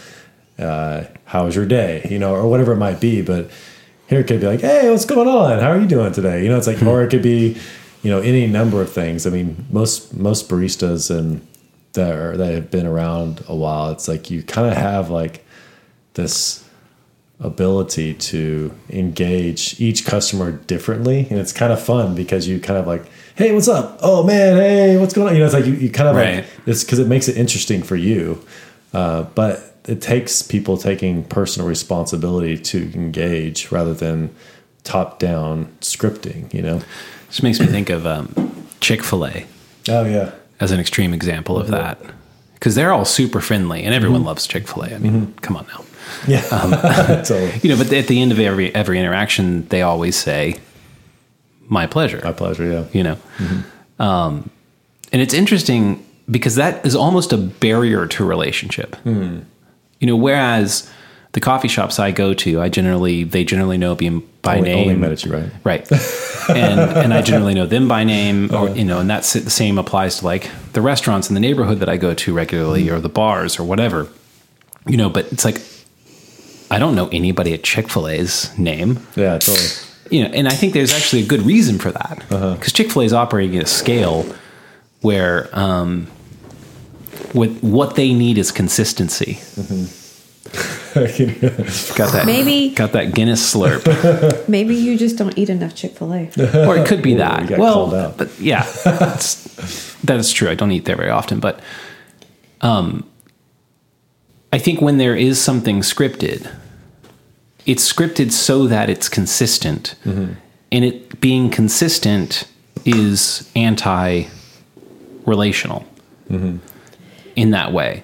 Uh, 0.58 1.04
how 1.24 1.44
was 1.44 1.56
your 1.56 1.66
day? 1.66 2.06
You 2.10 2.18
know, 2.18 2.34
or 2.34 2.48
whatever 2.48 2.72
it 2.72 2.76
might 2.76 3.00
be, 3.00 3.22
but 3.22 3.50
here 4.08 4.20
it 4.20 4.26
could 4.26 4.40
be 4.40 4.46
like, 4.46 4.60
hey, 4.60 4.90
what's 4.90 5.04
going 5.04 5.28
on? 5.28 5.60
How 5.60 5.70
are 5.70 5.78
you 5.78 5.86
doing 5.86 6.12
today? 6.12 6.42
You 6.42 6.50
know, 6.50 6.58
it's 6.58 6.66
like, 6.66 6.82
or 6.82 7.02
it 7.02 7.10
could 7.10 7.22
be, 7.22 7.56
you 8.02 8.10
know, 8.10 8.20
any 8.20 8.46
number 8.46 8.82
of 8.82 8.92
things. 8.92 9.26
I 9.26 9.30
mean, 9.30 9.66
most 9.70 10.14
most 10.16 10.48
baristas 10.48 11.16
and 11.16 11.46
that 11.92 12.12
are, 12.12 12.36
that 12.36 12.54
have 12.54 12.70
been 12.70 12.86
around 12.86 13.44
a 13.46 13.54
while, 13.54 13.90
it's 13.90 14.08
like 14.08 14.30
you 14.30 14.42
kind 14.42 14.68
of 14.68 14.76
have 14.76 15.10
like 15.10 15.44
this 16.14 16.68
ability 17.40 18.14
to 18.14 18.72
engage 18.90 19.80
each 19.80 20.04
customer 20.04 20.52
differently, 20.52 21.26
and 21.30 21.38
it's 21.38 21.52
kind 21.52 21.72
of 21.72 21.82
fun 21.82 22.14
because 22.14 22.46
you 22.46 22.60
kind 22.60 22.78
of 22.78 22.86
like, 22.86 23.04
hey, 23.34 23.52
what's 23.52 23.68
up? 23.68 23.98
Oh 24.02 24.22
man, 24.22 24.56
hey, 24.56 24.98
what's 24.98 25.14
going 25.14 25.28
on? 25.28 25.34
You 25.34 25.40
know, 25.40 25.46
it's 25.46 25.54
like 25.54 25.64
you, 25.66 25.72
you 25.74 25.90
kind 25.90 26.08
of 26.08 26.16
Right. 26.16 26.36
like 26.36 26.44
it's 26.66 26.84
because 26.84 26.98
it 26.98 27.06
makes 27.08 27.28
it 27.28 27.36
interesting 27.36 27.82
for 27.82 27.96
you, 27.96 28.44
uh, 28.92 29.22
but 29.34 29.74
it 29.88 30.02
takes 30.02 30.42
people 30.42 30.76
taking 30.76 31.24
personal 31.24 31.66
responsibility 31.66 32.58
to 32.58 32.92
engage 32.94 33.72
rather 33.72 33.94
than 33.94 34.34
top 34.84 35.18
down 35.18 35.66
scripting. 35.80 36.52
You 36.52 36.62
know? 36.62 36.82
this 37.28 37.42
makes 37.42 37.58
me 37.60 37.66
think 37.66 37.88
of 37.90 38.06
um, 38.06 38.34
chick-fil-a 38.80 39.46
Oh 39.88 40.04
yeah, 40.04 40.32
as 40.60 40.70
an 40.72 40.80
extreme 40.80 41.14
example 41.14 41.58
of 41.58 41.68
that 41.68 41.98
because 42.54 42.74
they're 42.74 42.92
all 42.92 43.04
super 43.06 43.40
friendly 43.40 43.82
and 43.84 43.94
everyone 43.94 44.24
loves 44.24 44.46
chick-fil-a 44.46 44.94
i 44.94 44.98
mean 44.98 45.32
come 45.40 45.56
on 45.56 45.66
now 45.68 45.82
yeah. 46.26 46.44
Um, 46.50 47.24
so 47.24 47.50
you 47.62 47.70
know 47.70 47.76
but 47.76 47.92
at 47.92 48.06
the 48.06 48.20
end 48.20 48.32
of 48.32 48.40
every 48.40 48.74
every 48.74 48.98
interaction 48.98 49.66
they 49.68 49.82
always 49.82 50.16
say 50.16 50.56
my 51.70 51.86
pleasure. 51.86 52.20
My 52.22 52.32
pleasure. 52.32 52.66
Yeah. 52.66 52.84
you 52.92 53.02
know? 53.02 53.14
Mm-hmm. 53.38 54.02
Um, 54.02 54.50
and 55.12 55.22
it's 55.22 55.32
interesting 55.32 56.04
because 56.30 56.56
that 56.56 56.84
is 56.84 56.94
almost 56.94 57.32
a 57.32 57.36
barrier 57.36 58.06
to 58.06 58.24
relationship. 58.24 58.96
Hmm. 58.96 59.40
You 60.00 60.06
know 60.06 60.16
whereas 60.16 60.90
the 61.32 61.40
coffee 61.40 61.68
shops 61.68 62.00
i 62.00 62.10
go 62.10 62.34
to 62.34 62.60
i 62.60 62.68
generally 62.68 63.22
they 63.22 63.44
generally 63.44 63.76
know 63.76 63.94
me 63.96 64.08
by 64.40 64.56
Only, 64.56 64.68
name. 64.70 65.04
Only 65.04 65.16
right? 65.26 65.52
right. 65.62 65.92
And 66.48 66.80
and 66.80 67.14
i 67.14 67.20
generally 67.20 67.52
know 67.52 67.66
them 67.66 67.86
by 67.86 68.02
name 68.02 68.52
or 68.52 68.70
you 68.70 68.84
know 68.84 68.98
and 68.98 69.10
that's 69.10 69.34
the 69.34 69.50
same 69.50 69.78
applies 69.78 70.18
to 70.18 70.24
like 70.24 70.50
the 70.72 70.80
restaurants 70.80 71.28
in 71.28 71.34
the 71.34 71.40
neighborhood 71.40 71.78
that 71.80 71.88
i 71.88 71.98
go 71.98 72.14
to 72.14 72.32
regularly 72.32 72.88
hmm. 72.88 72.94
or 72.94 73.00
the 73.00 73.10
bars 73.10 73.58
or 73.58 73.64
whatever. 73.64 74.08
You 74.86 74.96
know 74.96 75.10
but 75.10 75.30
it's 75.30 75.44
like 75.44 75.60
i 76.70 76.78
don't 76.78 76.94
know 76.94 77.08
anybody 77.12 77.52
at 77.54 77.62
chick-fil-a's 77.62 78.56
name 78.58 78.98
Yeah, 79.16 79.38
totally. 79.38 79.66
you 80.10 80.22
know, 80.24 80.30
and 80.30 80.46
I 80.48 80.52
think 80.52 80.72
there's 80.72 80.92
actually 80.92 81.22
a 81.22 81.26
good 81.26 81.42
reason 81.42 81.78
for 81.78 81.90
that 81.92 82.24
because 82.28 82.72
Chick 82.72 82.90
Fil 82.90 83.02
A 83.02 83.04
is 83.04 83.12
operating 83.12 83.56
at 83.58 83.64
a 83.64 83.68
scale 83.68 84.24
where 85.02 85.48
um, 85.58 86.06
with 87.34 87.60
what 87.62 87.94
they 87.94 88.12
need 88.12 88.36
is 88.38 88.50
consistency. 88.52 89.38
Got 90.94 92.12
that? 92.12 92.24
Maybe- 92.26 92.74
got 92.74 92.92
that 92.92 93.14
Guinness 93.14 93.54
slurp, 93.54 94.48
Maybe 94.48 94.74
you 94.74 94.98
just 94.98 95.16
don't 95.16 95.36
eat 95.38 95.48
enough 95.48 95.74
Chick 95.74 95.92
Fil 95.96 96.12
A. 96.12 96.28
or 96.66 96.76
it 96.76 96.86
could 96.88 97.02
be 97.02 97.14
that. 97.14 97.42
you 97.42 97.48
got 97.50 97.58
well, 97.60 98.12
but 98.16 98.28
yeah, 98.40 98.64
that's, 98.84 99.94
that 100.02 100.18
is 100.18 100.32
true. 100.32 100.48
I 100.50 100.54
don't 100.56 100.72
eat 100.72 100.84
there 100.86 100.96
very 100.96 101.10
often, 101.10 101.38
but 101.40 101.60
um, 102.62 103.08
I 104.52 104.58
think 104.58 104.80
when 104.80 104.98
there 104.98 105.14
is 105.14 105.40
something 105.40 105.80
scripted, 105.82 106.52
it's 107.66 107.90
scripted 107.92 108.32
so 108.32 108.66
that 108.66 108.88
it's 108.90 109.08
consistent, 109.08 109.94
Mm-hmm. 110.04 110.32
and 110.72 110.84
it 110.84 111.20
being 111.20 111.50
consistent 111.50 112.44
is 112.84 113.48
anti-relational 113.56 115.84
Mm-hmm. 116.30 116.56
in 117.36 117.50
that 117.50 117.72
way. 117.72 118.02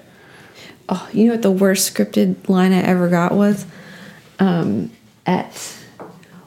Oh, 0.89 1.07
you 1.13 1.25
know 1.25 1.31
what 1.31 1.41
the 1.41 1.51
worst 1.51 1.93
scripted 1.93 2.47
line 2.49 2.71
I 2.73 2.81
ever 2.81 3.07
got 3.09 3.33
was 3.33 3.65
um, 4.39 4.91
at 5.25 5.75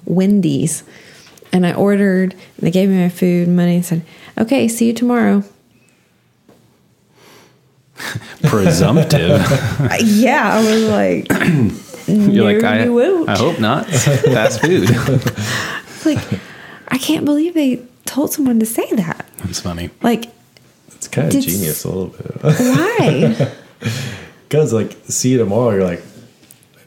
Wendy's. 0.04 0.84
And 1.52 1.66
I 1.66 1.72
ordered, 1.74 2.32
and 2.34 2.42
they 2.60 2.70
gave 2.70 2.88
me 2.90 3.02
my 3.02 3.08
food 3.08 3.48
and 3.48 3.56
money 3.56 3.74
and 3.76 3.84
said, 3.84 4.02
okay, 4.38 4.68
see 4.68 4.86
you 4.86 4.92
tomorrow. 4.92 5.42
Presumptive. 8.44 9.40
Yeah, 10.02 10.54
I 10.54 10.64
was 10.64 10.84
like, 10.88 11.26
You're 12.10 12.44
like, 12.52 12.62
I, 12.64 12.84
you. 12.84 13.26
I 13.26 13.36
hope 13.38 13.58
not. 13.60 13.86
Fast 13.90 14.60
food. 14.60 14.88
it's 14.90 16.06
like, 16.06 16.18
I 16.88 16.98
can't 16.98 17.24
believe 17.24 17.54
they 17.54 17.82
told 18.04 18.32
someone 18.32 18.58
to 18.60 18.66
say 18.66 18.90
that. 18.94 19.26
That's 19.38 19.60
funny. 19.60 19.90
Like, 20.02 20.26
It's 20.88 21.08
kind 21.08 21.34
of 21.34 21.42
genius 21.42 21.84
a 21.84 21.88
little 21.88 22.06
bit. 22.08 22.42
why? 22.42 23.52
Because 24.48 24.72
like, 24.72 24.96
see 25.04 25.30
you 25.30 25.38
tomorrow. 25.38 25.70
You're 25.76 25.84
like, 25.84 26.02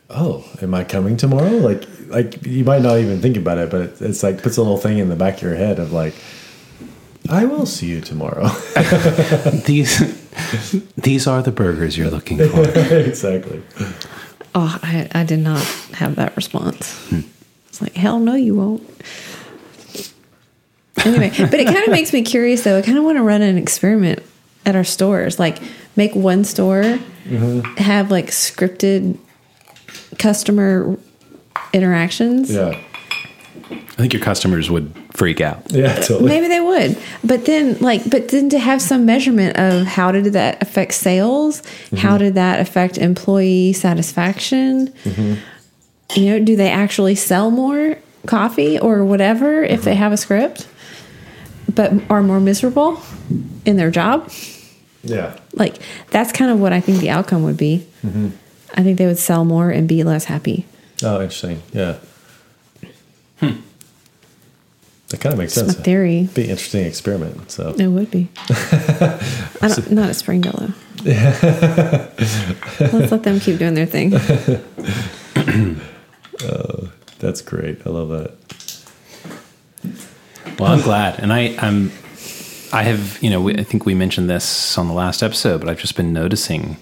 oh, 0.09 0.43
am 0.61 0.73
I 0.73 0.83
coming 0.83 1.15
tomorrow? 1.15 1.49
Like, 1.49 1.87
like 2.09 2.45
you 2.45 2.65
might 2.65 2.81
not 2.81 2.97
even 2.99 3.21
think 3.21 3.37
about 3.37 3.57
it, 3.57 3.69
but 3.71 3.81
it, 3.81 4.01
it's 4.01 4.21
like 4.21 4.43
puts 4.43 4.57
a 4.57 4.61
little 4.61 4.77
thing 4.77 4.97
in 4.97 5.07
the 5.07 5.15
back 5.15 5.35
of 5.37 5.43
your 5.43 5.55
head 5.55 5.79
of 5.79 5.93
like, 5.93 6.13
I 7.29 7.45
will 7.45 7.65
see 7.65 7.85
you 7.87 8.01
tomorrow. 8.01 8.49
These 9.65 10.19
these 10.97 11.25
are 11.25 11.41
the 11.41 11.51
burgers 11.53 11.97
you're 11.97 12.09
looking 12.09 12.37
for. 12.37 12.63
exactly. 12.99 13.61
Oh, 14.55 14.79
I, 14.81 15.09
I 15.13 15.23
did 15.23 15.39
not 15.39 15.63
have 15.93 16.15
that 16.15 16.35
response. 16.35 16.97
Hmm. 17.09 17.21
It's 17.67 17.81
like, 17.81 17.95
hell 17.95 18.19
no, 18.19 18.35
you 18.35 18.55
won't. 18.55 18.87
Anyway, 21.05 21.31
but 21.37 21.55
it 21.55 21.65
kind 21.65 21.83
of 21.83 21.89
makes 21.89 22.13
me 22.13 22.21
curious 22.21 22.63
though. 22.63 22.77
I 22.77 22.81
kind 22.81 22.97
of 22.97 23.03
want 23.03 23.17
to 23.17 23.23
run 23.23 23.41
an 23.41 23.57
experiment 23.57 24.21
at 24.65 24.75
our 24.75 24.83
stores. 24.83 25.39
Like, 25.39 25.59
make 25.95 26.15
one 26.15 26.43
store 26.43 26.83
mm-hmm. 26.83 27.61
have 27.75 28.11
like 28.11 28.27
scripted 28.27 29.17
customer 30.17 30.97
interactions. 31.73 32.53
Yeah. 32.53 32.79
I 33.71 33.95
think 33.95 34.13
your 34.13 34.21
customers 34.21 34.69
would 34.69 34.93
freak 35.11 35.41
out. 35.41 35.71
Yeah. 35.71 35.95
Totally. 36.01 36.27
Maybe 36.27 36.47
they 36.47 36.59
would, 36.59 36.97
but 37.23 37.45
then 37.45 37.77
like, 37.79 38.09
but 38.09 38.29
then 38.29 38.49
to 38.49 38.59
have 38.59 38.81
some 38.81 39.05
measurement 39.05 39.57
of 39.57 39.85
how 39.85 40.11
did 40.11 40.25
that 40.33 40.61
affect 40.61 40.93
sales? 40.93 41.61
Mm-hmm. 41.61 41.97
How 41.97 42.17
did 42.17 42.35
that 42.35 42.59
affect 42.59 42.97
employee 42.97 43.73
satisfaction? 43.73 44.87
Mm-hmm. 45.03 46.19
you 46.19 46.25
know, 46.31 46.43
do 46.43 46.55
they 46.55 46.69
actually 46.69 47.15
sell 47.15 47.51
more 47.51 47.97
coffee 48.25 48.79
or 48.79 49.03
whatever 49.03 49.63
if 49.63 49.83
they 49.83 49.91
mm-hmm. 49.91 49.99
have 49.99 50.11
a 50.11 50.17
script, 50.17 50.67
but 51.73 51.93
are 52.09 52.23
more 52.23 52.39
miserable 52.39 53.01
in 53.65 53.77
their 53.77 53.91
job? 53.91 54.29
Yeah. 55.03 55.37
Like 55.53 55.77
that's 56.11 56.31
kind 56.31 56.51
of 56.51 56.59
what 56.59 56.73
I 56.73 56.79
think 56.79 56.99
the 56.99 57.09
outcome 57.09 57.43
would 57.43 57.57
be. 57.57 57.85
I 58.75 58.83
think 58.83 58.97
they 58.97 59.05
would 59.05 59.19
sell 59.19 59.45
more 59.45 59.69
and 59.69 59.87
be 59.87 60.03
less 60.03 60.25
happy. 60.25 60.65
Oh, 61.03 61.15
interesting. 61.21 61.61
Yeah. 61.71 61.97
That 65.13 65.21
kind 65.21 65.33
of 65.33 65.37
makes 65.37 65.55
It's 65.55 65.67
sense. 65.67 65.77
my 65.77 65.83
theory. 65.83 66.27
Be 66.33 66.45
an 66.45 66.49
interesting 66.49 66.85
experiment. 66.87 67.51
So 67.51 67.75
It 67.77 67.85
would 67.85 68.09
be. 68.09 68.29
I 68.49 69.19
don't, 69.61 69.91
not 69.91 70.09
at 70.09 70.15
Springdale 70.15 70.53
though. 70.57 70.73
Let's 72.79 73.11
let 73.11 73.21
them 73.21 73.39
keep 73.39 73.59
doing 73.59 73.75
their 73.75 73.85
thing. 73.85 74.09
that's 77.19 77.41
great. 77.41 77.85
I 77.85 77.91
love 77.91 78.09
that. 78.09 78.33
Well, 80.57 80.71
I'm 80.73 80.81
glad, 80.81 81.19
and 81.19 81.31
I, 81.31 81.55
I'm, 81.59 81.91
I 82.71 82.81
have, 82.81 83.21
you 83.21 83.29
know, 83.29 83.39
we, 83.39 83.55
I 83.55 83.61
think 83.63 83.85
we 83.85 83.93
mentioned 83.93 84.31
this 84.31 84.79
on 84.79 84.87
the 84.87 84.95
last 84.95 85.21
episode, 85.21 85.59
but 85.59 85.69
I've 85.69 85.79
just 85.79 85.95
been 85.95 86.11
noticing 86.11 86.77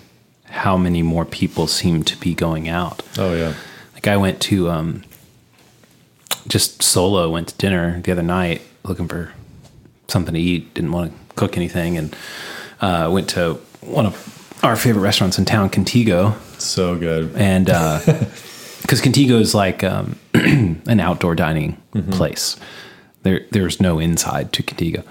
how 0.45 0.77
many 0.77 1.03
more 1.03 1.25
people 1.25 1.67
seem 1.67 2.03
to 2.03 2.15
be 2.17 2.33
going 2.33 2.69
out. 2.69 3.03
Oh 3.17 3.33
yeah. 3.35 3.55
Like 3.93 4.07
I 4.07 4.15
went 4.15 4.39
to, 4.43 4.69
um, 4.69 5.03
just 6.47 6.81
solo 6.83 7.29
went 7.29 7.49
to 7.49 7.55
dinner 7.57 8.01
the 8.01 8.11
other 8.11 8.23
night 8.23 8.61
looking 8.83 9.07
for 9.07 9.31
something 10.07 10.33
to 10.33 10.39
eat. 10.39 10.73
Didn't 10.73 10.91
want 10.91 11.11
to 11.29 11.35
cook 11.35 11.57
anything, 11.57 11.97
and 11.97 12.15
uh, 12.81 13.09
went 13.11 13.29
to 13.31 13.55
one 13.81 14.05
of 14.05 14.59
our 14.63 14.75
favorite 14.75 15.01
restaurants 15.01 15.39
in 15.39 15.45
town, 15.45 15.69
Contigo, 15.69 16.35
So 16.59 16.95
good. 16.95 17.31
and 17.35 17.65
because 18.81 19.01
Contigo 19.01 19.39
is 19.39 19.55
like 19.55 19.83
um, 19.83 20.17
an 20.33 20.99
outdoor 20.99 21.35
dining 21.35 21.81
place, 22.11 22.57
there 23.23 23.45
there's 23.51 23.79
no 23.79 23.99
inside 23.99 24.51
to 24.53 24.63
Contigo, 24.63 25.03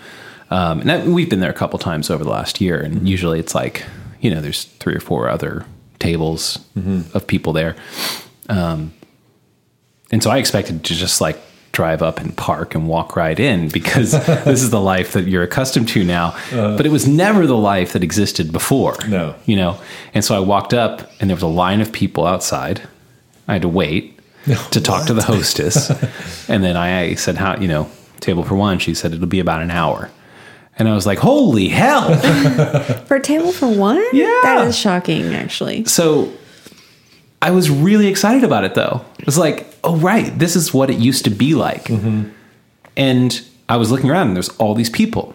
um, 0.51 0.81
and 0.81 0.89
that, 0.89 1.07
we've 1.07 1.31
been 1.31 1.41
there 1.41 1.51
a 1.51 1.55
couple 1.55 1.79
times 1.79 2.11
over 2.11 2.23
the 2.25 2.31
last 2.31 2.61
year, 2.61 2.81
and 2.81 3.09
usually 3.09 3.39
it's 3.41 3.55
like 3.55 3.85
you 4.21 4.31
know 4.31 4.41
there's 4.41 4.65
three 4.65 4.95
or 4.95 5.01
four 5.01 5.29
other 5.29 5.65
tables 5.99 6.59
of 7.15 7.27
people 7.27 7.53
there, 7.53 7.77
um, 8.49 8.93
and 10.11 10.23
so 10.23 10.31
I 10.31 10.39
expected 10.39 10.85
to 10.85 10.95
just 10.95 11.21
like 11.21 11.39
drive 11.73 12.03
up 12.03 12.19
and 12.19 12.37
park 12.37 12.75
and 12.75 12.89
walk 12.89 13.15
right 13.15 13.39
in 13.39 13.69
because 13.69 14.11
this 14.45 14.61
is 14.63 14.71
the 14.71 14.81
life 14.81 15.13
that 15.13 15.29
you're 15.29 15.45
accustomed 15.45 15.89
to 15.89 16.03
now. 16.05 16.29
Uh-huh. 16.29 16.77
But 16.77 16.85
it 16.85 16.91
was 16.91 17.07
never 17.07 17.47
the 17.47 17.57
life 17.57 17.93
that 17.93 18.03
existed 18.03 18.51
before 18.51 18.97
No. 19.09 19.37
you 19.47 19.55
know? 19.55 19.81
And 20.13 20.25
so 20.25 20.35
i 20.35 20.41
walked 20.41 20.75
up 20.75 21.09
and 21.21 21.31
there 21.31 21.37
was 21.37 21.45
a 21.45 21.47
line 21.47 21.81
of 21.81 21.93
people 21.93 22.27
outside. 22.27 22.83
I 23.47 23.53
had 23.55 23.63
to 23.63 23.69
wait 23.69 24.19
to 24.73 24.81
talk 24.81 25.07
to 25.07 25.15
the 25.15 25.23
hostess. 25.23 25.91
And 26.49 26.65
then 26.65 26.77
i 26.77 27.15
said 27.15 27.37
how 27.37 27.57
you 27.61 27.69
know 27.69 27.89
table 28.19 28.43
for 28.43 28.57
one. 28.57 28.79
She 28.81 28.93
said 28.95 29.13
it'll 29.15 29.27
be 29.29 29.39
about 29.41 29.63
an 29.63 29.71
hour. 29.71 30.11
And 30.77 30.89
i 30.89 30.95
was 30.95 31.07
like 31.07 31.19
holy 31.21 31.69
hell. 31.69 32.17
For 33.07 33.15
a 33.17 33.23
table 33.23 33.53
for 33.53 33.69
one? 33.69 34.03
Yeah. 34.13 34.27
That 34.43 34.67
is 34.67 34.77
shocking, 34.77 35.35
actually. 35.35 35.85
so 35.85 36.33
i 37.43 37.51
was 37.51 37.71
really 37.71 38.07
excited 38.07 38.45
about 38.45 38.65
it 38.65 38.75
though. 38.75 39.05
It 39.19 39.27
was 39.27 39.39
like 39.39 39.67
oh 39.85 39.97
right 39.97 40.37
this 40.39 40.57
is 40.57 40.75
what 40.75 40.91
it 40.91 40.99
used 40.99 41.25
to 41.25 41.31
be 41.31 41.55
like. 41.55 41.89
And 42.97 43.43
i 43.69 43.77
was 43.77 43.91
looking 43.91 44.11
around 44.11 44.29
and 44.29 44.37
there's 44.37 44.49
all 44.59 44.75
these 44.75 44.91
people. 44.91 45.35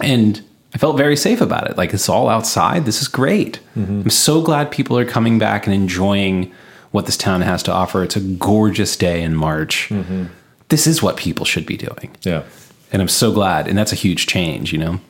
And 0.00 0.42
i 0.74 0.78
felt 0.78 0.96
very 0.96 1.16
safe 1.16 1.40
about 1.40 1.68
it. 1.70 1.76
Like 1.76 1.92
it's 1.94 2.08
all 2.08 2.28
outside. 2.28 2.84
This 2.86 3.02
is 3.02 3.08
great. 3.08 3.60
I'm 3.76 4.10
so 4.10 4.42
glad 4.42 4.70
people 4.70 4.96
are 4.98 5.04
coming 5.04 5.38
back 5.38 5.66
and 5.66 5.74
enjoying 5.74 6.50
what 6.92 7.06
this 7.06 7.16
town 7.16 7.40
has 7.42 7.62
to 7.64 7.72
offer. 7.72 8.02
It's 8.02 8.16
a 8.16 8.20
gorgeous 8.20 8.96
day 8.96 9.22
in 9.22 9.34
march. 9.34 9.90
This 10.68 10.86
is 10.86 11.02
what 11.02 11.16
people 11.16 11.44
should 11.46 11.66
be 11.66 11.76
doing. 11.76 12.10
Yeah. 12.22 12.42
and 12.92 13.00
i'm 13.02 13.08
so 13.08 13.32
glad. 13.32 13.68
And 13.68 13.76
that's 13.78 13.92
a 13.92 13.96
huge 13.96 14.26
change 14.26 14.72
you 14.72 14.78
know? 14.78 15.00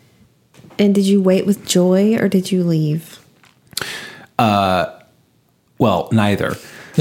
And 0.78 0.94
did 0.94 1.04
you 1.06 1.20
wait 1.22 1.46
with 1.46 1.66
joy 1.66 2.16
or 2.16 2.28
did 2.28 2.50
you 2.50 2.64
leave? 2.64 3.18
Uh, 4.38 4.86
well 5.82 6.08
neither 6.12 6.56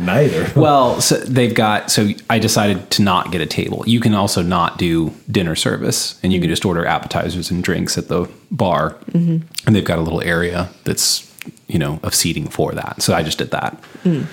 Neither. 0.00 0.50
Well, 0.58 0.98
so 1.02 1.16
they've 1.16 1.54
got. 1.54 1.90
So 1.90 2.08
I 2.30 2.38
decided 2.38 2.90
to 2.92 3.02
not 3.02 3.30
get 3.30 3.42
a 3.42 3.46
table. 3.46 3.84
You 3.86 4.00
can 4.00 4.14
also 4.14 4.40
not 4.40 4.78
do 4.78 5.12
dinner 5.30 5.54
service, 5.54 6.18
and 6.22 6.32
you 6.32 6.38
can 6.38 6.46
mm-hmm. 6.46 6.52
just 6.52 6.64
order 6.64 6.86
appetizers 6.86 7.50
and 7.50 7.62
drinks 7.62 7.98
at 7.98 8.08
the 8.08 8.26
bar. 8.50 8.92
Mm-hmm. 9.10 9.46
And 9.66 9.76
they've 9.76 9.84
got 9.84 9.98
a 9.98 10.00
little 10.00 10.22
area 10.22 10.70
that's 10.84 11.30
you 11.66 11.78
know 11.78 12.00
of 12.02 12.14
seating 12.14 12.48
for 12.48 12.72
that. 12.72 13.02
So 13.02 13.12
I 13.12 13.22
just 13.22 13.36
did 13.36 13.50
that. 13.50 13.78
Mm. 14.02 14.26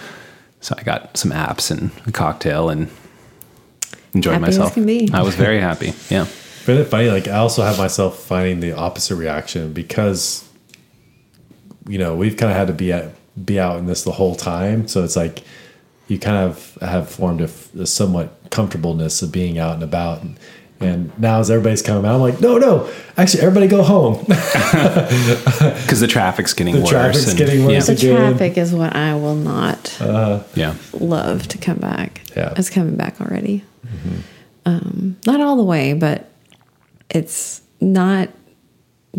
So 0.61 0.75
I 0.77 0.83
got 0.83 1.17
some 1.17 1.31
apps 1.31 1.69
and 1.69 1.91
a 2.07 2.13
cocktail 2.13 2.69
and 2.69 2.89
enjoyed 4.13 4.35
Happy 4.35 4.45
as 4.45 4.57
myself. 4.57 4.73
can 4.75 4.85
be. 4.85 5.09
I 5.11 5.23
was 5.23 5.35
very 5.35 5.59
happy. 5.59 5.93
Yeah. 6.09 6.25
But 6.65 6.77
it's 6.77 6.89
funny, 6.89 7.09
like 7.09 7.27
I 7.27 7.37
also 7.37 7.63
have 7.63 7.77
myself 7.77 8.19
finding 8.19 8.59
the 8.59 8.73
opposite 8.73 9.15
reaction 9.15 9.73
because, 9.73 10.47
you 11.91 11.97
know, 11.97 12.15
we've 12.15 12.37
kind 12.37 12.51
of 12.51 12.57
had 12.57 12.67
to 12.67 12.73
be 12.73 12.91
at 12.93 13.11
be 13.45 13.59
out 13.59 13.77
in 13.79 13.85
this 13.85 14.03
the 14.03 14.11
whole 14.11 14.35
time. 14.35 14.87
So 14.87 15.03
it's 15.03 15.15
like 15.15 15.43
you 16.07 16.17
kind 16.19 16.37
of 16.37 16.77
have 16.81 17.09
formed 17.09 17.41
a, 17.41 17.49
a 17.79 17.85
somewhat 17.85 18.27
comfortableness 18.49 19.21
of 19.21 19.31
being 19.31 19.57
out 19.57 19.73
and 19.75 19.83
about. 19.83 20.21
And, 20.23 20.39
and 20.79 21.17
now 21.19 21.39
as 21.39 21.49
everybody's 21.51 21.81
coming 21.81 22.05
out, 22.05 22.15
I'm 22.15 22.21
like, 22.21 22.41
no, 22.41 22.57
no, 22.57 22.89
actually, 23.17 23.43
everybody 23.43 23.67
go 23.67 23.83
home. 23.83 24.25
Because 25.81 25.99
the 25.99 26.07
traffic's 26.07 26.53
getting 26.53 26.75
The 26.75 26.81
worse. 26.81 26.89
traffic's 26.89 27.27
and- 27.29 27.37
getting 27.37 27.65
worse. 27.65 27.87
Yeah. 27.89 27.95
The 27.95 28.01
Again. 28.13 28.15
traffic 28.31 28.57
is 28.57 28.73
what 28.73 28.95
I 28.95 29.15
will 29.15 29.35
not 29.35 29.97
yeah. 30.55 30.75
love 30.93 31.47
to 31.49 31.57
come 31.57 31.77
back. 31.77 32.21
Yeah. 32.35 32.53
It's 32.57 32.69
coming 32.69 32.95
back 32.95 33.19
already. 33.21 33.63
Um, 34.65 35.17
not 35.25 35.41
all 35.41 35.57
the 35.57 35.63
way, 35.63 35.93
but 35.93 36.29
it's 37.09 37.61
not 37.79 38.29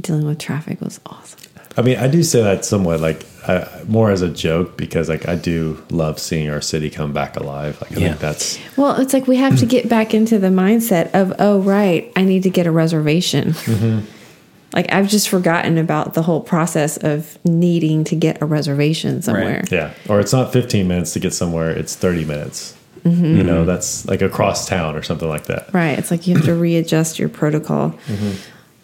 dealing 0.00 0.24
with 0.26 0.38
traffic 0.38 0.80
was 0.80 1.00
awesome. 1.06 1.38
I 1.76 1.82
mean, 1.82 1.96
I 1.98 2.06
do 2.08 2.22
say 2.22 2.42
that 2.42 2.64
somewhat 2.64 3.00
like 3.00 3.24
I, 3.48 3.66
more 3.88 4.10
as 4.10 4.22
a 4.22 4.28
joke 4.28 4.76
because 4.76 5.08
like 5.08 5.26
I 5.28 5.34
do 5.34 5.82
love 5.90 6.18
seeing 6.18 6.48
our 6.50 6.60
city 6.60 6.90
come 6.90 7.12
back 7.12 7.36
alive. 7.36 7.80
Like 7.80 7.92
I 7.92 8.00
Yeah. 8.00 8.08
think 8.08 8.20
that's 8.20 8.58
Well, 8.76 9.00
it's 9.00 9.12
like 9.12 9.26
we 9.26 9.36
have 9.36 9.58
to 9.58 9.66
get 9.66 9.88
back 9.88 10.14
into 10.14 10.38
the 10.38 10.48
mindset 10.48 11.10
of, 11.14 11.32
oh, 11.38 11.60
right, 11.60 12.12
I 12.14 12.22
need 12.22 12.42
to 12.44 12.50
get 12.50 12.66
a 12.66 12.70
reservation. 12.70 13.52
Mm-hmm. 13.52 14.00
Like 14.74 14.92
I've 14.92 15.08
just 15.08 15.28
forgotten 15.28 15.76
about 15.76 16.14
the 16.14 16.22
whole 16.22 16.40
process 16.40 16.96
of 16.96 17.38
needing 17.44 18.04
to 18.04 18.16
get 18.16 18.40
a 18.40 18.46
reservation 18.46 19.20
somewhere. 19.20 19.64
Yeah, 19.70 19.92
or 20.08 20.18
it's 20.20 20.32
not 20.32 20.52
15 20.52 20.88
minutes 20.88 21.12
to 21.12 21.20
get 21.20 21.34
somewhere; 21.34 21.70
it's 21.70 21.94
30 21.94 22.24
minutes. 22.24 22.74
Mm-hmm. 23.04 23.36
You 23.36 23.42
know, 23.42 23.64
that's 23.64 24.06
like 24.06 24.22
across 24.22 24.66
town 24.68 24.96
or 24.96 25.02
something 25.02 25.28
like 25.28 25.44
that. 25.46 25.74
Right. 25.74 25.98
It's 25.98 26.10
like 26.10 26.26
you 26.26 26.36
have 26.36 26.44
to 26.44 26.54
readjust 26.54 27.18
your 27.18 27.28
protocol 27.28 27.90
mm-hmm. 28.06 28.32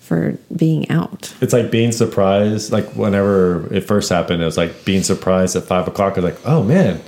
For 0.09 0.37
being 0.57 0.91
out. 0.91 1.33
It's 1.41 1.53
like 1.53 1.71
being 1.71 1.93
surprised. 1.93 2.73
Like 2.73 2.87
whenever 2.97 3.73
it 3.73 3.83
first 3.83 4.09
happened, 4.11 4.43
it 4.43 4.47
was 4.47 4.57
like 4.57 4.85
being 4.85 5.03
surprised 5.03 5.55
at 5.55 5.65
five 5.65 5.87
o'clock. 5.87 6.15
I 6.17 6.21
was 6.23 6.33
like, 6.33 6.41
"Oh 6.47 6.63
man, 6.63 7.01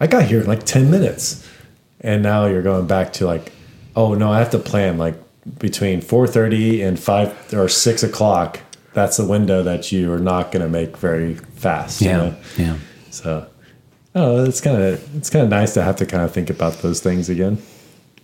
I 0.00 0.06
got 0.06 0.24
here 0.24 0.40
in 0.42 0.46
like 0.46 0.64
10 0.64 0.90
minutes," 0.90 1.48
and 2.00 2.22
now 2.22 2.46
you're 2.46 2.62
going 2.62 2.86
back 2.86 3.12
to 3.14 3.26
like, 3.26 3.52
"Oh 3.96 4.14
no, 4.14 4.30
I 4.30 4.38
have 4.38 4.50
to 4.50 4.58
plan 4.58 4.98
like 4.98 5.16
between 5.58 6.00
4:30 6.02 6.82
and 6.86 7.00
five 7.00 7.34
or 7.54 7.68
six 7.68 8.02
o'clock." 8.02 8.60
That's 8.94 9.16
the 9.16 9.24
window 9.24 9.62
that 9.62 9.90
you 9.90 10.12
are 10.12 10.18
not 10.20 10.52
going 10.52 10.62
to 10.62 10.68
make 10.68 10.98
very 10.98 11.34
fast. 11.56 12.02
you 12.02 12.08
Yeah. 12.10 12.16
know? 12.18 12.34
Yeah. 12.58 12.76
So, 13.10 13.46
oh, 14.14 14.44
it's 14.44 14.60
kind 14.60 14.76
of 14.82 15.16
it's 15.16 15.30
kind 15.30 15.42
of 15.44 15.48
nice 15.48 15.72
to 15.74 15.82
have 15.82 15.96
to 15.96 16.06
kind 16.06 16.22
of 16.22 16.30
think 16.30 16.50
about 16.50 16.82
those 16.82 17.00
things 17.00 17.30
again. 17.30 17.56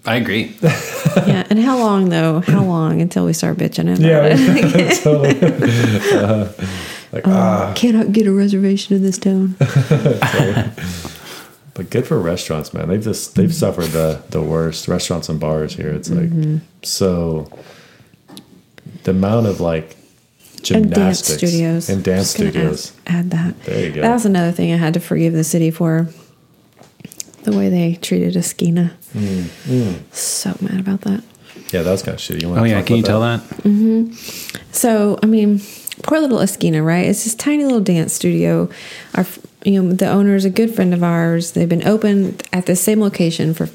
I 0.07 0.16
agree. 0.16 0.57
yeah. 0.62 1.46
And 1.51 1.59
how 1.59 1.78
long 1.78 2.09
though? 2.09 2.40
How 2.40 2.64
long 2.64 3.01
until 3.01 3.26
we 3.26 3.32
start 3.32 3.57
bitching 3.59 3.88
about 3.88 4.01
Yeah, 4.01 4.28
it? 4.30 5.03
totally. 5.03 5.38
Uh, 6.18 6.53
like 7.12 7.26
ah, 7.26 7.72
Cannot 7.74 8.12
get 8.12 8.26
a 8.26 8.32
reservation 8.32 8.94
in 8.96 9.03
this 9.03 9.16
town. 9.18 9.57
but 11.74 11.90
good 11.90 12.07
for 12.07 12.18
restaurants, 12.18 12.74
man. 12.74 12.88
They've 12.88 13.03
just 13.03 13.34
they've 13.34 13.55
suffered 13.55 13.86
the 13.86 14.22
the 14.30 14.42
worst 14.42 14.88
restaurants 14.88 15.28
and 15.28 15.38
bars 15.40 15.74
here. 15.74 15.90
It's 15.90 16.11
like 16.11 16.30
so 16.82 17.51
the 19.05 19.12
amount 19.12 19.46
of 19.46 19.61
like 19.61 19.96
and 20.72 20.92
dance 20.92 21.22
gymnastics 21.22 21.38
studios. 21.38 21.88
and 21.88 22.05
dance 22.05 22.30
studios. 22.30 22.92
Add, 23.07 23.16
add 23.16 23.30
that. 23.30 23.62
There 23.64 23.86
you 23.86 23.92
go. 23.92 24.03
That 24.03 24.12
was 24.12 24.26
another 24.26 24.53
thing 24.53 24.72
I 24.72 24.76
had 24.76 24.94
to 24.94 25.01
forgive 25.01 25.32
the 25.32 25.44
city 25.44 25.70
for. 25.70 26.09
The 27.51 27.57
way 27.57 27.70
they 27.70 27.94
treated 27.94 28.36
Esquina. 28.36 28.92
Mm. 29.14 29.44
mm, 29.44 30.14
So 30.14 30.55
mad 30.61 30.80
about 30.80 31.01
that. 31.03 31.22
Yeah, 31.72 31.82
that 31.82 31.90
was 31.90 32.03
kind 32.03 32.14
of 32.14 32.20
shitty. 32.20 32.42
You 32.42 32.51
wanna 32.51 32.61
Oh 32.61 32.64
yeah. 32.64 32.82
Can 32.82 32.96
you 32.96 33.03
about 33.03 33.09
tell 33.11 33.20
that? 33.20 33.40
Mm-hmm. 33.62 34.12
So, 34.72 35.18
I 35.22 35.26
mean, 35.26 35.61
poor 36.03 36.20
little 36.20 36.40
Esquina, 36.40 36.82
right? 36.82 37.07
It's 37.07 37.24
this 37.24 37.34
tiny 37.34 37.64
little 37.64 37.80
dance 37.80 38.12
studio. 38.12 38.68
Our, 39.14 39.24
you 39.64 39.82
know, 39.82 39.92
the 39.92 40.11
owner 40.11 40.34
is 40.34 40.44
a 40.44 40.51
good 40.51 40.74
friend 40.74 40.92
of 40.92 41.03
ours. 41.03 41.53
They've 41.53 41.68
been 41.68 41.86
open 41.88 42.36
at 42.53 42.66
the 42.66 42.76
same 42.76 43.01
location 43.01 43.55
for 43.55 43.70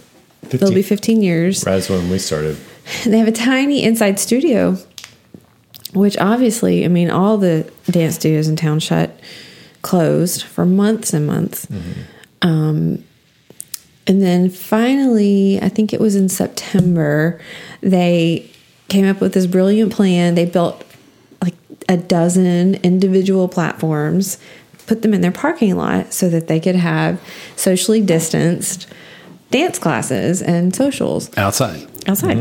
it'll 0.52 0.72
be 0.72 0.84
15 0.84 1.24
years. 1.24 1.66
Right 1.66 1.74
as 1.74 1.90
when 1.90 2.10
we 2.10 2.20
started. 2.20 2.58
They 3.06 3.18
have 3.18 3.30
a 3.30 3.32
tiny 3.32 3.82
inside 3.82 4.20
studio, 4.20 4.78
which 5.94 6.18
obviously, 6.18 6.84
I 6.84 6.90
mean, 6.90 7.10
all 7.10 7.38
the 7.38 7.72
dance 7.90 8.16
studios 8.16 8.50
in 8.50 8.58
town 8.58 8.80
shut, 8.82 9.18
closed 9.82 10.44
for 10.44 10.66
months 10.66 11.14
and 11.14 11.26
months. 11.26 11.66
Mm-hmm. 11.68 12.48
Um, 12.48 13.04
And 14.06 14.22
then 14.22 14.50
finally, 14.50 15.60
I 15.62 15.70
think 15.70 15.94
it 15.94 16.00
was 16.00 16.16
in 16.16 16.30
September, 16.30 17.40
they 17.82 18.50
came 18.90 19.06
up 19.06 19.22
with 19.22 19.34
this 19.34 19.46
brilliant 19.46 19.94
plan. 19.94 20.36
They 20.36 20.46
built 20.46 20.84
like 21.42 21.56
a 21.88 21.98
dozen 21.98 22.76
individual 22.76 23.48
platforms, 23.48 24.38
put 24.88 25.02
them 25.02 25.14
in 25.14 25.22
their 25.22 25.32
parking 25.32 25.76
lot 25.76 26.14
so 26.14 26.30
that 26.30 26.48
they 26.48 26.60
could 26.60 26.76
have 26.76 27.22
socially 27.56 28.02
distanced 28.02 28.88
dance 29.52 29.80
classes 29.80 30.42
and 30.42 30.76
socials 30.76 31.30
Outside. 31.38 31.88
outside. 32.08 32.40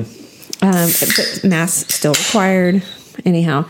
Um, 0.63 0.91
but 1.01 1.41
masks 1.45 1.95
still 1.95 2.15
required, 2.15 2.83
anyhow. 3.25 3.67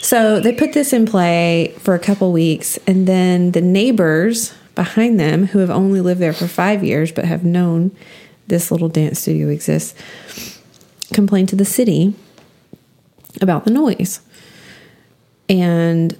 So 0.00 0.40
they 0.40 0.52
put 0.52 0.72
this 0.72 0.92
in 0.92 1.04
play 1.06 1.74
for 1.78 1.94
a 1.94 1.98
couple 1.98 2.32
weeks, 2.32 2.78
and 2.86 3.06
then 3.06 3.52
the 3.52 3.60
neighbors 3.60 4.54
behind 4.78 5.18
them, 5.18 5.46
who 5.48 5.58
have 5.58 5.70
only 5.70 6.00
lived 6.00 6.20
there 6.20 6.32
for 6.32 6.46
five 6.46 6.84
years 6.84 7.10
but 7.10 7.24
have 7.24 7.44
known 7.44 7.90
this 8.46 8.70
little 8.70 8.88
dance 8.88 9.18
studio 9.18 9.48
exists, 9.48 9.92
complained 11.12 11.48
to 11.48 11.56
the 11.56 11.64
city 11.64 12.14
about 13.42 13.64
the 13.64 13.72
noise. 13.72 14.20
And 15.48 16.16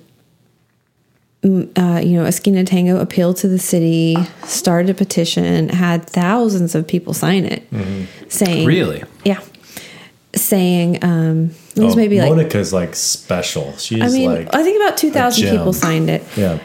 mm, 1.42 1.70
uh, 1.78 2.00
you 2.00 2.14
know, 2.18 2.24
Esquina 2.26 2.64
Tango 2.64 3.00
appealed 3.00 3.36
to 3.38 3.48
the 3.48 3.60
city, 3.60 4.16
started 4.44 4.90
a 4.90 4.94
petition, 4.94 5.68
had 5.68 6.04
thousands 6.04 6.74
of 6.74 6.86
people 6.88 7.14
sign 7.14 7.44
it, 7.44 7.62
saying, 8.28 8.66
Really? 8.66 9.04
yeah, 9.24 9.40
saying 10.34 10.98
um, 11.04 11.50
it 11.76 11.80
was 11.84 11.94
Oh, 11.94 11.96
maybe 11.96 12.20
like 12.20 12.30
Monica's 12.30 12.72
like 12.72 12.96
special. 12.96 13.76
She's 13.76 14.02
I 14.02 14.08
mean, 14.08 14.34
like 14.34 14.54
I 14.54 14.64
think 14.64 14.82
about 14.82 14.96
two 14.98 15.12
thousand 15.12 15.48
people 15.48 15.72
signed 15.72 16.10
it 16.10 16.24
yeah. 16.36 16.58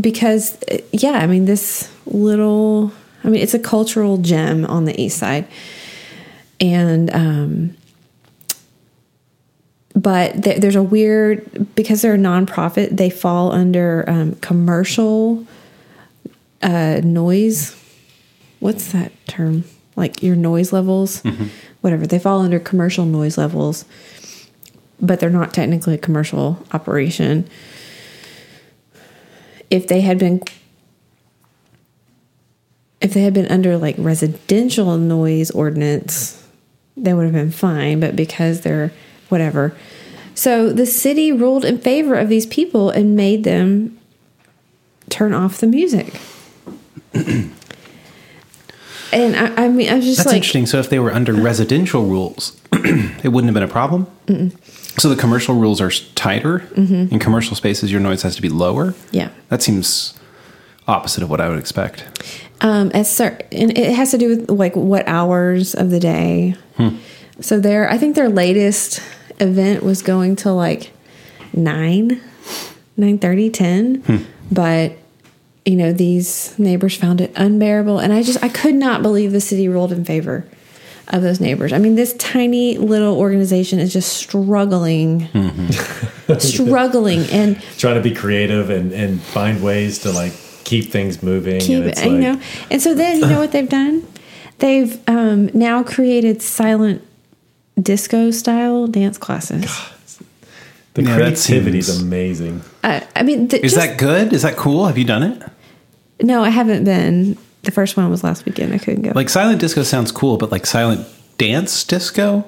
Because, 0.00 0.60
uh, 0.70 0.78
yeah, 0.92 1.12
I 1.12 1.26
mean, 1.26 1.44
this 1.44 1.92
little, 2.06 2.92
I 3.24 3.28
mean, 3.28 3.40
it's 3.40 3.54
a 3.54 3.58
cultural 3.58 4.18
gem 4.18 4.64
on 4.66 4.84
the 4.84 5.00
east 5.00 5.18
side, 5.18 5.46
and 6.60 7.12
um, 7.14 7.76
but 9.94 10.42
there, 10.42 10.58
there's 10.58 10.76
a 10.76 10.82
weird 10.82 11.74
because 11.74 12.02
they're 12.02 12.14
a 12.14 12.18
nonprofit, 12.18 12.96
they 12.96 13.10
fall 13.10 13.52
under 13.52 14.04
um, 14.08 14.34
commercial 14.36 15.46
uh, 16.62 17.00
noise. 17.02 17.74
What's 18.60 18.92
that 18.92 19.12
term? 19.26 19.64
Like 19.96 20.22
your 20.22 20.36
noise 20.36 20.72
levels, 20.72 21.22
whatever. 21.80 22.06
They 22.06 22.20
fall 22.20 22.40
under 22.40 22.60
commercial 22.60 23.04
noise 23.04 23.36
levels, 23.36 23.84
but 25.00 25.18
they're 25.18 25.30
not 25.30 25.52
technically 25.52 25.94
a 25.94 25.98
commercial 25.98 26.64
operation. 26.72 27.48
If 29.70 29.86
they 29.86 30.00
had 30.00 30.18
been 30.18 30.42
if 33.00 33.14
they 33.14 33.22
had 33.22 33.34
been 33.34 33.46
under 33.46 33.78
like 33.78 33.94
residential 33.98 34.96
noise 34.96 35.50
ordinance, 35.50 36.46
they 36.96 37.14
would 37.14 37.24
have 37.24 37.32
been 37.32 37.52
fine, 37.52 38.00
but 38.00 38.16
because 38.16 38.62
they're 38.62 38.92
whatever. 39.28 39.76
So 40.34 40.72
the 40.72 40.86
city 40.86 41.32
ruled 41.32 41.64
in 41.64 41.78
favor 41.78 42.14
of 42.14 42.28
these 42.28 42.46
people 42.46 42.90
and 42.90 43.16
made 43.16 43.44
them 43.44 43.98
turn 45.08 45.32
off 45.32 45.58
the 45.58 45.66
music. 45.66 46.20
And 49.12 49.36
I, 49.36 49.64
I 49.64 49.68
mean, 49.68 49.88
I 49.88 49.96
was 49.96 50.04
just 50.04 50.18
That's 50.18 50.26
like, 50.28 50.36
interesting. 50.36 50.66
So 50.66 50.78
if 50.78 50.90
they 50.90 50.98
were 50.98 51.12
under 51.12 51.32
residential 51.32 52.04
rules, 52.06 52.60
it 52.72 53.28
wouldn't 53.28 53.46
have 53.46 53.54
been 53.54 53.62
a 53.62 53.68
problem. 53.68 54.06
So 54.98 55.08
the 55.08 55.16
commercial 55.16 55.54
rules 55.54 55.80
are 55.80 55.90
tighter. 56.14 56.60
Mm-hmm. 56.60 57.12
In 57.14 57.18
commercial 57.18 57.54
spaces, 57.56 57.90
your 57.92 58.00
noise 58.00 58.22
has 58.22 58.36
to 58.36 58.42
be 58.42 58.48
lower. 58.48 58.94
yeah. 59.12 59.30
That 59.48 59.62
seems 59.62 60.18
opposite 60.86 61.22
of 61.22 61.30
what 61.30 61.40
I 61.40 61.48
would 61.48 61.58
expect. 61.58 62.04
Um, 62.60 62.90
at 62.94 63.06
cer- 63.06 63.38
and 63.52 63.76
it 63.78 63.94
has 63.94 64.10
to 64.10 64.18
do 64.18 64.28
with 64.30 64.50
like 64.50 64.74
what 64.74 65.06
hours 65.06 65.74
of 65.74 65.90
the 65.90 66.00
day. 66.00 66.56
Hmm. 66.76 66.96
So 67.40 67.60
their, 67.60 67.88
I 67.88 67.98
think 67.98 68.16
their 68.16 68.28
latest 68.28 69.00
event 69.38 69.82
was 69.84 70.02
going 70.02 70.34
to 70.36 70.52
like 70.52 70.90
nine, 71.52 72.20
nine 72.96 73.18
thirty, 73.18 73.48
ten. 73.50 73.96
Hmm. 74.02 74.16
But 74.50 74.96
you 75.68 75.76
know 75.76 75.92
these 75.92 76.58
neighbors 76.58 76.96
found 76.96 77.20
it 77.20 77.30
unbearable, 77.36 77.98
and 77.98 78.12
I 78.12 78.22
just 78.22 78.42
I 78.42 78.48
could 78.48 78.74
not 78.74 79.02
believe 79.02 79.32
the 79.32 79.40
city 79.40 79.68
ruled 79.68 79.92
in 79.92 80.04
favor 80.04 80.44
of 81.08 81.22
those 81.22 81.40
neighbors. 81.40 81.72
I 81.72 81.78
mean, 81.78 81.94
this 81.94 82.14
tiny 82.14 82.78
little 82.78 83.16
organization 83.18 83.78
is 83.78 83.92
just 83.92 84.14
struggling, 84.16 85.28
struggling, 86.38 87.20
and 87.30 87.60
trying 87.78 87.96
to 87.96 88.00
be 88.02 88.14
creative 88.14 88.70
and, 88.70 88.92
and 88.92 89.20
find 89.20 89.62
ways 89.62 89.98
to 90.00 90.10
like 90.10 90.32
keep 90.64 90.90
things 90.90 91.22
moving. 91.22 91.60
keep 91.60 91.78
and 91.78 91.86
it, 91.86 91.90
it's 91.98 92.04
you 92.04 92.18
know. 92.18 92.40
And 92.70 92.80
so 92.82 92.94
then 92.94 93.20
you 93.20 93.26
know 93.26 93.38
what 93.38 93.52
they've 93.52 93.68
done? 93.68 94.06
They've 94.58 94.98
um, 95.08 95.46
now 95.54 95.82
created 95.82 96.42
silent 96.42 97.02
disco 97.80 98.30
style 98.30 98.86
dance 98.86 99.18
classes. 99.18 99.64
the 100.94 101.02
Yeah, 101.04 101.14
creativity 101.14 101.78
is 101.78 102.02
amazing. 102.02 102.62
Uh, 102.82 103.00
I 103.14 103.22
mean, 103.22 103.48
th- 103.48 103.62
Is 103.62 103.74
just- 103.74 103.86
that 103.86 103.98
good? 103.98 104.32
Is 104.32 104.42
that 104.42 104.56
cool? 104.56 104.86
Have 104.86 104.98
you 104.98 105.04
done 105.04 105.22
it? 105.22 105.42
No? 106.22 106.42
I 106.42 106.50
haven't 106.50 106.84
been. 106.84 107.36
The 107.62 107.70
first 107.70 107.96
one 107.96 108.08
was 108.10 108.22
last 108.24 108.46
weekend. 108.46 108.72
I 108.72 108.78
couldn't 108.78 109.02
go. 109.02 109.12
Like 109.14 109.28
silent 109.28 109.60
disco 109.60 109.82
sounds 109.82 110.12
cool, 110.12 110.36
but 110.36 110.50
like 110.50 110.64
silent 110.66 111.06
dance 111.38 111.84
disco 111.84 112.44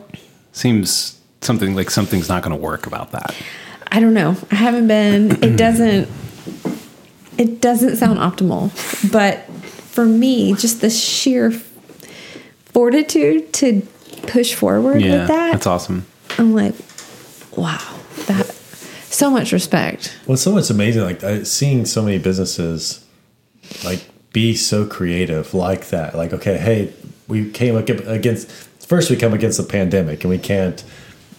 seems 0.53 1.21
something 1.41 1.75
like 1.75 1.91
something's 1.91 2.29
not 2.29 2.43
going 2.43 2.57
to 2.57 2.61
work 2.62 2.87
about 2.87 3.12
that. 3.12 3.35
I 3.93 4.01
don't 4.01 4.14
know. 4.14 4.37
I 4.51 4.55
haven't 4.55 4.87
been. 4.89 5.31
It 5.43 5.57
doesn't. 5.57 6.09
It 7.39 7.61
doesn't 7.61 7.97
sound 7.97 8.18
optimal, 8.18 8.71
but 9.11 9.45
for 9.91 10.05
me, 10.05 10.55
just 10.55 10.81
the 10.83 10.91
sheer 10.91 11.51
fortitude 12.66 13.53
to 13.55 13.83
push 14.27 14.55
forward 14.55 15.01
Yeah, 15.01 15.21
with 15.21 15.29
that, 15.29 15.53
that's 15.53 15.66
awesome. 15.66 16.07
I'm 16.39 16.55
like, 16.55 16.75
wow, 17.57 17.99
that 18.27 18.47
so 19.11 19.31
much 19.31 19.53
respect. 19.53 20.16
Well, 20.27 20.37
so 20.37 20.53
much 20.53 20.71
amazing. 20.71 21.03
Like 21.03 21.25
I, 21.25 21.43
seeing 21.43 21.85
so 21.85 22.03
many 22.03 22.18
businesses 22.18 23.05
like 23.85 24.05
be 24.33 24.55
so 24.55 24.87
creative 24.87 25.55
like 25.55 25.89
that. 25.89 26.14
Like, 26.14 26.33
okay, 26.33 26.59
hey, 26.59 26.93
we 27.29 27.51
came 27.51 27.77
against 27.77 28.51
first 28.51 29.11
we 29.11 29.16
come 29.16 29.33
against 29.33 29.59
the 29.59 29.64
pandemic 29.64 30.25
and 30.25 30.31
we 30.31 30.39
can't 30.39 30.83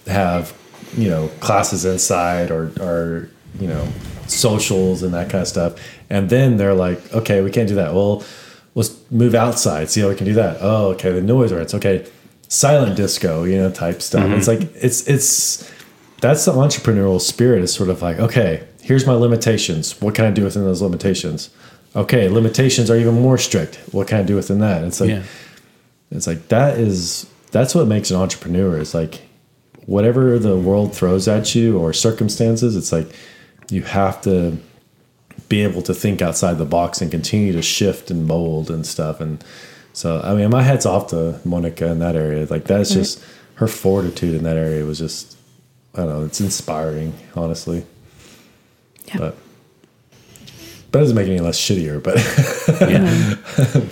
have 0.07 0.57
you 0.95 1.09
know 1.09 1.27
classes 1.39 1.85
inside 1.85 2.49
or 2.49 2.71
or 2.79 3.29
you 3.59 3.67
know 3.67 3.87
socials 4.27 5.03
and 5.03 5.13
that 5.13 5.29
kind 5.29 5.41
of 5.41 5.47
stuff. 5.47 5.75
And 6.09 6.29
then 6.29 6.57
they're 6.57 6.73
like, 6.73 7.13
okay, 7.13 7.41
we 7.41 7.51
can't 7.51 7.67
do 7.67 7.75
that. 7.75 7.93
Well, 7.93 8.23
let's 8.75 8.95
move 9.11 9.35
outside, 9.35 9.89
see 9.89 10.01
how 10.01 10.09
we 10.09 10.15
can 10.15 10.25
do 10.25 10.33
that. 10.33 10.57
Oh, 10.61 10.91
okay, 10.91 11.11
the 11.11 11.21
noise 11.21 11.51
ordinance. 11.51 11.73
Okay, 11.73 12.09
silent 12.47 12.95
disco, 12.95 13.43
you 13.43 13.57
know, 13.57 13.71
type 13.71 14.01
stuff. 14.01 14.23
Mm-hmm. 14.23 14.33
It's 14.33 14.47
like 14.47 14.61
it's 14.75 15.07
it's 15.07 15.71
that's 16.21 16.45
the 16.45 16.53
entrepreneurial 16.53 17.19
spirit 17.19 17.63
is 17.63 17.73
sort 17.73 17.89
of 17.89 18.01
like 18.01 18.17
okay 18.19 18.65
here's 18.81 19.05
my 19.05 19.13
limitations 19.13 19.99
what 19.99 20.15
can 20.15 20.23
i 20.23 20.31
do 20.31 20.43
within 20.43 20.63
those 20.63 20.81
limitations 20.81 21.49
okay 21.95 22.29
limitations 22.29 22.89
are 22.89 22.97
even 22.97 23.15
more 23.21 23.37
strict. 23.37 23.75
What 23.91 24.07
can 24.07 24.19
i 24.19 24.23
do 24.23 24.35
within 24.35 24.59
that? 24.59 24.83
It's 24.83 25.01
like 25.01 25.09
Yeah. 25.09 25.23
it's 26.11 26.27
like 26.27 26.47
that 26.49 26.77
is 26.77 27.27
that's 27.51 27.75
what 27.75 27.87
makes 27.87 28.11
an 28.11 28.17
entrepreneur. 28.17 28.77
It's 28.77 28.93
like 28.93 29.21
whatever 29.85 30.39
the 30.39 30.57
world 30.57 30.95
throws 30.95 31.27
at 31.27 31.55
you 31.55 31.77
or 31.77 31.91
circumstances 31.91 32.75
it's 32.75 32.91
like 32.91 33.11
you 33.71 33.81
have 33.81 34.21
to 34.21 34.57
be 35.49 35.63
able 35.63 35.81
to 35.81 35.93
think 35.93 36.21
outside 36.21 36.57
the 36.57 36.65
box 36.65 37.01
and 37.01 37.09
continue 37.09 37.51
to 37.51 37.61
shift 37.61 38.11
and 38.11 38.25
mold 38.25 38.69
and 38.69 38.85
stuff. 38.85 39.19
And 39.19 39.43
so 39.93 40.21
i 40.23 40.33
mean 40.33 40.49
my 40.49 40.63
head's 40.63 40.85
off 40.85 41.07
to 41.07 41.39
monica 41.43 41.87
in 41.87 41.99
that 41.99 42.15
area. 42.15 42.45
Like 42.49 42.65
that's 42.65 42.91
mm-hmm. 42.91 43.01
just 43.01 43.23
her 43.55 43.67
fortitude 43.67 44.33
in 44.33 44.43
that 44.43 44.57
area 44.57 44.85
was 44.85 44.97
just 44.97 45.37
i 45.93 45.99
don't 45.99 46.09
know 46.09 46.25
it's 46.25 46.39
inspiring 46.41 47.13
honestly. 47.35 47.85
Yeah. 49.07 49.17
but 49.17 49.37
but 50.91 50.99
it 50.99 51.01
doesn't 51.01 51.15
make 51.15 51.27
it 51.27 51.31
any 51.31 51.39
less 51.39 51.59
shittier 51.59 52.01
but 52.01 52.17
Yeah. 52.89 53.35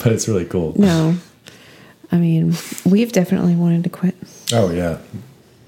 but 0.04 0.12
it's 0.12 0.28
really 0.28 0.45
cool 0.45 0.74
No, 0.78 1.16
I 2.12 2.18
mean, 2.18 2.56
we've 2.86 3.12
definitely 3.12 3.56
wanted 3.56 3.84
to 3.86 3.89
quit. 3.89 4.16
oh 4.54 4.72
yeah 4.72 4.97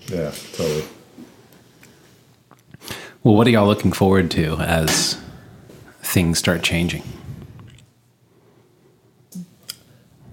yeah 0.08 0.32
totally 0.54 0.84
well, 3.24 3.36
what 3.36 3.46
are 3.46 3.52
y'all 3.52 3.68
looking 3.68 3.92
forward 3.92 4.32
to 4.32 4.56
as 4.56 5.16
things 6.02 6.40
start 6.40 6.64
changing? 6.64 7.04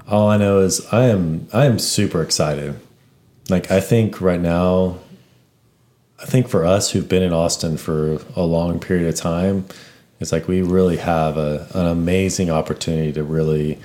All 0.08 0.30
I 0.30 0.38
know 0.38 0.60
is 0.60 0.86
I 0.90 1.04
am 1.08 1.48
I 1.52 1.66
am 1.66 1.78
super 1.78 2.22
excited. 2.22 2.80
Like 3.50 3.70
I 3.70 3.80
think 3.80 4.22
right 4.22 4.40
now 4.40 4.98
I 6.20 6.24
think 6.24 6.48
for 6.48 6.64
us 6.64 6.92
who've 6.92 7.06
been 7.08 7.22
in 7.22 7.32
Austin 7.34 7.76
for 7.76 8.20
a 8.34 8.42
long 8.42 8.80
period 8.80 9.06
of 9.06 9.14
time, 9.16 9.66
it's 10.20 10.32
like 10.32 10.48
we 10.48 10.62
really 10.62 10.96
have 10.96 11.36
a, 11.36 11.68
an 11.74 11.86
amazing 11.86 12.50
opportunity 12.50 13.12
to 13.12 13.22
really 13.22 13.78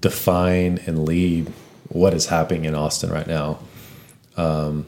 define 0.00 0.78
and 0.86 1.04
lead 1.04 1.52
what 1.88 2.14
is 2.14 2.26
happening 2.26 2.64
in 2.64 2.74
Austin 2.74 3.10
right 3.10 3.26
now. 3.26 3.58
Um, 4.36 4.86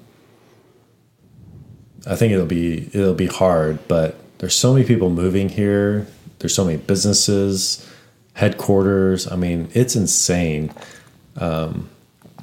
I 2.07 2.17
think 2.17 2.33
it'll 2.33 2.47
be 2.47 2.91
it'll 2.93 3.15
be 3.15 3.27
hard, 3.27 3.87
but 3.89 4.17
there's 4.39 4.55
so 4.55 4.73
many 4.73 4.87
people 4.87 5.11
moving 5.11 5.49
here 5.49 6.07
there's 6.39 6.55
so 6.55 6.65
many 6.65 6.79
businesses, 6.79 7.89
headquarters. 8.35 9.31
I 9.31 9.37
mean, 9.37 9.69
it's 9.75 9.97
insane. 9.97 10.73
Um, 11.37 11.89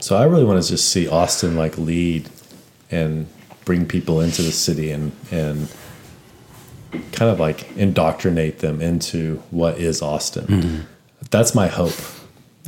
so 0.01 0.15
I 0.15 0.25
really 0.25 0.43
want 0.43 0.61
to 0.61 0.67
just 0.67 0.89
see 0.89 1.07
Austin 1.07 1.55
like 1.55 1.77
lead 1.77 2.29
and 2.91 3.27
bring 3.63 3.87
people 3.87 4.21
into 4.21 4.41
the 4.41 4.51
city 4.51 4.91
and 4.91 5.11
and 5.31 5.73
kind 7.11 7.31
of 7.31 7.39
like 7.39 7.75
indoctrinate 7.77 8.59
them 8.59 8.81
into 8.81 9.37
what 9.51 9.77
is 9.77 10.01
Austin. 10.01 10.87
That's 11.31 11.55
my 11.55 11.67
hope. 11.67 11.93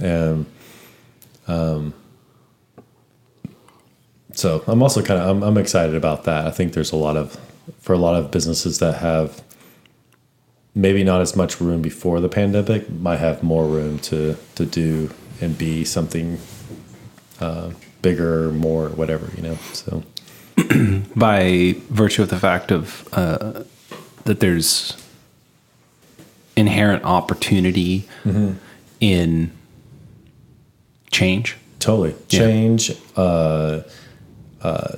And 0.01 0.45
um, 1.47 1.93
so 4.33 4.63
I'm 4.67 4.83
also 4.83 5.01
kind 5.01 5.19
of 5.19 5.27
I'm, 5.27 5.43
I'm 5.43 5.57
excited 5.57 5.95
about 5.95 6.25
that. 6.25 6.45
I 6.45 6.51
think 6.51 6.73
there's 6.73 6.91
a 6.91 6.95
lot 6.95 7.17
of 7.17 7.39
for 7.79 7.93
a 7.93 7.97
lot 7.97 8.15
of 8.15 8.31
businesses 8.31 8.79
that 8.79 8.95
have 8.99 9.41
maybe 10.75 11.03
not 11.03 11.21
as 11.21 11.35
much 11.35 11.59
room 11.59 11.81
before 11.81 12.19
the 12.19 12.29
pandemic 12.29 12.89
might 12.89 13.17
have 13.17 13.41
more 13.41 13.65
room 13.65 13.99
to 13.99 14.37
to 14.55 14.65
do 14.65 15.09
and 15.41 15.57
be 15.57 15.83
something 15.83 16.39
uh, 17.39 17.71
bigger, 18.01 18.51
more 18.51 18.89
whatever 18.89 19.31
you 19.35 19.43
know. 19.43 19.55
So 19.73 20.03
by 21.15 21.75
virtue 21.89 22.23
of 22.23 22.29
the 22.29 22.39
fact 22.39 22.71
of 22.71 23.07
uh, 23.13 23.63
that 24.27 24.39
there's 24.41 24.93
inherent 26.55 27.03
opportunity 27.03 28.07
in 28.99 29.51
change. 31.11 31.55
totally 31.79 32.13
Yeah. 32.29 32.39
change. 32.39 32.91
Uh, 33.15 33.81
uh, 34.61 34.95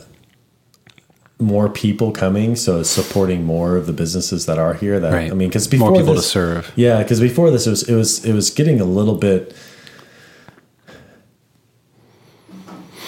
more 1.41 1.69
people 1.69 2.11
coming, 2.11 2.55
so 2.55 2.83
supporting 2.83 3.43
more 3.45 3.75
of 3.77 3.85
the 3.85 3.93
businesses 3.93 4.45
that 4.45 4.57
are 4.57 4.73
here. 4.73 4.99
That 4.99 5.13
Right. 5.13 5.31
I 5.31 5.35
mean, 5.35 5.49
because 5.49 5.67
before 5.67 5.91
More 5.91 5.99
people 5.99 6.15
to 6.15 6.19
this- 6.21 6.29
serve. 6.29 6.71
Yeah, 6.75 6.97
because 7.03 7.19
before 7.19 7.51
this, 7.51 7.67
it 7.67 7.69
was 7.69 7.83
it 7.83 7.95
was 7.95 8.25
it 8.25 8.33
was 8.33 8.49
getting 8.49 8.79
a 8.81 8.85
little 8.85 9.15
bit. 9.15 9.53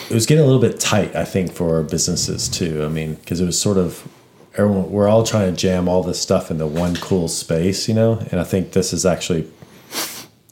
It 0.09 0.13
was 0.13 0.25
getting 0.25 0.43
a 0.43 0.47
little 0.47 0.61
bit 0.61 0.79
tight, 0.79 1.15
I 1.15 1.23
think, 1.23 1.53
for 1.53 1.81
businesses 1.83 2.49
too. 2.49 2.83
I 2.83 2.89
mean, 2.89 3.15
because 3.15 3.39
it 3.39 3.45
was 3.45 3.59
sort 3.59 3.77
of 3.77 4.07
everyone 4.55 4.91
we're 4.91 5.07
all 5.07 5.23
trying 5.23 5.53
to 5.53 5.57
jam 5.57 5.87
all 5.87 6.03
this 6.03 6.21
stuff 6.21 6.51
into 6.51 6.67
one 6.67 6.95
cool 6.95 7.27
space, 7.27 7.87
you 7.87 7.93
know. 7.93 8.25
And 8.31 8.39
I 8.39 8.43
think 8.43 8.71
this 8.71 8.91
has 8.91 9.05
actually 9.05 9.49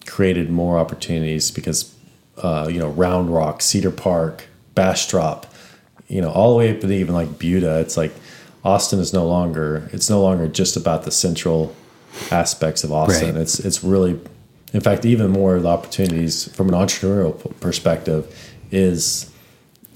created 0.05 0.49
more 0.49 0.77
opportunities 0.77 1.51
because, 1.51 1.93
uh, 2.37 2.69
you 2.71 2.79
know, 2.79 2.89
Round 2.89 3.33
Rock, 3.33 3.61
Cedar 3.61 3.91
Park, 3.91 4.45
Bastrop, 4.75 5.45
you 6.07 6.21
know, 6.21 6.31
all 6.31 6.51
the 6.51 6.57
way 6.57 6.71
up 6.71 6.81
to 6.81 6.91
even 6.91 7.13
like 7.13 7.39
Buda. 7.39 7.79
It's 7.79 7.97
like 7.97 8.13
Austin 8.63 8.99
is 8.99 9.13
no 9.13 9.27
longer. 9.27 9.89
It's 9.93 10.09
no 10.09 10.21
longer 10.21 10.47
just 10.47 10.75
about 10.75 11.03
the 11.03 11.11
central 11.11 11.75
aspects 12.31 12.83
of 12.83 12.91
Austin. 12.91 13.35
Right. 13.35 13.41
It's 13.41 13.59
it's 13.59 13.83
really, 13.83 14.19
in 14.73 14.81
fact, 14.81 15.05
even 15.05 15.31
more 15.31 15.55
of 15.55 15.63
the 15.63 15.69
opportunities 15.69 16.53
from 16.53 16.69
an 16.69 16.75
entrepreneurial 16.75 17.59
perspective 17.59 18.53
is 18.71 19.31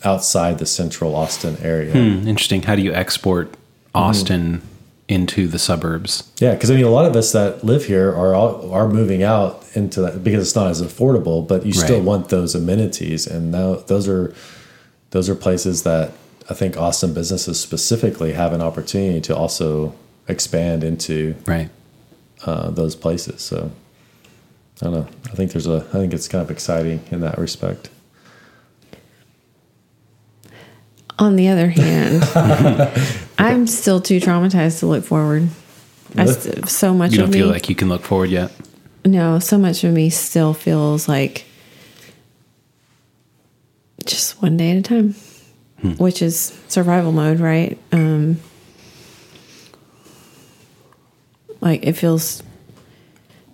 outside 0.03 0.59
the 0.59 0.65
central 0.65 1.15
Austin 1.15 1.57
area. 1.61 1.93
Hmm, 1.93 2.27
interesting. 2.27 2.63
How 2.63 2.75
do 2.75 2.81
you 2.81 2.93
export 2.93 3.55
Austin 3.93 4.61
into 5.07 5.47
the 5.47 5.59
suburbs? 5.59 6.31
Yeah, 6.37 6.53
because 6.53 6.71
I 6.71 6.75
mean, 6.75 6.85
a 6.85 6.89
lot 6.89 7.05
of 7.05 7.15
us 7.15 7.31
that 7.33 7.63
live 7.63 7.85
here 7.85 8.09
are 8.09 8.33
all, 8.33 8.71
are 8.73 8.87
moving 8.87 9.21
out 9.23 9.63
into 9.73 10.01
that 10.01 10.23
because 10.23 10.47
it's 10.47 10.55
not 10.55 10.67
as 10.67 10.81
affordable, 10.81 11.47
but 11.47 11.65
you 11.65 11.73
still 11.73 12.01
want 12.01 12.29
those 12.29 12.55
amenities, 12.55 13.27
and 13.27 13.51
now 13.51 13.75
those 13.75 14.07
are 14.07 14.33
those 15.11 15.29
are 15.29 15.35
places 15.35 15.83
that 15.83 16.11
I 16.49 16.53
think 16.53 16.77
Austin 16.77 17.13
businesses 17.13 17.59
specifically 17.59 18.33
have 18.33 18.51
an 18.53 18.61
opportunity 18.61 19.21
to 19.21 19.35
also 19.35 19.93
expand 20.27 20.83
into 20.83 21.35
Right. 21.45 21.69
uh, 22.45 22.69
those 22.71 22.95
places. 22.95 23.41
So 23.41 23.71
I 24.81 24.85
don't 24.85 24.93
know. 24.93 25.07
I 25.31 25.35
think 25.35 25.51
there's 25.51 25.67
a. 25.67 25.85
I 25.89 25.97
think 25.99 26.13
it's 26.13 26.27
kind 26.27 26.41
of 26.41 26.49
exciting 26.49 27.01
in 27.11 27.21
that 27.21 27.37
respect. 27.37 27.89
On 31.19 31.35
the 31.35 31.47
other 31.49 31.69
hand, 31.69 32.23
I'm 33.37 33.67
still 33.67 34.01
too 34.01 34.19
traumatized 34.19 34.79
to 34.79 34.87
look 34.87 35.03
forward. 35.03 35.47
I 36.17 36.23
Really? 36.23 36.33
st- 36.33 36.69
so 36.69 36.93
much 36.93 37.11
You 37.11 37.19
don't 37.19 37.27
of 37.29 37.33
feel 37.33 37.47
me, 37.47 37.53
like 37.53 37.69
you 37.69 37.75
can 37.75 37.89
look 37.89 38.01
forward 38.03 38.29
yet? 38.29 38.51
no, 39.05 39.37
so 39.39 39.57
much 39.57 39.83
of 39.83 39.93
me 39.93 40.09
still 40.09 40.53
feels 40.53 41.07
like 41.09 41.45
just 44.05 44.41
one 44.41 44.57
day 44.57 44.71
at 44.71 44.77
a 44.77 44.81
time, 44.81 45.15
which 45.97 46.21
is 46.21 46.57
survival 46.67 47.11
mode, 47.11 47.39
right? 47.39 47.77
Um, 47.91 48.39
like 51.61 51.85
it 51.85 51.93
feels 51.93 52.43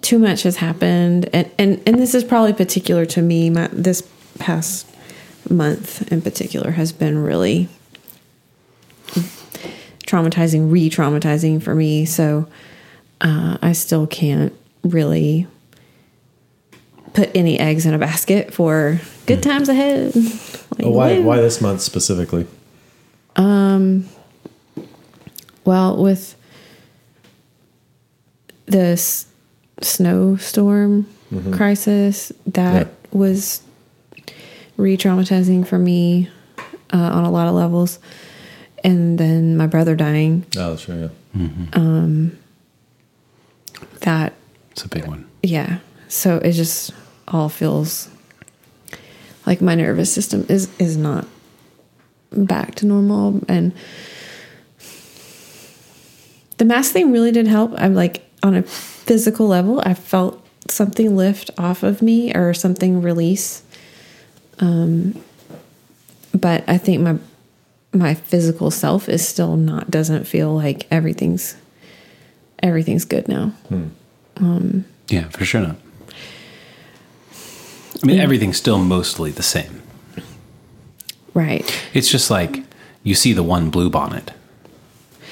too 0.01 0.17
much 0.19 0.43
has 0.43 0.57
happened, 0.57 1.29
and 1.33 1.49
and 1.59 1.81
and 1.85 1.99
this 1.99 2.15
is 2.15 2.23
probably 2.23 2.53
particular 2.53 3.05
to 3.07 3.21
me. 3.21 3.49
My 3.49 3.67
this 3.71 4.01
past 4.39 4.87
month 5.49 6.11
in 6.11 6.21
particular 6.21 6.71
has 6.71 6.91
been 6.91 7.17
really 7.19 7.69
traumatizing, 10.05 10.71
re-traumatizing 10.71 11.61
for 11.61 11.75
me. 11.75 12.05
So 12.05 12.47
uh, 13.21 13.57
I 13.61 13.73
still 13.73 14.07
can't 14.07 14.53
really 14.83 15.47
put 17.13 17.29
any 17.35 17.59
eggs 17.59 17.85
in 17.85 17.93
a 17.93 17.97
basket 17.97 18.53
for 18.53 18.99
good 19.25 19.43
times 19.43 19.69
ahead. 19.69 20.15
Like, 20.15 20.85
Oh, 20.85 20.91
why? 20.91 21.15
woo. 21.19 21.23
Why 21.23 21.37
this 21.41 21.61
month 21.61 21.81
specifically? 21.81 22.45
Um, 23.35 24.05
Well, 25.65 26.01
with 26.01 26.35
this 28.65 29.25
snowstorm 29.81 31.05
crisis, 31.51 32.31
that 32.47 32.87
Yeah. 32.87 32.93
was 33.11 33.61
re-traumatizing 34.79 35.67
for 35.67 35.77
me 35.77 36.29
uh, 36.93 36.97
on 36.97 37.23
a 37.25 37.31
lot 37.31 37.47
of 37.47 37.53
levels. 37.53 37.99
And 38.83 39.17
then 39.19 39.57
my 39.57 39.67
brother 39.67 39.95
dying, 39.95 40.45
Oh, 40.57 40.75
sure. 40.77 40.95
Yeah. 41.35 42.29
that 44.01 44.33
It's 44.71 44.83
a 44.85 44.87
big 44.87 45.05
one. 45.05 45.27
yeah 45.43 45.79
so 46.07 46.37
it 46.37 46.53
just 46.53 46.91
all 47.27 47.49
feels 47.49 48.09
like 49.45 49.61
my 49.61 49.75
nervous 49.75 50.11
system 50.11 50.45
is 50.49 50.69
is 50.79 50.97
not 50.97 51.27
back 52.31 52.75
to 52.75 52.85
normal 52.87 53.41
and 53.47 53.73
the 56.57 56.65
mask 56.65 56.93
thing 56.93 57.11
really 57.11 57.31
did 57.31 57.47
help 57.47 57.73
i'm 57.77 57.93
like 57.93 58.23
on 58.43 58.55
a 58.55 58.63
physical 58.63 59.47
level 59.47 59.81
i 59.85 59.93
felt 59.93 60.43
something 60.69 61.15
lift 61.15 61.51
off 61.57 61.83
of 61.83 62.01
me 62.01 62.33
or 62.33 62.53
something 62.53 63.01
release 63.01 63.61
um 64.59 65.21
but 66.33 66.63
i 66.67 66.77
think 66.77 67.01
my 67.01 67.17
my 67.93 68.13
physical 68.13 68.69
self 68.71 69.09
is 69.09 69.27
still 69.27 69.55
not 69.57 69.89
doesn't 69.89 70.25
feel 70.25 70.53
like 70.53 70.85
everything's 70.91 71.55
everything's 72.61 73.05
good 73.05 73.27
now 73.27 73.47
hmm. 73.69 73.87
um, 74.37 74.85
Yeah, 75.09 75.29
for 75.29 75.45
sure 75.45 75.61
not. 75.61 75.75
I 78.01 78.05
mean, 78.05 78.19
everything's 78.19 78.57
still 78.57 78.77
mostly 78.77 79.31
the 79.31 79.43
same. 79.43 79.81
right 81.33 81.65
It's 81.93 82.09
just 82.09 82.29
like 82.29 82.63
you 83.03 83.15
see 83.15 83.33
the 83.33 83.43
one 83.43 83.69
blue 83.69 83.89
bonnet. 83.89 84.31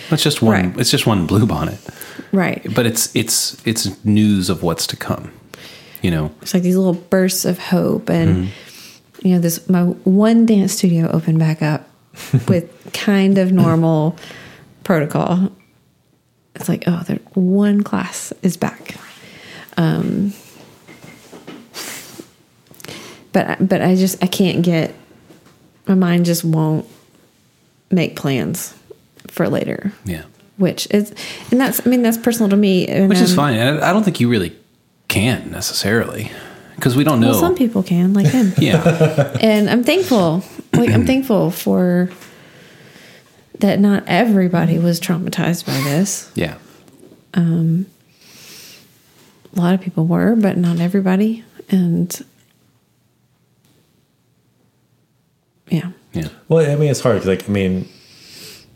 It's 0.09 0.23
just 0.23 0.41
one. 0.41 0.69
Right. 0.69 0.79
It's 0.79 0.89
just 0.89 1.05
one 1.05 1.27
blue 1.27 1.45
bonnet, 1.45 1.79
right 2.31 2.65
but 2.73 2.85
it's 2.85 3.15
it's 3.15 3.61
it's 3.67 4.03
news 4.05 4.49
of 4.49 4.63
what's 4.63 4.87
to 4.87 4.97
come. 4.97 5.31
You 6.01 6.11
know, 6.11 6.31
it's 6.41 6.53
like 6.53 6.63
these 6.63 6.77
little 6.77 6.93
bursts 6.93 7.45
of 7.45 7.59
hope 7.59 8.09
and 8.09 8.35
mm-hmm. 8.35 8.51
You 9.27 9.33
know 9.35 9.39
this 9.39 9.67
my 9.69 9.83
one 9.83 10.45
dance 10.45 10.73
studio 10.73 11.09
opened 11.11 11.37
back 11.39 11.61
up 11.61 11.87
with 12.47 12.71
kind 12.93 13.37
of 13.37 13.51
normal 13.51 14.15
protocol. 14.83 15.51
It's 16.55 16.69
like 16.69 16.85
oh 16.87 17.03
there 17.05 17.17
one 17.33 17.83
class 17.83 18.31
is 18.41 18.55
back. 18.57 18.95
Um 19.75 20.33
but 23.33 23.47
I- 23.49 23.57
but 23.59 23.81
i 23.81 23.95
just 23.95 24.23
i 24.23 24.27
can't 24.27 24.63
get 24.63 24.95
my 25.87 25.93
mind 25.95 26.25
just 26.25 26.43
won't 26.43 26.85
make 27.91 28.15
plans 28.15 28.73
for 29.27 29.47
later. 29.47 29.91
Yeah, 30.05 30.23
which 30.57 30.87
is 30.91 31.13
and 31.51 31.59
that's 31.61 31.85
i 31.85 31.89
mean 31.89 32.01
that's 32.01 32.17
personal 32.17 32.49
to 32.49 32.57
me 32.57 32.87
and, 32.87 33.07
which 33.09 33.19
is 33.19 33.31
um, 33.31 33.35
fine. 33.37 33.59
I 33.59 33.91
don't 33.93 34.03
think 34.03 34.19
you 34.19 34.29
really 34.29 34.55
can 35.07 35.51
necessarily 35.51 36.31
because 36.77 36.95
we 36.95 37.03
don't 37.03 37.19
know. 37.19 37.31
well 37.31 37.39
some 37.39 37.55
people 37.55 37.83
can 37.83 38.13
like 38.13 38.27
him 38.27 38.53
yeah, 38.57 39.35
and 39.41 39.69
I'm 39.69 39.83
thankful. 39.83 40.43
Like 40.73 40.89
I'm 40.89 41.05
thankful 41.05 41.51
for 41.51 42.09
that. 43.59 43.79
Not 43.79 44.03
everybody 44.07 44.79
was 44.79 44.99
traumatized 45.01 45.65
by 45.65 45.77
this. 45.89 46.31
yeah, 46.35 46.57
Um. 47.33 47.85
A 49.55 49.59
lot 49.59 49.73
of 49.73 49.81
people 49.81 50.05
were, 50.05 50.35
but 50.35 50.55
not 50.55 50.79
everybody. 50.79 51.43
And 51.69 52.23
yeah, 55.69 55.91
yeah. 56.13 56.27
Well, 56.47 56.69
I 56.69 56.75
mean, 56.75 56.91
it's 56.91 56.99
hard. 57.01 57.25
Like, 57.25 57.49
I 57.49 57.51
mean, 57.51 57.89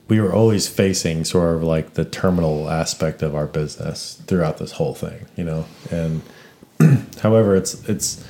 we 0.07 0.19
were 0.19 0.33
always 0.33 0.67
facing 0.67 1.23
sort 1.23 1.55
of 1.55 1.63
like 1.63 1.93
the 1.93 2.03
terminal 2.03 2.69
aspect 2.69 3.21
of 3.21 3.35
our 3.35 3.45
business 3.47 4.21
throughout 4.25 4.57
this 4.57 4.71
whole 4.73 4.95
thing, 4.95 5.25
you 5.35 5.43
know. 5.43 5.65
And 5.91 6.21
however, 7.21 7.55
it's 7.55 7.87
it's 7.87 8.23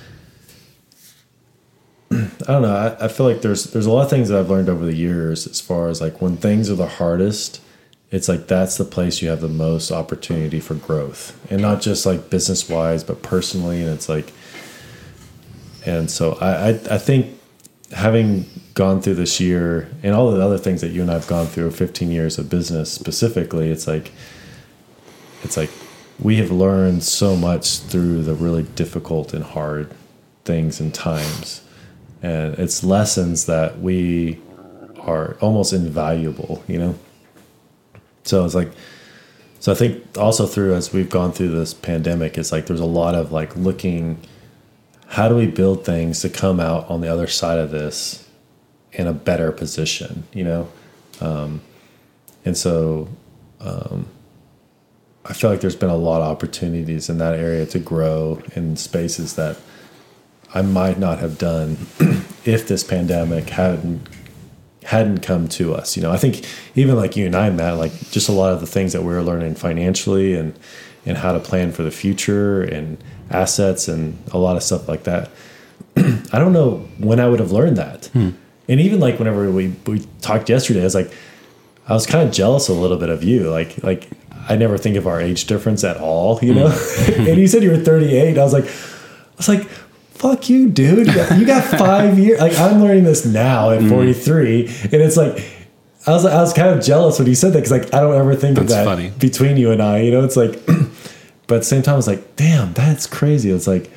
I 2.12 2.16
don't 2.48 2.62
know. 2.62 2.76
I, 2.76 3.06
I 3.06 3.08
feel 3.08 3.26
like 3.26 3.42
there's 3.42 3.66
there's 3.66 3.86
a 3.86 3.92
lot 3.92 4.04
of 4.04 4.10
things 4.10 4.30
that 4.30 4.40
I've 4.40 4.50
learned 4.50 4.70
over 4.70 4.86
the 4.86 4.96
years 4.96 5.48
as 5.48 5.62
far 5.62 5.90
as 5.90 6.02
like 6.02 6.22
when 6.22 6.38
things 6.38 6.70
are 6.70 6.76
the 6.76 6.88
hardest, 6.88 7.62
it's 8.12 8.28
like 8.28 8.48
that's 8.48 8.78
the 8.78 8.86
place 8.86 9.22
you 9.22 9.30
have 9.30 9.42
the 9.42 9.48
most 9.48 9.92
opportunity 9.92 10.60
for 10.60 10.76
growth, 10.76 11.40
and 11.52 11.62
not 11.62 11.82
just 11.82 12.06
like 12.06 12.30
business 12.30 12.68
wise, 12.70 13.04
but 13.04 13.22
personally. 13.22 13.82
And 13.82 13.92
it's 13.92 14.10
like, 14.10 14.34
and 15.86 16.10
so 16.10 16.38
I 16.42 16.52
I, 16.52 16.70
I 16.70 16.98
think 16.98 17.38
having 17.94 18.46
gone 18.74 19.02
through 19.02 19.16
this 19.16 19.40
year 19.40 19.90
and 20.02 20.16
all 20.16 20.32
the 20.32 20.42
other 20.42 20.58
things 20.58 20.82
that 20.82 20.90
you 20.90 21.02
and 21.02 21.12
I've 21.12 21.28
gone 21.28 21.46
through 21.46 21.72
15 21.72 22.10
years 22.10 22.38
of 22.38 22.50
business 22.50 22.92
specifically, 22.92 23.70
it's 23.70 23.88
like 23.88 24.12
it's 25.44 25.58
like 25.58 25.70
we 26.22 26.38
have 26.38 26.52
learned 26.52 27.04
so 27.04 27.36
much 27.36 27.80
through 27.80 28.24
the 28.24 28.36
really 28.36 28.64
difficult 28.64 29.34
and 29.34 29.44
hard 29.44 29.92
things 30.46 30.80
and 30.80 30.94
times. 30.94 31.64
And 32.22 32.54
it's 32.60 32.84
lessons 32.84 33.48
that 33.48 33.80
we 33.80 34.40
are 35.02 35.36
almost 35.42 35.74
invaluable 35.74 36.64
you 36.68 36.78
know? 36.78 36.96
So 38.24 38.46
it's 38.46 38.56
like 38.56 38.72
so 39.60 39.72
i 39.72 39.76
think 39.76 40.04
also 40.18 40.48
through 40.48 40.74
as 40.76 40.94
we've 40.94 41.10
gone 41.10 41.32
through 41.32 41.50
this 41.50 41.74
pandemic 41.74 42.38
it's 42.38 42.52
like 42.52 42.66
there's 42.66 42.80
a 42.80 42.86
lot 42.86 43.16
of 43.16 43.32
like 43.32 43.56
looking 43.56 44.20
how 45.08 45.28
do 45.28 45.36
we 45.36 45.46
build 45.46 45.86
things 45.86 46.22
to 46.22 46.30
come 46.30 46.60
out 46.60 46.90
on 46.90 47.02
the 47.02 47.08
other 47.08 47.28
side 47.28 47.60
of 47.60 47.72
this 47.72 48.28
in 48.94 49.08
a 49.08 49.14
better 49.14 49.52
position 49.52 50.24
you 50.34 50.44
know? 50.44 50.68
Um, 51.20 51.62
and 52.46 52.58
so 52.58 53.08
um, 53.60 54.08
i 55.26 55.34
feel 55.34 55.50
like 55.50 55.62
there's 55.62 55.76
been 55.76 55.90
a 55.90 55.96
lot 55.96 56.22
of 56.22 56.28
opportunities 56.28 57.10
in 57.10 57.18
that 57.18 57.36
area 57.36 57.66
to 57.66 57.80
grow 57.80 58.42
in 58.56 58.76
spaces 58.76 59.36
that 59.36 59.58
I 60.54 60.62
might 60.62 61.00
not 61.00 61.20
have 61.20 61.38
done 61.38 61.78
if 62.46 62.68
this 62.68 62.84
pandemic 62.84 63.50
hadn't 63.50 64.08
hadn't 64.84 65.20
come 65.20 65.48
to 65.48 65.74
us. 65.76 65.96
You 65.96 66.04
know, 66.04 66.12
I 66.12 66.18
think 66.18 66.46
even 66.76 66.96
like 66.96 67.16
you 67.16 67.26
and 67.26 67.36
I, 67.36 67.50
Matt, 67.52 67.78
like 67.78 67.94
just 68.12 68.28
a 68.28 68.32
lot 68.32 68.52
of 68.52 68.60
the 68.60 68.68
things 68.68 68.94
that 68.94 69.02
we 69.02 69.14
were 69.14 69.22
learning 69.22 69.56
financially 69.56 70.34
and 70.34 70.58
and 71.06 71.18
how 71.18 71.32
to 71.32 71.40
plan 71.40 71.72
for 71.72 71.84
the 71.84 71.92
future 71.92 72.62
and 72.62 73.02
assets 73.30 73.88
and 73.88 74.18
a 74.32 74.38
lot 74.38 74.58
of 74.58 74.64
stuff 74.64 74.88
like 74.88 75.04
that. 75.04 75.30
I 75.98 76.40
don't 76.40 76.54
know 76.54 76.88
when 76.98 77.20
I 77.20 77.28
would 77.28 77.40
have 77.40 77.52
learned 77.52 77.78
that. 77.78 78.08
Hmm. 78.08 78.32
And 78.68 78.80
even 78.80 79.00
like 79.00 79.20
whenever 79.20 79.50
we 79.52 79.74
we 79.86 80.06
talked 80.22 80.50
yesterday, 80.50 80.82
I 80.82 80.86
was 80.86 80.96
like, 80.96 81.14
I 81.88 81.94
was 81.94 82.06
kind 82.06 82.28
of 82.28 82.34
jealous 82.34 82.68
a 82.68 82.74
little 82.74 82.98
bit 82.98 83.10
of 83.10 83.24
you. 83.24 83.50
Like 83.50 83.82
like 83.84 84.10
I 84.52 84.58
never 84.58 84.78
think 84.78 84.98
of 84.98 85.08
our 85.08 85.22
age 85.22 85.46
difference 85.46 85.86
at 85.86 85.96
all, 85.96 86.38
you 86.42 86.54
know. 86.54 86.68
and 87.08 87.38
you 87.38 87.48
said 87.48 87.64
you 87.64 87.72
were 87.72 87.78
38. 87.78 88.38
I 88.38 88.44
was 88.44 88.52
like, 88.52 88.66
I 88.66 89.38
was 89.38 89.48
like, 89.48 89.64
fuck 90.22 90.50
you, 90.50 90.70
dude. 90.70 91.08
You 91.08 91.46
got, 91.46 91.64
five 91.80 92.20
years. 92.20 92.42
Like 92.42 92.58
I'm 92.60 92.82
learning 92.82 93.06
this 93.06 93.26
now 93.26 93.72
at 93.72 93.82
mm. 93.82 93.90
43, 93.90 94.66
and 94.66 94.94
it's 94.94 95.16
like 95.16 95.44
I 96.06 96.12
was 96.12 96.26
I 96.26 96.42
was 96.42 96.52
kind 96.52 96.70
of 96.78 96.84
jealous 96.84 97.18
when 97.18 97.28
he 97.28 97.36
said 97.36 97.54
that 97.54 97.60
because 97.60 97.72
like 97.72 97.94
I 97.94 98.02
don't 98.02 98.16
ever 98.16 98.36
think 98.36 98.58
that's 98.58 98.72
of 98.72 98.78
that 98.78 98.86
funny. 98.86 99.12
between 99.12 99.56
you 99.56 99.72
and 99.72 99.82
I. 99.82 100.02
You 100.02 100.12
know, 100.12 100.24
it's 100.24 100.36
like, 100.36 100.66
but 101.48 101.56
at 101.56 101.60
the 101.60 101.64
same 101.64 101.82
time, 101.82 101.94
I 101.94 101.98
was 101.98 102.08
like, 102.08 102.36
damn, 102.36 102.74
that's 102.74 103.08
crazy. 103.08 103.52
It's 103.52 103.68
like. 103.68 103.92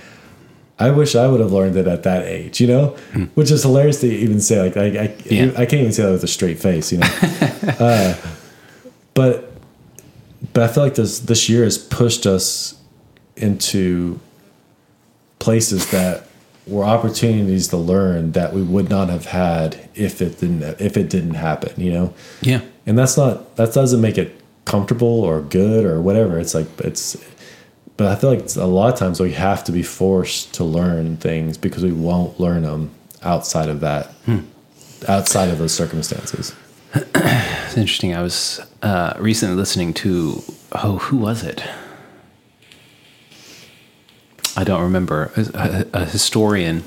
I 0.76 0.90
wish 0.90 1.14
I 1.14 1.28
would 1.28 1.38
have 1.38 1.52
learned 1.52 1.76
it 1.76 1.86
at 1.86 2.02
that 2.02 2.24
age, 2.24 2.60
you 2.60 2.66
know, 2.66 2.96
mm. 3.12 3.30
which 3.36 3.52
is 3.52 3.62
hilarious 3.62 4.00
to 4.00 4.08
even 4.08 4.40
say. 4.40 4.60
Like, 4.60 4.76
I, 4.76 4.86
I, 5.04 5.16
yeah. 5.24 5.52
I 5.52 5.66
can't 5.66 5.74
even 5.74 5.92
say 5.92 6.02
that 6.02 6.10
with 6.10 6.24
a 6.24 6.26
straight 6.26 6.58
face, 6.58 6.90
you 6.90 6.98
know. 6.98 7.06
uh, 7.78 8.16
but, 9.14 9.53
but 10.54 10.62
I 10.62 10.72
feel 10.72 10.82
like 10.82 10.94
this 10.94 11.18
this 11.18 11.48
year 11.48 11.64
has 11.64 11.76
pushed 11.76 12.24
us 12.24 12.80
into 13.36 14.18
places 15.38 15.90
that 15.90 16.26
were 16.66 16.84
opportunities 16.84 17.68
to 17.68 17.76
learn 17.76 18.32
that 18.32 18.54
we 18.54 18.62
would 18.62 18.88
not 18.88 19.10
have 19.10 19.26
had 19.26 19.90
if 19.94 20.22
it 20.22 20.38
didn't 20.40 20.62
if 20.80 20.96
it 20.96 21.10
didn't 21.10 21.34
happen 21.34 21.78
you 21.78 21.92
know? 21.92 22.14
Yeah. 22.40 22.62
And 22.86 22.98
that's 22.98 23.18
not 23.18 23.56
that 23.56 23.74
doesn't 23.74 24.00
make 24.00 24.16
it 24.16 24.40
comfortable 24.64 25.20
or 25.20 25.42
good 25.42 25.84
or 25.84 26.00
whatever. 26.00 26.38
It's 26.38 26.54
like 26.54 26.66
it's 26.78 27.22
but 27.96 28.06
i 28.08 28.16
feel 28.16 28.34
like 28.34 28.56
a 28.56 28.64
lot 28.64 28.92
of 28.92 28.98
times 28.98 29.20
we 29.20 29.32
have 29.32 29.64
to 29.64 29.72
be 29.72 29.82
forced 29.82 30.54
to 30.54 30.64
learn 30.64 31.16
things 31.16 31.56
because 31.56 31.82
we 31.82 31.92
won't 31.92 32.38
learn 32.40 32.62
them 32.62 32.90
outside 33.22 33.68
of 33.68 33.80
that 33.80 34.06
hmm. 34.26 34.40
outside 35.08 35.48
of 35.48 35.58
those 35.58 35.72
circumstances 35.72 36.54
it's 37.14 37.76
interesting 37.76 38.14
i 38.14 38.22
was 38.22 38.60
uh, 38.82 39.14
recently 39.18 39.56
listening 39.56 39.92
to 39.92 40.42
oh 40.72 40.98
who 40.98 41.16
was 41.16 41.42
it 41.42 41.62
I 44.56 44.64
don't 44.64 44.82
remember, 44.82 45.32
a, 45.36 45.86
a 45.92 46.04
historian 46.04 46.84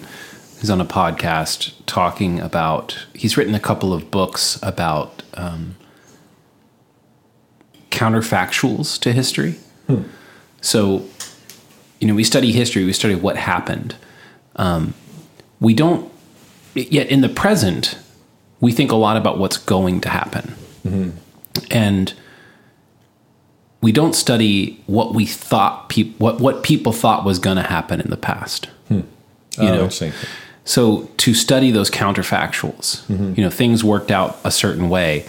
who's 0.60 0.70
on 0.70 0.80
a 0.80 0.86
podcast 0.86 1.74
talking 1.86 2.40
about, 2.40 3.06
he's 3.14 3.36
written 3.36 3.54
a 3.54 3.60
couple 3.60 3.94
of 3.94 4.10
books 4.10 4.58
about 4.64 5.22
um, 5.34 5.76
counterfactuals 7.92 9.00
to 9.02 9.12
history. 9.12 9.54
Hmm. 9.88 10.04
So, 10.62 11.06
you 12.00 12.08
know, 12.08 12.16
we 12.16 12.24
study 12.24 12.52
history, 12.52 12.86
we 12.86 12.94
study 12.94 13.16
what 13.16 13.36
happened. 13.36 13.96
Um, 14.56 14.94
we 15.60 15.74
don't, 15.74 16.12
yet 16.74 17.08
in 17.08 17.22
the 17.22 17.30
present, 17.30 18.00
we 18.60 18.72
think 18.72 18.92
a 18.92 18.96
lot 18.96 19.18
about 19.18 19.38
what's 19.38 19.58
going 19.58 20.02
to 20.02 20.10
happen. 20.10 20.56
Mm-hmm. 20.86 21.10
And 21.72 22.14
we 23.82 23.92
don't 23.92 24.14
study 24.14 24.84
what 24.88 25.14
we 25.14 25.26
thought 25.26 25.90
pe- 25.90 26.12
what 26.14 26.40
what 26.40 26.64
people 26.64 26.92
thought 26.92 27.24
was 27.24 27.40
going 27.40 27.58
to 27.58 27.64
happen 27.64 28.02
in 28.02 28.10
the 28.10 28.18
past. 28.18 28.66
Hmm. 28.88 29.02
Oh, 29.60 29.64
you 29.64 29.70
know, 29.70 30.12
so 30.66 31.10
to 31.18 31.34
study 31.34 31.72
those 31.72 31.90
counterfactuals, 31.90 33.06
mm-hmm. 33.08 33.34
you 33.36 33.44
know, 33.44 33.50
things 33.50 33.84
worked 33.84 34.12
out 34.12 34.38
a 34.44 34.52
certain 34.52 34.90
way, 34.90 35.26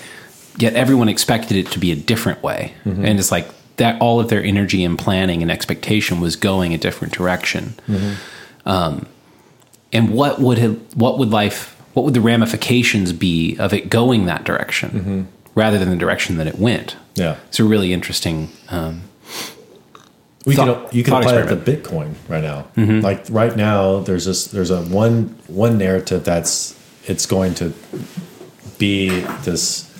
yet 0.58 0.74
everyone 0.74 1.08
expected 1.08 1.56
it 1.56 1.70
to 1.72 1.78
be 1.78 1.92
a 1.92 1.96
different 1.96 2.42
way, 2.42 2.74
mm-hmm. 2.84 3.04
and 3.04 3.18
it's 3.18 3.30
like 3.30 3.48
that. 3.76 4.00
All 4.00 4.20
of 4.20 4.28
their 4.28 4.42
energy 4.42 4.82
and 4.84 4.98
planning 4.98 5.42
and 5.42 5.50
expectation 5.50 6.20
was 6.20 6.36
going 6.36 6.74
a 6.74 6.78
different 6.78 7.14
direction. 7.14 7.74
Mm-hmm. 7.86 8.68
Um, 8.68 9.06
and 9.92 10.10
what 10.10 10.40
would 10.40 10.58
have, 10.58 10.78
what 10.94 11.18
would 11.18 11.30
life 11.30 11.77
what 11.98 12.04
would 12.04 12.14
the 12.14 12.20
ramifications 12.20 13.12
be 13.12 13.56
of 13.56 13.74
it 13.74 13.90
going 13.90 14.26
that 14.26 14.44
direction 14.44 14.90
mm-hmm. 14.90 15.22
rather 15.56 15.80
than 15.80 15.90
the 15.90 15.96
direction 15.96 16.36
that 16.36 16.46
it 16.46 16.56
went? 16.56 16.96
Yeah, 17.16 17.38
it's 17.48 17.58
a 17.58 17.64
really 17.64 17.92
interesting. 17.92 18.50
Um, 18.68 19.02
we 20.46 20.54
thought, 20.54 20.90
can 20.90 20.96
you 20.96 21.02
can 21.02 21.14
apply 21.14 21.32
that 21.32 21.48
to 21.48 21.56
Bitcoin 21.56 22.14
right 22.28 22.44
now. 22.44 22.68
Mm-hmm. 22.76 23.00
Like 23.00 23.24
right 23.30 23.56
now, 23.56 23.98
there's 23.98 24.26
this 24.26 24.46
there's 24.46 24.70
a 24.70 24.82
one 24.82 25.36
one 25.48 25.76
narrative 25.76 26.22
that's 26.22 26.78
it's 27.08 27.26
going 27.26 27.54
to 27.54 27.74
be 28.78 29.08
this 29.42 29.92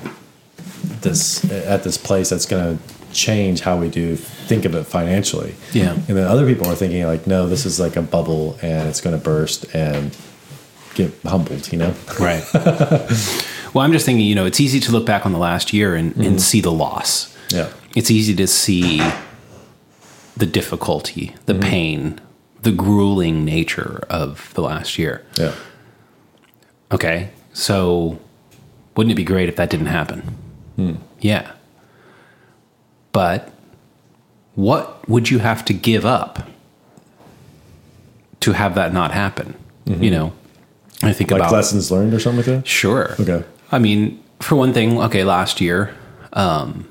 this 1.01 1.51
at 1.51 1.83
this 1.83 1.99
place 1.99 2.31
that's 2.31 2.47
going 2.47 2.79
to 2.79 3.13
change 3.13 3.63
how 3.63 3.77
we 3.77 3.89
do 3.89 4.15
think 4.15 4.65
of 4.65 4.77
it 4.77 4.85
financially. 4.85 5.57
Yeah, 5.73 5.95
and 5.95 6.17
then 6.17 6.29
other 6.29 6.47
people 6.47 6.69
are 6.69 6.77
thinking 6.77 7.05
like, 7.07 7.27
no, 7.27 7.49
this 7.49 7.67
is 7.67 7.81
like 7.81 7.97
a 7.97 8.03
bubble 8.03 8.57
and 8.63 8.89
it's 8.89 9.01
going 9.01 9.19
to 9.19 9.25
burst 9.25 9.75
and 9.75 10.17
get 10.95 11.13
humbled. 11.25 11.73
You 11.73 11.79
know, 11.79 11.95
right. 12.21 12.45
Well, 13.75 13.85
I'm 13.85 13.93
just 13.93 14.07
thinking, 14.07 14.27
you 14.27 14.35
know, 14.35 14.47
it's 14.47 14.61
easy 14.61 14.81
to 14.81 14.93
look 14.93 15.07
back 15.07 15.27
on 15.27 15.33
the 15.33 15.39
last 15.39 15.73
year 15.73 15.95
and, 15.95 16.13
mm-hmm. 16.13 16.23
and 16.23 16.41
see 16.41 16.61
the 16.61 16.73
loss. 16.73 17.37
Yeah. 17.51 17.71
It's 17.95 18.11
easy 18.11 18.35
to 18.37 18.47
see 18.47 19.03
the 20.37 20.47
difficulty, 20.47 21.35
the 21.47 21.53
mm-hmm. 21.53 21.63
pain, 21.63 22.21
the 22.63 22.73
grueling 22.73 23.45
nature 23.45 24.05
of 24.09 24.53
the 24.55 24.63
last 24.63 24.99
year. 24.99 25.25
Yeah. 25.35 25.55
Okay. 26.93 27.31
So 27.53 28.19
wouldn't 28.97 29.13
it 29.13 29.17
be 29.17 29.25
great 29.25 29.49
if 29.49 29.57
that 29.57 29.71
didn't 29.71 29.87
happen? 29.87 30.21
Hmm. 30.77 30.95
Yeah. 31.21 31.53
But 33.13 33.53
what 34.55 35.09
would 35.09 35.31
you 35.31 35.39
have 35.39 35.65
to 35.67 35.73
give 35.75 36.07
up 36.07 36.49
to 38.41 38.53
have 38.53 38.75
that 38.77 38.93
not 38.93 39.13
happen? 39.13 39.55
Mm-hmm. 39.87 40.03
You 40.03 40.11
know, 40.11 40.33
I 41.03 41.13
think 41.13 41.31
like 41.31 41.41
about 41.41 41.53
lessons 41.53 41.91
learned 41.91 42.13
or 42.13 42.21
something 42.21 42.39
like 42.39 42.63
that. 42.63 42.67
Sure. 42.67 43.15
Okay. 43.21 43.45
I 43.71 43.79
mean, 43.79 44.23
for 44.41 44.57
one 44.57 44.73
thing, 44.73 44.99
okay, 45.03 45.25
last 45.25 45.61
year, 45.61 45.95
um, 46.33 46.89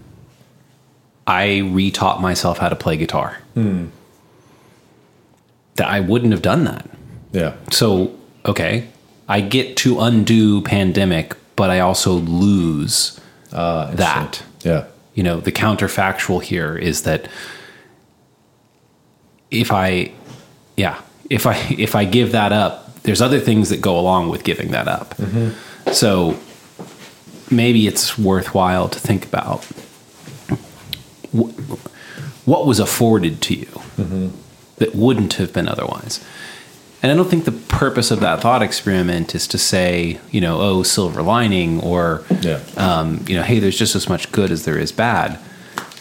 I 1.25 1.61
retaught 1.63 2.21
myself 2.21 2.57
how 2.59 2.69
to 2.69 2.75
play 2.75 2.95
guitar. 2.95 3.39
Mm. 3.55 3.89
That 5.75 5.89
I 5.89 5.99
wouldn't 5.99 6.31
have 6.31 6.41
done 6.41 6.63
that. 6.63 6.89
Yeah. 7.33 7.55
So, 7.71 8.17
okay, 8.45 8.87
I 9.27 9.41
get 9.41 9.75
to 9.77 9.99
undo 9.99 10.61
pandemic, 10.61 11.35
but 11.55 11.69
I 11.69 11.79
also 11.81 12.13
lose 12.13 13.19
uh, 13.51 13.93
that. 13.95 14.43
Yeah. 14.63 14.85
You 15.13 15.23
know, 15.23 15.39
the 15.39 15.51
counterfactual 15.51 16.41
here 16.43 16.77
is 16.77 17.03
that 17.03 17.27
if 19.51 19.71
I, 19.71 20.11
yeah, 20.77 21.01
if 21.29 21.45
I 21.45 21.55
if 21.77 21.95
I 21.95 22.05
give 22.05 22.31
that 22.31 22.51
up, 22.51 22.86
there's 23.07 23.21
other 23.21 23.39
things 23.39 23.69
that 23.69 23.79
go 23.79 23.97
along 23.97 24.27
with 24.27 24.43
giving 24.43 24.71
that 24.71 24.85
up. 24.89 25.15
Mm-hmm. 25.15 25.91
So 25.93 26.37
maybe 27.49 27.87
it's 27.87 28.17
worthwhile 28.17 28.89
to 28.89 28.99
think 28.99 29.25
about 29.25 29.63
wh- 31.31 31.55
what 32.45 32.65
was 32.67 32.79
afforded 32.81 33.41
to 33.43 33.55
you 33.55 34.33
that 34.79 34.93
wouldn't 34.93 35.35
have 35.35 35.53
been 35.53 35.69
otherwise. 35.69 36.19
And 37.01 37.09
I 37.09 37.15
don't 37.15 37.29
think 37.29 37.45
the 37.45 37.53
purpose 37.53 38.11
of 38.11 38.19
that 38.19 38.41
thought 38.41 38.61
experiment 38.61 39.33
is 39.33 39.47
to 39.47 39.57
say, 39.57 40.19
you 40.29 40.41
know, 40.41 40.59
oh, 40.59 40.83
silver 40.83 41.21
lining, 41.21 41.79
or, 41.79 42.25
Yeah. 42.41 42.59
um, 42.75 43.23
you 43.25 43.35
know, 43.37 43.43
hey, 43.43 43.59
there's 43.59 43.77
just 43.79 43.95
as 43.95 44.09
much 44.09 44.33
good 44.33 44.51
as 44.51 44.65
there 44.65 44.77
is 44.77 44.91
bad. 44.91 45.39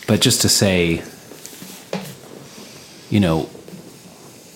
But 0.08 0.20
just 0.20 0.40
to 0.40 0.48
say, 0.48 1.04
you 3.10 3.20
know, 3.20 3.48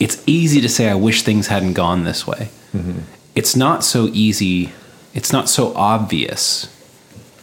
it's 0.01 0.23
easy 0.27 0.61
to 0.63 0.69
say, 0.69 0.89
I 0.89 0.95
wish 0.95 1.23
things 1.23 1.47
hadn't 1.47 1.75
gone 1.75 2.05
this 2.05 2.27
way. 2.27 2.49
Mm-hmm. 2.75 3.01
It's 3.35 3.55
not 3.55 3.85
so 3.85 4.09
easy, 4.13 4.73
it's 5.15 5.33
not 5.33 5.49
so 5.49 5.73
obvious, 5.77 6.67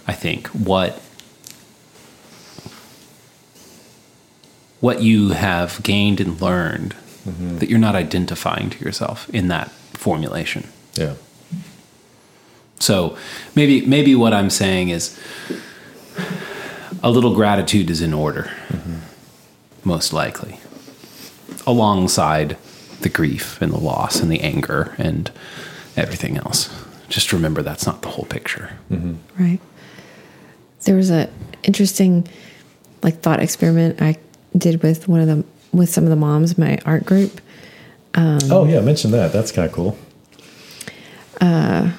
I 0.08 0.14
think, 0.14 0.48
what. 0.48 1.02
What 4.80 5.02
you 5.02 5.30
have 5.30 5.82
gained 5.82 6.20
and 6.20 6.40
learned 6.40 6.94
mm-hmm. 7.26 7.58
that 7.58 7.70
you're 7.70 7.80
not 7.80 7.96
identifying 7.96 8.70
to 8.70 8.84
yourself 8.84 9.30
in 9.30 9.48
that 9.48 9.72
formulation. 9.94 10.68
Yeah. 10.94 11.16
So 12.80 13.18
maybe 13.56 13.86
maybe 13.86 14.14
what 14.14 14.34
I'm 14.34 14.52
saying 14.52 14.90
is 14.90 15.20
a 17.02 17.10
little 17.10 17.34
gratitude 17.34 17.90
is 17.90 18.02
in 18.02 18.14
order, 18.14 18.52
mm-hmm. 18.68 18.98
most 19.84 20.14
likely, 20.14 20.60
alongside 21.68 22.58
the 23.02 23.10
grief 23.10 23.62
and 23.62 23.72
the 23.72 23.78
loss 23.78 24.20
and 24.20 24.32
the 24.32 24.42
anger 24.42 24.96
and 24.98 25.30
everything 25.96 26.38
else. 26.38 26.74
Just 27.10 27.32
remember 27.32 27.62
that's 27.62 27.86
not 27.86 28.02
the 28.02 28.10
whole 28.10 28.26
picture. 28.26 28.72
Mm-hmm. 28.92 29.44
Right. 29.44 29.60
There 30.86 30.96
was 30.96 31.12
a 31.12 31.30
interesting 31.64 32.28
like 33.04 33.20
thought 33.20 33.40
experiment 33.42 34.02
I 34.02 34.18
did 34.58 34.82
with 34.82 35.08
one 35.08 35.20
of 35.20 35.28
the 35.28 35.46
with 35.72 35.90
some 35.90 36.04
of 36.06 36.10
the 36.10 36.16
moms 36.16 36.58
in 36.58 36.64
my 36.64 36.80
art 36.86 37.06
group. 37.06 37.40
Um, 38.16 38.40
oh 38.50 38.66
yeah, 38.66 38.80
mention 38.82 39.12
that. 39.12 39.32
That's 39.32 39.52
kind 39.52 39.68
of 39.68 39.74
cool. 39.76 39.98
Uh, 41.40 41.92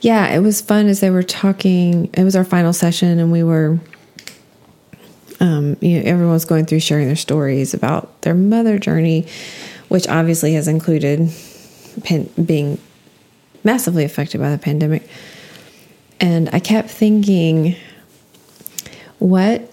yeah, 0.00 0.28
it 0.28 0.40
was 0.40 0.60
fun 0.60 0.86
as 0.86 1.00
they 1.00 1.10
were 1.10 1.22
talking. 1.22 2.08
It 2.14 2.24
was 2.24 2.36
our 2.36 2.44
final 2.44 2.72
session, 2.72 3.18
and 3.18 3.32
we 3.32 3.42
were, 3.42 3.78
um, 5.40 5.76
you 5.80 5.98
know, 5.98 6.08
everyone 6.08 6.34
was 6.34 6.44
going 6.44 6.66
through 6.66 6.80
sharing 6.80 7.06
their 7.06 7.16
stories 7.16 7.74
about 7.74 8.20
their 8.22 8.34
mother 8.34 8.78
journey, 8.78 9.26
which 9.88 10.06
obviously 10.06 10.52
has 10.52 10.68
included 10.68 11.30
pan- 12.04 12.28
being 12.44 12.78
massively 13.64 14.04
affected 14.04 14.40
by 14.40 14.50
the 14.50 14.58
pandemic. 14.58 15.08
And 16.20 16.50
I 16.52 16.60
kept 16.60 16.90
thinking, 16.90 17.74
what 19.18 19.72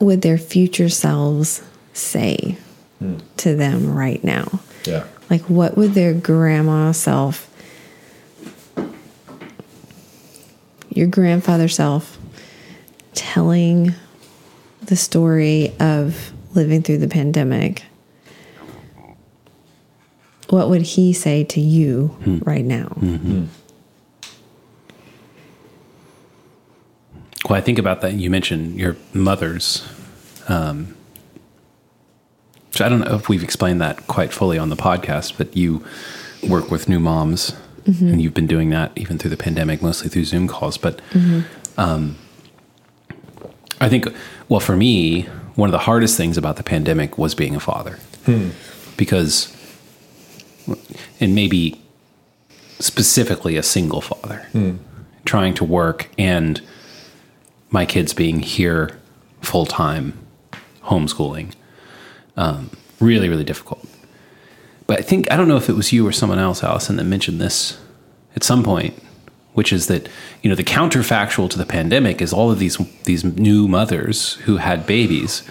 would 0.00 0.22
their 0.22 0.38
future 0.38 0.88
selves 0.88 1.62
say 1.92 2.58
to 3.36 3.54
them 3.54 3.94
right 3.94 4.22
now? 4.24 4.60
Yeah. 4.84 5.04
Like, 5.30 5.42
what 5.42 5.76
would 5.76 5.94
their 5.94 6.12
grandma 6.12 6.92
self, 6.92 7.48
your 10.90 11.06
grandfather 11.06 11.68
self, 11.68 12.18
telling 13.14 13.94
the 14.86 14.96
story 14.96 15.72
of 15.80 16.32
living 16.54 16.82
through 16.82 16.98
the 16.98 17.08
pandemic? 17.08 17.84
What 20.50 20.68
would 20.68 20.82
he 20.82 21.12
say 21.12 21.44
to 21.44 21.60
you 21.60 22.08
hmm. 22.22 22.38
right 22.38 22.64
now? 22.64 22.96
Mm-hmm. 23.00 23.44
Hmm. 23.44 23.44
Well, 27.48 27.58
I 27.58 27.60
think 27.60 27.78
about 27.78 28.00
that. 28.00 28.14
You 28.14 28.30
mentioned 28.30 28.78
your 28.78 28.96
mother's. 29.12 29.86
Um, 30.48 30.94
which 32.74 32.80
I 32.80 32.88
don't 32.88 33.00
know 33.00 33.14
if 33.14 33.28
we've 33.28 33.44
explained 33.44 33.80
that 33.82 34.08
quite 34.08 34.32
fully 34.32 34.58
on 34.58 34.68
the 34.68 34.76
podcast, 34.76 35.38
but 35.38 35.56
you 35.56 35.84
work 36.48 36.72
with 36.72 36.88
new 36.88 36.98
moms, 36.98 37.52
mm-hmm. 37.84 38.08
and 38.08 38.20
you've 38.20 38.34
been 38.34 38.48
doing 38.48 38.70
that 38.70 38.90
even 38.96 39.16
through 39.16 39.30
the 39.30 39.36
pandemic, 39.36 39.80
mostly 39.80 40.08
through 40.08 40.24
Zoom 40.24 40.48
calls. 40.48 40.76
But 40.76 40.98
mm-hmm. 41.10 41.42
um, 41.78 42.16
I 43.80 43.88
think, 43.88 44.06
well, 44.48 44.60
for 44.60 44.76
me, 44.76 45.22
one 45.56 45.68
of 45.68 45.72
the 45.72 45.78
hardest 45.78 46.16
things 46.16 46.36
about 46.36 46.56
the 46.56 46.62
pandemic 46.62 47.18
was 47.18 47.34
being 47.34 47.54
a 47.54 47.60
father, 47.60 47.98
because, 48.96 49.54
and 51.20 51.34
maybe 51.34 51.80
specifically 52.78 53.56
a 53.56 53.62
single 53.62 54.00
father, 54.00 54.46
trying 55.24 55.54
to 55.54 55.64
work 55.64 56.08
and 56.18 56.60
my 57.70 57.86
kids 57.86 58.12
being 58.14 58.40
here 58.40 58.98
full 59.42 59.66
time, 59.66 60.18
homeschooling, 60.84 61.52
um, 62.36 62.70
really, 63.00 63.28
really 63.28 63.44
difficult. 63.44 63.86
But 64.86 64.98
I 64.98 65.02
think, 65.02 65.30
I 65.30 65.36
don't 65.36 65.48
know 65.48 65.56
if 65.56 65.68
it 65.68 65.74
was 65.74 65.92
you 65.92 66.06
or 66.06 66.12
someone 66.12 66.38
else, 66.38 66.62
Allison, 66.62 66.96
that 66.96 67.04
mentioned 67.04 67.40
this 67.40 67.78
at 68.36 68.42
some 68.42 68.62
point, 68.62 69.00
which 69.54 69.72
is 69.72 69.86
that, 69.86 70.08
you 70.42 70.50
know, 70.50 70.56
the 70.56 70.64
counterfactual 70.64 71.48
to 71.50 71.58
the 71.58 71.66
pandemic 71.66 72.20
is 72.20 72.32
all 72.32 72.50
of 72.50 72.58
these, 72.58 72.76
these 73.04 73.24
new 73.24 73.66
mothers 73.66 74.34
who 74.44 74.58
had 74.58 74.86
babies 74.86 75.42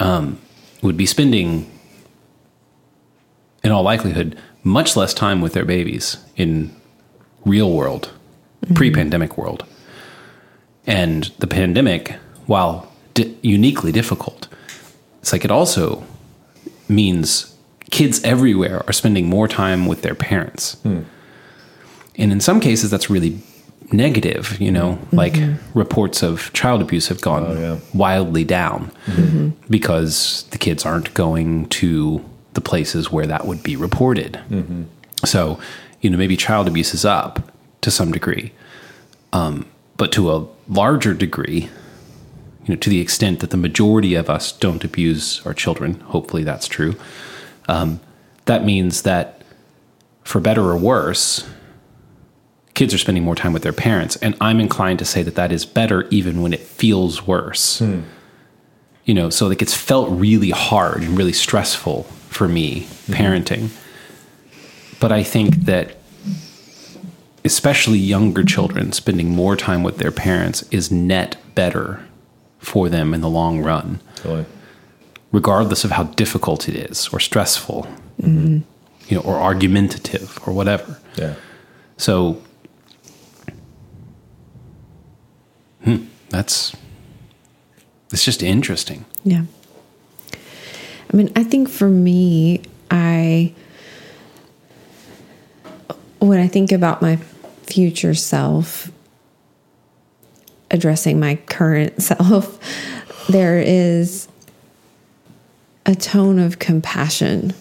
um, 0.00 0.38
would 0.82 0.96
be 0.96 1.06
spending, 1.06 1.70
in 3.62 3.70
all 3.70 3.82
likelihood, 3.82 4.36
much 4.64 4.96
less 4.96 5.14
time 5.14 5.40
with 5.40 5.52
their 5.52 5.64
babies 5.64 6.16
in 6.36 6.74
real 7.44 7.70
world, 7.70 8.12
pre 8.74 8.90
pandemic 8.90 9.36
world. 9.36 9.64
And 10.86 11.24
the 11.38 11.46
pandemic, 11.46 12.12
while 12.46 12.90
di- 13.14 13.36
uniquely 13.42 13.92
difficult, 13.92 14.48
it's 15.20 15.32
like 15.32 15.44
it 15.44 15.50
also 15.50 16.04
means 16.88 17.54
kids 17.90 18.22
everywhere 18.24 18.82
are 18.86 18.92
spending 18.92 19.26
more 19.28 19.46
time 19.46 19.86
with 19.86 20.02
their 20.02 20.14
parents. 20.14 20.76
And 22.16 22.32
in 22.32 22.40
some 22.40 22.60
cases, 22.60 22.90
that's 22.90 23.08
really 23.10 23.38
negative, 23.92 24.58
you 24.60 24.70
know, 24.70 24.98
like 25.12 25.36
reports 25.74 26.22
of 26.22 26.52
child 26.52 26.80
abuse 26.80 27.08
have 27.08 27.20
gone 27.20 27.44
Oh, 27.46 27.60
yeah. 27.60 27.78
wildly 27.92 28.44
down 28.44 28.90
because 29.68 30.44
the 30.50 30.58
kids 30.58 30.84
aren't 30.86 31.12
going 31.14 31.68
to 31.70 32.24
the 32.54 32.60
places 32.60 33.10
where 33.10 33.26
that 33.26 33.46
would 33.46 33.62
be 33.62 33.76
reported. 33.76 34.38
So, 35.24 35.58
you 36.00 36.10
know, 36.10 36.16
maybe 36.18 36.36
child 36.36 36.68
abuse 36.68 36.94
is 36.94 37.04
up 37.04 37.52
to 37.82 37.90
some 37.90 38.12
degree, 38.12 38.52
um, 39.32 39.66
but 39.96 40.10
to 40.12 40.32
a 40.32 40.46
larger 40.68 41.14
degree, 41.14 41.68
you 42.64 42.74
know, 42.74 42.76
to 42.76 42.90
the 42.90 43.00
extent 43.00 43.40
that 43.40 43.50
the 43.50 43.56
majority 43.56 44.14
of 44.14 44.30
us 44.30 44.52
don't 44.52 44.84
abuse 44.84 45.44
our 45.46 45.54
children, 45.54 45.94
hopefully 46.00 46.44
that's 46.44 46.66
true. 46.68 46.94
Um, 47.68 48.00
that 48.46 48.64
means 48.64 49.02
that, 49.02 49.42
for 50.24 50.40
better 50.40 50.62
or 50.62 50.76
worse, 50.76 51.48
kids 52.74 52.94
are 52.94 52.98
spending 52.98 53.24
more 53.24 53.34
time 53.34 53.52
with 53.52 53.62
their 53.62 53.72
parents, 53.72 54.16
and 54.16 54.34
I'm 54.40 54.60
inclined 54.60 54.98
to 55.00 55.04
say 55.04 55.22
that 55.22 55.34
that 55.34 55.52
is 55.52 55.64
better, 55.66 56.08
even 56.08 56.42
when 56.42 56.52
it 56.52 56.60
feels 56.60 57.26
worse. 57.26 57.78
Hmm. 57.78 58.00
You 59.04 59.14
know, 59.14 59.30
so 59.30 59.48
like 59.48 59.62
it's 59.62 59.74
felt 59.74 60.08
really 60.10 60.50
hard 60.50 61.02
and 61.02 61.18
really 61.18 61.32
stressful 61.32 62.04
for 62.28 62.48
me 62.48 62.82
mm-hmm. 62.82 63.12
parenting, 63.14 63.70
but 65.00 65.10
I 65.12 65.22
think 65.22 65.56
that 65.64 65.96
especially 67.44 67.98
younger 67.98 68.44
children 68.44 68.92
spending 68.92 69.30
more 69.30 69.56
time 69.56 69.82
with 69.82 69.98
their 69.98 70.12
parents 70.12 70.62
is 70.70 70.90
net 70.90 71.36
better 71.54 72.00
for 72.58 72.88
them 72.88 73.12
in 73.12 73.20
the 73.20 73.28
long 73.28 73.60
run, 73.60 74.00
Totally. 74.16 74.46
regardless 75.32 75.84
of 75.84 75.90
how 75.90 76.04
difficult 76.04 76.68
it 76.68 76.76
is 76.76 77.08
or 77.08 77.18
stressful, 77.18 77.88
mm-hmm. 78.20 78.58
you 79.08 79.16
know, 79.16 79.22
or 79.22 79.34
argumentative 79.36 80.38
or 80.46 80.52
whatever. 80.52 81.00
Yeah. 81.16 81.34
So, 81.96 82.40
hmm, 85.84 86.04
that's 86.30 86.74
it's 88.12 88.24
just 88.24 88.42
interesting. 88.42 89.04
Yeah. 89.24 89.44
I 91.12 91.16
mean, 91.16 91.30
I 91.34 91.44
think 91.44 91.68
for 91.68 91.88
me, 91.88 92.62
I 92.90 93.54
when 96.18 96.38
I 96.38 96.46
think 96.46 96.72
about 96.72 97.02
my 97.02 97.16
future 97.64 98.14
self 98.14 98.90
addressing 100.70 101.20
my 101.20 101.36
current 101.46 102.02
self, 102.02 102.58
there 103.28 103.58
is 103.58 104.28
a 105.84 105.94
tone 105.94 106.38
of 106.38 106.58
compassion 106.58 107.52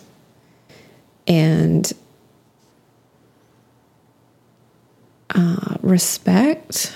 and 1.28 1.92
uh, 5.32 5.78
respect 5.82 6.96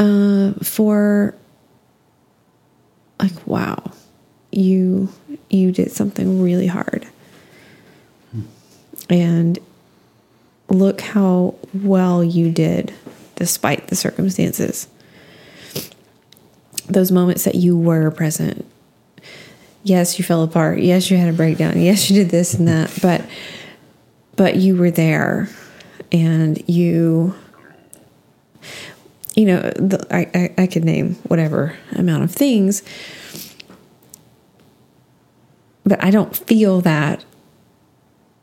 uh, 0.00 0.52
for 0.64 1.34
like 3.20 3.46
wow 3.46 3.92
you 4.50 5.08
you 5.48 5.70
did 5.70 5.92
something 5.92 6.42
really 6.42 6.66
hard 6.66 7.06
and 9.10 9.58
look 10.68 11.00
how 11.00 11.54
well 11.74 12.22
you 12.22 12.50
did 12.50 12.94
despite 13.34 13.88
the 13.88 13.96
circumstances. 13.96 14.86
Those 16.88 17.10
moments 17.10 17.44
that 17.44 17.56
you 17.56 17.76
were 17.76 18.10
present. 18.10 18.64
Yes, 19.82 20.18
you 20.18 20.24
fell 20.24 20.42
apart. 20.42 20.80
Yes, 20.80 21.10
you 21.10 21.16
had 21.16 21.28
a 21.28 21.36
breakdown. 21.36 21.80
Yes, 21.80 22.10
you 22.10 22.16
did 22.16 22.30
this 22.30 22.54
and 22.54 22.68
that, 22.68 22.96
but 23.02 23.24
but 24.36 24.56
you 24.56 24.76
were 24.76 24.90
there 24.90 25.48
and 26.12 26.62
you 26.68 27.34
you 29.40 29.46
know, 29.46 29.60
the, 29.76 30.06
I, 30.10 30.30
I, 30.34 30.62
I 30.64 30.66
could 30.66 30.84
name 30.84 31.14
whatever 31.28 31.74
amount 31.92 32.24
of 32.24 32.30
things, 32.30 32.82
but 35.82 36.04
I 36.04 36.10
don't 36.10 36.36
feel 36.36 36.82
that. 36.82 37.24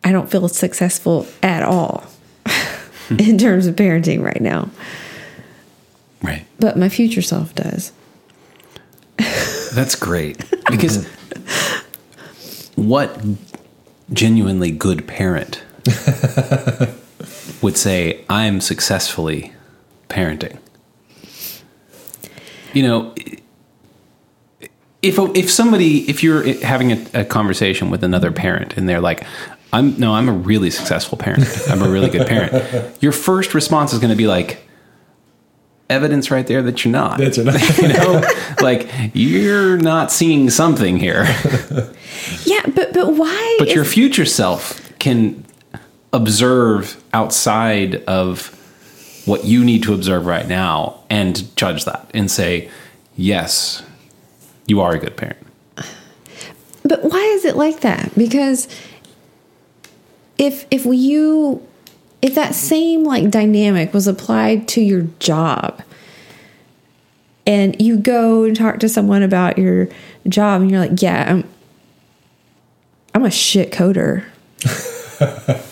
I 0.04 0.12
don't 0.12 0.28
feel 0.28 0.50
successful 0.50 1.28
at 1.44 1.62
all 1.62 2.04
in 3.12 3.38
terms 3.38 3.68
of 3.68 3.76
parenting 3.76 4.24
right 4.24 4.42
now. 4.42 4.72
Right. 6.24 6.48
But 6.60 6.78
my 6.78 6.90
future 6.90 7.22
self 7.22 7.54
does. 7.54 7.92
That's 9.76 9.94
great. 9.94 10.44
Because 10.72 11.06
what 12.76 13.24
genuinely 14.14 14.72
good 14.72 15.08
parent 15.08 15.62
would 17.62 17.78
say, 17.78 18.26
I'm 18.30 18.62
successfully 18.62 19.54
parenting? 20.10 20.58
You 22.74 22.84
know, 22.84 23.16
if 25.02 25.18
if 25.20 25.50
somebody 25.52 26.10
if 26.10 26.24
you're 26.24 26.44
having 26.64 26.92
a, 26.92 27.22
a 27.22 27.26
conversation 27.26 27.90
with 27.90 28.04
another 28.04 28.32
parent 28.32 28.78
and 28.78 28.88
they're 28.90 29.02
like, 29.02 29.24
"I'm 29.72 29.98
no, 30.00 30.14
I'm 30.14 30.28
a 30.30 30.34
really 30.34 30.70
successful 30.70 31.18
parent. 31.18 31.46
I'm 31.70 31.82
a 31.82 31.90
really 31.90 32.10
good 32.10 32.28
parent," 32.28 32.98
your 33.02 33.12
first 33.12 33.54
response 33.54 33.94
is 33.94 34.00
going 34.00 34.10
to 34.12 34.18
be 34.18 34.28
like, 34.28 34.68
"Evidence 35.90 36.32
right 36.32 36.46
there 36.48 36.62
that 36.64 36.84
you're 36.84 36.92
not." 36.92 37.20
That's 37.20 37.38
enough. 37.38 37.78
you 37.78 37.88
know, 37.90 38.24
like 38.62 38.90
you're 39.14 39.78
not 39.78 40.12
seeing 40.12 40.50
something 40.50 40.98
here. 40.98 41.26
Yeah, 42.44 42.64
but 42.76 42.94
but 42.94 43.14
why? 43.14 43.56
But 43.60 43.70
is- 43.70 43.76
your 43.76 43.86
future 43.86 44.26
self 44.26 44.82
can 45.00 45.46
observe 46.12 47.02
outside 47.14 47.96
of 48.06 48.57
what 49.28 49.44
you 49.44 49.64
need 49.64 49.84
to 49.84 49.94
observe 49.94 50.26
right 50.26 50.48
now 50.48 51.00
and 51.10 51.56
judge 51.56 51.86
that 51.86 52.10
and 52.14 52.32
say, 52.32 52.70
yes, 53.16 53.84
you 54.66 54.80
are 54.82 54.94
a 54.94 55.00
good 55.00 55.18
parent. 55.18 55.38
But 56.84 57.04
why 57.04 57.20
is 57.20 57.44
it 57.44 57.58
like 57.58 57.82
that? 57.82 58.16
Because 58.18 58.68
if 60.38 60.66
if 60.72 60.86
you 60.86 61.62
if 62.22 62.36
that 62.36 62.56
same 62.56 63.04
like 63.04 63.30
dynamic 63.30 63.94
was 63.94 64.08
applied 64.08 64.68
to 64.70 64.82
your 64.82 65.02
job 65.20 65.84
and 67.46 67.80
you 67.82 67.98
go 67.98 68.44
and 68.44 68.56
talk 68.56 68.80
to 68.80 68.90
someone 68.90 69.24
about 69.24 69.58
your 69.58 69.90
job 70.30 70.62
and 70.62 70.72
you're 70.72 70.80
like, 70.80 71.02
"Yeah, 71.02 71.26
I'm 71.30 71.44
I'm 73.14 73.26
a 73.26 73.32
shit 73.32 73.72
coder." 73.72 74.24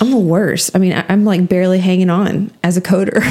I'm 0.00 0.10
the 0.10 0.18
worst. 0.18 0.70
I 0.74 0.78
mean, 0.78 0.92
I, 0.92 1.04
I'm 1.08 1.24
like 1.24 1.48
barely 1.48 1.78
hanging 1.78 2.10
on 2.10 2.50
as 2.62 2.76
a 2.76 2.80
coder. 2.80 3.22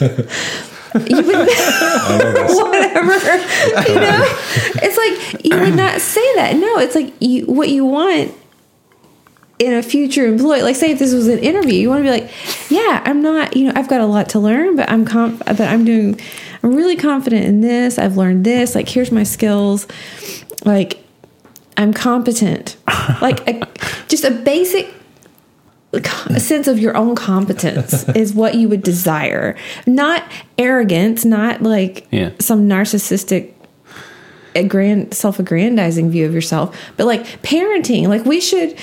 you 0.94 1.16
would 1.16 1.26
whatever. 2.56 3.14
You 3.88 4.00
know? 4.00 4.24
It's 4.82 4.96
like 4.96 5.44
you 5.44 5.58
would 5.58 5.74
not 5.74 6.00
say 6.00 6.34
that. 6.36 6.56
No 6.56 6.78
it's 6.78 6.94
like 6.94 7.12
you 7.20 7.46
what 7.46 7.68
you 7.68 7.84
want 7.84 8.32
in 9.58 9.72
a 9.72 9.82
future 9.82 10.26
employee 10.26 10.62
like 10.62 10.74
say 10.74 10.90
if 10.90 10.98
this 10.98 11.14
was 11.14 11.28
an 11.28 11.38
interview 11.38 11.74
you 11.74 11.88
want 11.88 12.00
to 12.00 12.02
be 12.02 12.10
like 12.10 12.28
yeah 12.72 13.00
i'm 13.04 13.22
not 13.22 13.56
you 13.56 13.64
know 13.64 13.72
i've 13.76 13.86
got 13.86 14.00
a 14.00 14.04
lot 14.04 14.28
to 14.28 14.40
learn 14.40 14.74
but 14.74 14.90
i'm 14.90 15.04
conf- 15.04 15.40
but 15.46 15.60
i'm 15.60 15.84
doing 15.84 16.20
i'm 16.64 16.74
really 16.74 16.96
confident 16.96 17.44
in 17.44 17.60
this. 17.60 17.96
I've 17.98 18.16
learned 18.16 18.44
this. 18.44 18.74
Like 18.74 18.88
here's 18.88 19.12
my 19.12 19.22
skills. 19.22 19.86
Like 20.64 20.98
i'm 21.76 21.92
competent. 21.92 22.76
Like 23.20 23.46
a, 23.48 23.66
just 24.08 24.24
a 24.24 24.30
basic 24.30 24.92
a 25.96 26.40
sense 26.40 26.68
of 26.68 26.78
your 26.78 26.96
own 26.96 27.14
competence 27.14 28.08
is 28.16 28.32
what 28.34 28.54
you 28.54 28.68
would 28.68 28.82
desire. 28.82 29.56
Not 29.86 30.24
arrogance 30.58 31.24
not 31.24 31.62
like 31.62 32.06
Yeah. 32.10 32.30
some 32.38 32.68
narcissistic 32.68 33.52
a 34.56 34.62
grand 34.62 35.12
self-aggrandizing 35.12 36.10
view 36.10 36.24
of 36.26 36.32
yourself 36.32 36.76
but 36.96 37.06
like 37.06 37.24
parenting. 37.42 38.06
Like 38.08 38.24
we 38.24 38.40
should 38.40 38.78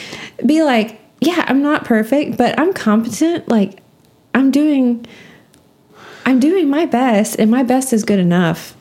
be 0.46 0.64
like 0.64 1.00
yeah 1.22 1.46
i'm 1.48 1.62
not 1.62 1.86
perfect 1.86 2.38
but 2.38 2.58
i'm 2.60 2.74
competent. 2.74 3.48
Like 3.48 3.80
i'm 4.34 4.52
doing 4.52 5.06
i'm 6.26 6.40
doing 6.40 6.70
my 6.70 6.86
best 6.86 7.40
and 7.40 7.50
my 7.50 7.64
best 7.64 7.94
is 7.94 8.04
good 8.04 8.20
enough. 8.20 8.76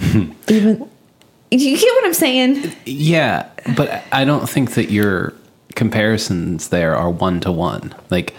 Even 0.48 0.88
you 1.50 1.76
get 1.78 1.94
what 1.94 2.04
i'm 2.06 2.14
saying? 2.14 2.72
Yeah, 2.84 3.48
but 3.76 4.02
I 4.12 4.24
don't 4.24 4.48
think 4.48 4.74
that 4.74 4.90
your 4.90 5.32
comparisons 5.76 6.68
there 6.70 6.96
are 6.96 7.08
one 7.10 7.38
to 7.40 7.52
one. 7.52 7.94
Like 8.10 8.34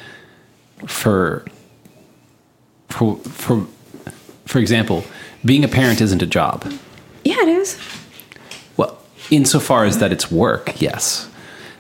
for 0.86 1.46
for 2.90 3.16
for 3.18 3.66
for 4.46 4.60
example, 4.60 5.04
being 5.46 5.64
a 5.64 5.68
parent 5.68 6.02
isn't 6.02 6.22
a 6.22 6.26
job. 6.28 6.66
yeah 7.24 7.42
it 7.42 7.50
is 7.50 7.78
Well, 8.78 8.98
insofar 9.30 9.86
as 9.86 9.98
that 10.00 10.12
it's 10.12 10.30
work, 10.32 10.82
yes. 10.82 11.30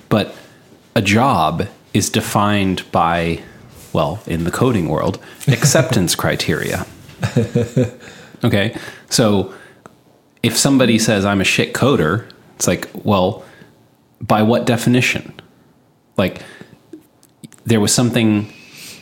But 0.09 0.33
a 0.95 1.01
job 1.01 1.67
is 1.93 2.09
defined 2.09 2.83
by, 2.91 3.41
well, 3.93 4.19
in 4.27 4.43
the 4.43 4.51
coding 4.51 4.87
world, 4.89 5.19
acceptance 5.47 6.15
criteria. 6.15 6.85
Okay. 8.43 8.75
So 9.09 9.53
if 10.43 10.55
somebody 10.57 10.99
says 10.99 11.25
I'm 11.25 11.41
a 11.41 11.43
shit 11.45 11.73
coder, 11.73 12.29
it's 12.55 12.67
like, 12.67 12.87
well, 12.93 13.43
by 14.21 14.43
what 14.43 14.65
definition? 14.65 15.33
Like, 16.17 16.41
there 17.65 17.79
was 17.79 17.93
something 17.93 18.51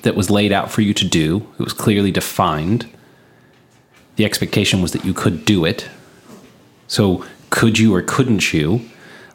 that 0.02 0.16
was 0.16 0.30
laid 0.30 0.52
out 0.52 0.72
for 0.72 0.82
you 0.82 0.94
to 0.94 1.06
do, 1.06 1.48
it 1.60 1.64
was 1.64 1.74
clearly 1.74 2.12
defined. 2.12 2.88
The 4.18 4.26
expectation 4.26 4.82
was 4.82 4.92
that 4.94 5.04
you 5.04 5.14
could 5.14 5.46
do 5.46 5.66
it. 5.66 5.90
So 6.88 7.26
could 7.50 7.80
you 7.80 7.94
or 7.94 8.02
couldn't 8.02 8.54
you? 8.54 8.82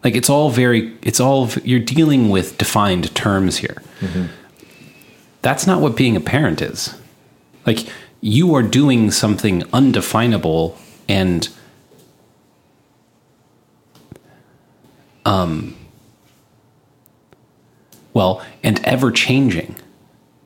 Like 0.03 0.15
it's 0.15 0.31
all 0.31 0.51
very 0.51 0.97
it's 1.03 1.21
all 1.21 1.49
you're 1.65 1.81
dealing 1.81 2.31
with 2.31 2.57
defined 2.57 3.15
terms 3.15 3.59
here. 3.59 3.83
That's 5.43 5.67
not 5.67 5.81
what 5.81 5.97
being 5.97 6.17
a 6.17 6.21
parent 6.21 6.63
is. 6.63 6.95
Like 7.67 7.87
you 8.21 8.55
are 8.55 8.63
doing 8.63 9.11
something 9.11 9.63
undefinable 9.73 10.79
and 11.09 11.49
um 15.27 15.77
well, 18.13 18.45
and 18.63 18.85
ever 18.85 19.11
changing. 19.11 19.77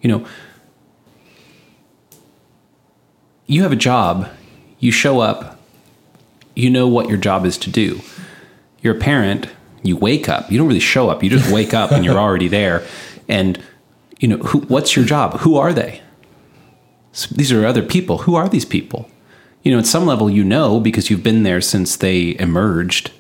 You 0.01 0.11
know, 0.11 0.27
you 3.47 3.63
have 3.63 3.73
a 3.73 3.77
job, 3.77 4.29
you 4.79 4.93
show 4.93 5.21
up, 5.21 5.59
you 6.55 6.71
know 6.71 6.87
what 6.87 7.09
your 7.09 7.19
job 7.19 7.45
is 7.45 7.59
to 7.59 7.71
do. 7.71 8.01
You're 8.81 8.97
a 8.97 9.01
parent, 9.01 9.49
you 9.85 9.97
wake 9.97 10.29
up. 10.29 10.51
You 10.51 10.59
don't 10.59 10.67
really 10.67 10.81
show 10.81 11.11
up. 11.11 11.23
You 11.23 11.31
just 11.31 11.53
wake 11.53 11.75
up 11.75 11.93
and 11.93 12.05
you're 12.05 12.19
already 12.19 12.49
there. 12.49 12.85
And 13.29 13.63
you 14.19 14.29
know, 14.29 14.39
who, 14.39 14.61
what's 14.61 14.97
your 14.97 15.05
job? 15.05 15.41
Who 15.41 15.57
are 15.57 15.73
they? 15.73 16.01
So 17.13 17.35
these 17.35 17.53
are 17.53 17.65
other 17.67 17.83
people. 17.83 18.19
Who 18.19 18.35
are 18.35 18.49
these 18.49 18.65
people? 18.65 19.09
You 19.63 19.73
know, 19.73 19.79
at 19.79 19.87
some 19.87 20.07
level 20.07 20.29
you 20.29 20.43
know 20.43 20.81
because 20.81 21.11
you've 21.11 21.23
been 21.23 21.43
there 21.43 21.61
since 21.61 21.97
they 21.97 22.37
emerged, 22.39 23.13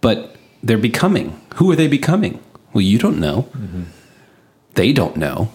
but 0.00 0.36
they're 0.62 0.78
becoming. 0.78 1.40
Who 1.56 1.70
are 1.70 1.76
they 1.76 1.88
becoming? 1.88 2.42
Well, 2.78 2.84
you 2.84 2.98
don't 3.00 3.18
know. 3.18 3.48
They 4.74 4.92
don't 4.92 5.16
know. 5.16 5.50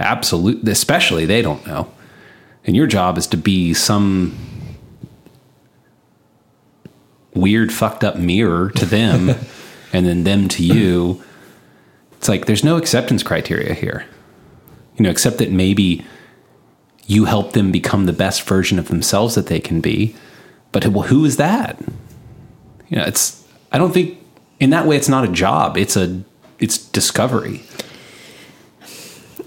Absolutely, 0.00 0.72
especially 0.72 1.24
they 1.24 1.40
don't 1.40 1.64
know. 1.68 1.88
And 2.64 2.74
your 2.74 2.88
job 2.88 3.16
is 3.16 3.28
to 3.28 3.36
be 3.36 3.74
some 3.74 4.36
weird, 7.32 7.72
fucked 7.72 8.02
up 8.02 8.16
mirror 8.16 8.70
to 8.70 8.86
them 8.86 9.36
and 9.92 10.04
then 10.04 10.24
them 10.24 10.48
to 10.48 10.64
you. 10.64 11.22
It's 12.14 12.28
like 12.28 12.46
there's 12.46 12.64
no 12.64 12.76
acceptance 12.76 13.22
criteria 13.22 13.72
here. 13.72 14.04
You 14.96 15.04
know, 15.04 15.10
except 15.10 15.38
that 15.38 15.52
maybe 15.52 16.04
you 17.06 17.26
help 17.26 17.52
them 17.52 17.70
become 17.70 18.06
the 18.06 18.12
best 18.12 18.42
version 18.42 18.80
of 18.80 18.88
themselves 18.88 19.36
that 19.36 19.46
they 19.46 19.60
can 19.60 19.80
be. 19.80 20.16
But 20.72 20.88
well, 20.88 21.06
who 21.06 21.24
is 21.24 21.36
that? 21.36 21.78
You 22.88 22.96
know, 22.96 23.04
it's 23.04 23.46
I 23.70 23.78
don't 23.78 23.94
think 23.94 24.18
in 24.58 24.70
that 24.70 24.88
way 24.88 24.96
it's 24.96 25.08
not 25.08 25.22
a 25.22 25.28
job. 25.28 25.76
It's 25.76 25.96
a 25.96 26.24
it's 26.58 26.78
discovery. 26.78 27.62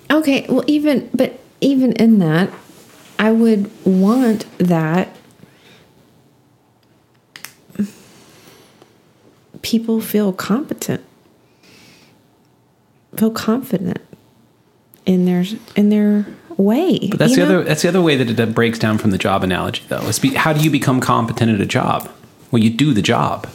Okay, 0.10 0.46
well, 0.50 0.64
even 0.68 1.10
but 1.14 1.40
even 1.62 1.94
in 1.94 2.20
that, 2.20 2.52
I 3.20 3.32
would 3.32 3.70
want 3.86 4.46
that 4.58 5.10
people 9.62 10.00
feel 10.00 10.32
competent, 10.32 11.04
feel 13.18 13.32
confident 13.32 14.00
in 15.06 15.26
their 15.26 15.44
in 15.76 15.90
their 15.90 16.26
way. 16.58 17.10
But 17.10 17.20
that's 17.20 17.36
the 17.36 17.40
know? 17.40 17.46
other 17.46 17.64
that's 17.64 17.82
the 17.82 17.90
other 17.90 18.02
way 18.02 18.16
that 18.16 18.40
it 18.40 18.56
breaks 18.56 18.80
down 18.80 18.98
from 18.98 19.12
the 19.12 19.18
job 19.18 19.44
analogy 19.44 19.84
though. 19.90 20.02
Is 20.02 20.20
be, 20.20 20.30
how 20.30 20.54
do 20.54 20.62
you 20.62 20.70
become 20.70 21.02
competent 21.02 21.52
at 21.52 21.60
a 21.60 21.66
job? 21.66 22.10
Well, 22.52 22.62
you 22.62 22.70
do 22.70 22.94
the 22.94 23.02
job. 23.02 23.48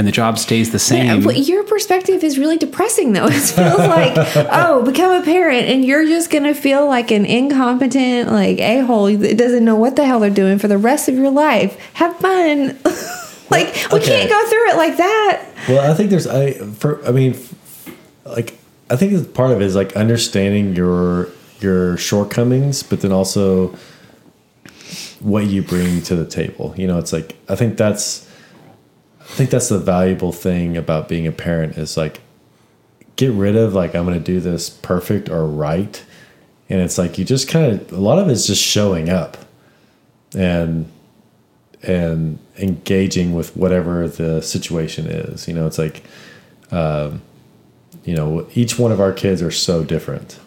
And 0.00 0.08
the 0.08 0.12
job 0.12 0.38
stays 0.38 0.72
the 0.72 0.78
same. 0.78 1.04
Yeah, 1.04 1.20
but 1.22 1.40
your 1.40 1.62
perspective 1.62 2.24
is 2.24 2.38
really 2.38 2.56
depressing, 2.56 3.12
though. 3.12 3.26
It 3.30 3.42
feels 3.42 3.76
like, 3.80 4.14
oh, 4.50 4.82
become 4.82 5.12
a 5.12 5.22
parent, 5.22 5.68
and 5.68 5.84
you're 5.84 6.06
just 6.06 6.30
gonna 6.30 6.54
feel 6.54 6.86
like 6.86 7.10
an 7.10 7.26
incompetent, 7.26 8.32
like 8.32 8.58
a 8.60 8.80
hole 8.80 9.14
that 9.14 9.36
doesn't 9.36 9.62
know 9.62 9.76
what 9.76 9.96
the 9.96 10.06
hell 10.06 10.18
they're 10.18 10.30
doing 10.30 10.58
for 10.58 10.68
the 10.68 10.78
rest 10.78 11.10
of 11.10 11.16
your 11.16 11.28
life. 11.28 11.78
Have 11.92 12.16
fun. 12.16 12.78
like 13.50 13.74
we 13.92 13.98
okay. 13.98 14.06
can't 14.06 14.30
go 14.30 14.48
through 14.48 14.70
it 14.70 14.76
like 14.78 14.96
that. 14.96 15.46
Well, 15.68 15.90
I 15.90 15.94
think 15.94 16.08
there's 16.08 16.26
I 16.26 16.52
for 16.52 17.06
I 17.06 17.10
mean, 17.10 17.36
like 18.24 18.58
I 18.88 18.96
think 18.96 19.34
part 19.34 19.50
of 19.50 19.60
it 19.60 19.66
is 19.66 19.76
like 19.76 19.94
understanding 19.96 20.74
your 20.74 21.28
your 21.60 21.98
shortcomings, 21.98 22.82
but 22.82 23.02
then 23.02 23.12
also 23.12 23.76
what 25.18 25.44
you 25.44 25.60
bring 25.60 26.00
to 26.04 26.16
the 26.16 26.24
table. 26.24 26.72
You 26.78 26.86
know, 26.86 26.98
it's 26.98 27.12
like 27.12 27.36
I 27.50 27.54
think 27.54 27.76
that's 27.76 28.29
I 29.30 29.34
think 29.34 29.50
that's 29.50 29.68
the 29.68 29.78
valuable 29.78 30.32
thing 30.32 30.76
about 30.76 31.08
being 31.08 31.26
a 31.26 31.32
parent 31.32 31.78
is 31.78 31.96
like 31.96 32.20
get 33.16 33.30
rid 33.32 33.56
of 33.56 33.74
like 33.74 33.94
I'm 33.94 34.04
going 34.04 34.18
to 34.18 34.24
do 34.24 34.40
this 34.40 34.68
perfect 34.68 35.28
or 35.28 35.46
right, 35.46 36.02
and 36.68 36.80
it's 36.80 36.98
like 36.98 37.16
you 37.16 37.24
just 37.24 37.48
kind 37.48 37.72
of 37.72 37.92
a 37.92 38.00
lot 38.00 38.18
of 38.18 38.28
it's 38.28 38.46
just 38.46 38.62
showing 38.62 39.08
up, 39.08 39.36
and 40.34 40.90
and 41.82 42.38
engaging 42.58 43.34
with 43.34 43.56
whatever 43.56 44.08
the 44.08 44.42
situation 44.42 45.06
is. 45.06 45.48
You 45.48 45.54
know, 45.54 45.66
it's 45.66 45.78
like, 45.78 46.02
um, 46.70 47.22
you 48.04 48.14
know, 48.14 48.46
each 48.54 48.78
one 48.78 48.92
of 48.92 49.00
our 49.00 49.12
kids 49.12 49.42
are 49.42 49.50
so 49.50 49.84
different. 49.84 50.38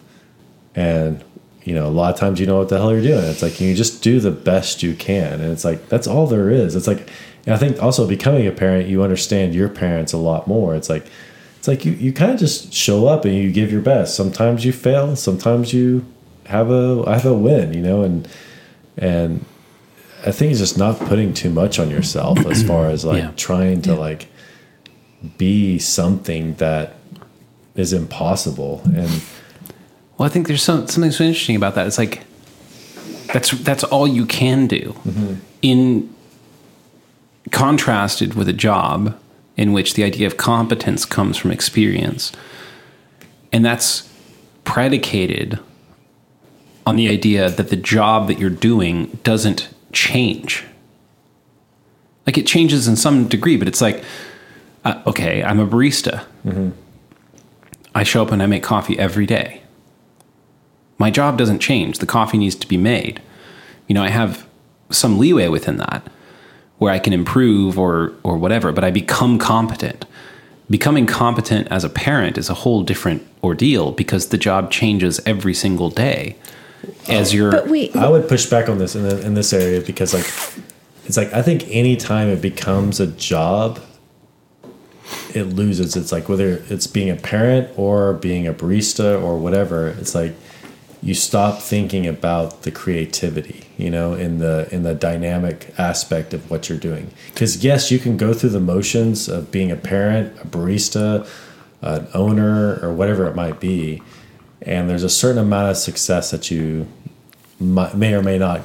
And, 0.74 1.24
you 1.64 1.74
know, 1.74 1.86
a 1.86 1.90
lot 1.90 2.12
of 2.12 2.20
times 2.20 2.40
you 2.40 2.46
know 2.46 2.58
what 2.58 2.68
the 2.68 2.78
hell 2.78 2.92
you're 2.92 3.02
doing. 3.02 3.24
It's 3.24 3.42
like 3.42 3.60
you 3.60 3.74
just 3.74 4.02
do 4.02 4.20
the 4.20 4.30
best 4.30 4.82
you 4.82 4.94
can. 4.94 5.40
And 5.40 5.50
it's 5.52 5.64
like, 5.64 5.88
that's 5.88 6.06
all 6.06 6.26
there 6.26 6.50
is. 6.50 6.76
It's 6.76 6.86
like, 6.86 7.08
and 7.46 7.54
I 7.54 7.58
think 7.58 7.82
also 7.82 8.06
becoming 8.06 8.46
a 8.46 8.52
parent, 8.52 8.88
you 8.88 9.02
understand 9.02 9.54
your 9.54 9.68
parents 9.68 10.12
a 10.12 10.18
lot 10.18 10.46
more. 10.48 10.74
It's 10.74 10.88
like, 10.88 11.06
it's 11.58 11.68
like 11.68 11.84
you, 11.84 11.92
you 11.92 12.12
kind 12.12 12.30
of 12.32 12.38
just 12.38 12.72
show 12.72 13.06
up 13.06 13.24
and 13.24 13.34
you 13.34 13.50
give 13.52 13.70
your 13.72 13.80
best. 13.82 14.14
Sometimes 14.16 14.64
you 14.64 14.72
fail, 14.72 15.14
sometimes 15.16 15.72
you 15.72 16.04
have 16.46 16.70
a 16.70 17.10
have 17.10 17.24
a 17.26 17.34
win, 17.34 17.72
you 17.72 17.80
know, 17.82 18.02
and 18.02 18.28
and 18.96 19.44
I 20.26 20.30
think 20.32 20.50
it's 20.52 20.60
just 20.60 20.78
not 20.78 20.98
putting 20.98 21.34
too 21.34 21.50
much 21.50 21.78
on 21.78 21.90
yourself 21.90 22.44
as 22.46 22.62
far 22.70 22.88
as 22.90 23.04
like 23.04 23.22
Yeah. 23.22 23.32
trying 23.36 23.82
to 23.82 23.94
like 23.94 24.28
be 25.38 25.78
something 25.78 26.54
that 26.56 26.94
is 27.74 27.92
impossible. 27.92 28.82
And 28.84 29.22
Well, 30.18 30.26
I 30.26 30.28
think 30.28 30.46
there's 30.46 30.62
some, 30.62 30.86
something 30.86 31.10
so 31.10 31.24
interesting 31.24 31.56
about 31.56 31.74
that. 31.76 31.86
It's 31.86 31.98
like 31.98 32.22
that's 33.32 33.50
that's 33.62 33.84
all 33.84 34.06
you 34.06 34.26
can 34.26 34.66
do. 34.66 34.94
Mm-hmm. 35.06 35.34
In 35.62 36.13
contrasted 37.50 38.34
with 38.34 38.48
a 38.48 38.52
job 38.52 39.18
in 39.56 39.72
which 39.72 39.94
the 39.94 40.04
idea 40.04 40.26
of 40.26 40.36
competence 40.36 41.04
comes 41.04 41.36
from 41.36 41.50
experience, 41.50 42.32
and 43.52 43.64
that's 43.64 44.10
predicated 44.64 45.58
on 46.86 46.96
the 46.96 47.08
idea 47.08 47.50
that 47.50 47.68
the 47.68 47.76
job 47.76 48.26
that 48.28 48.38
you're 48.38 48.50
doing 48.50 49.18
doesn't 49.22 49.68
change. 49.92 50.64
Like 52.26 52.38
it 52.38 52.46
changes 52.46 52.88
in 52.88 52.96
some 52.96 53.28
degree, 53.28 53.56
but 53.56 53.68
it's 53.68 53.80
like, 53.80 54.02
uh, 54.84 55.02
okay, 55.06 55.42
I'm 55.42 55.60
a 55.60 55.66
barista. 55.66 56.24
I 57.94 58.02
show 58.02 58.22
up 58.22 58.32
and 58.32 58.42
I 58.42 58.46
make 58.46 58.62
coffee 58.62 58.98
every 58.98 59.26
day. 59.26 59.62
My 60.98 61.10
job 61.10 61.38
doesn't 61.38 61.60
change. 61.60 61.98
The 61.98 62.06
coffee 62.06 62.38
needs 62.38 62.54
to 62.56 62.66
be 62.66 62.76
made. 62.76 63.22
You 63.86 63.94
know, 63.94 64.02
I 64.02 64.08
have 64.10 64.46
some 64.90 65.18
leeway 65.18 65.48
within 65.48 65.76
that 65.78 66.06
where 66.78 66.92
I 66.92 66.98
can 66.98 67.12
improve 67.12 67.78
or 67.78 68.12
or 68.22 68.36
whatever, 68.36 68.72
but 68.72 68.84
I 68.84 68.90
become 68.90 69.38
competent. 69.38 70.06
Becoming 70.70 71.06
competent 71.06 71.68
as 71.70 71.84
a 71.84 71.90
parent 71.90 72.38
is 72.38 72.48
a 72.48 72.54
whole 72.54 72.82
different 72.82 73.26
ordeal 73.42 73.92
because 73.92 74.28
the 74.28 74.38
job 74.38 74.70
changes 74.70 75.20
every 75.26 75.52
single 75.52 75.90
day. 75.90 76.36
As 77.08 77.32
oh. 77.32 77.36
you're 77.36 77.50
But 77.50 77.68
wait, 77.68 77.94
I 77.94 78.08
would 78.08 78.28
push 78.28 78.46
back 78.46 78.68
on 78.68 78.78
this 78.78 78.94
in, 78.94 79.02
the, 79.02 79.24
in 79.24 79.34
this 79.34 79.52
area 79.52 79.80
because 79.80 80.14
like 80.14 80.26
it's 81.04 81.16
like 81.16 81.32
I 81.32 81.42
think 81.42 81.64
any 81.68 81.96
time 81.96 82.28
it 82.28 82.40
becomes 82.40 82.98
a 82.98 83.06
job, 83.06 83.80
it 85.34 85.44
loses. 85.44 85.96
It's 85.96 86.12
like 86.12 86.28
whether 86.28 86.64
it's 86.68 86.86
being 86.86 87.10
a 87.10 87.16
parent 87.16 87.70
or 87.78 88.14
being 88.14 88.46
a 88.46 88.54
barista 88.54 89.22
or 89.22 89.38
whatever. 89.38 89.88
It's 89.88 90.14
like 90.14 90.34
you 91.04 91.12
stop 91.12 91.60
thinking 91.60 92.06
about 92.06 92.62
the 92.62 92.70
creativity, 92.70 93.64
you 93.76 93.90
know, 93.90 94.14
in 94.14 94.38
the 94.38 94.66
in 94.72 94.84
the 94.84 94.94
dynamic 94.94 95.74
aspect 95.76 96.32
of 96.32 96.50
what 96.50 96.70
you're 96.70 96.78
doing. 96.78 97.10
Because 97.26 97.62
yes, 97.62 97.90
you 97.90 97.98
can 97.98 98.16
go 98.16 98.32
through 98.32 98.50
the 98.50 98.60
motions 98.60 99.28
of 99.28 99.50
being 99.50 99.70
a 99.70 99.76
parent, 99.76 100.34
a 100.40 100.46
barista, 100.46 101.28
an 101.82 102.08
owner, 102.14 102.80
or 102.80 102.90
whatever 102.94 103.26
it 103.26 103.36
might 103.36 103.60
be, 103.60 104.02
and 104.62 104.88
there's 104.88 105.02
a 105.02 105.10
certain 105.10 105.42
amount 105.42 105.70
of 105.70 105.76
success 105.76 106.30
that 106.30 106.50
you 106.50 106.88
may 107.60 108.14
or 108.14 108.22
may 108.22 108.38
not 108.38 108.62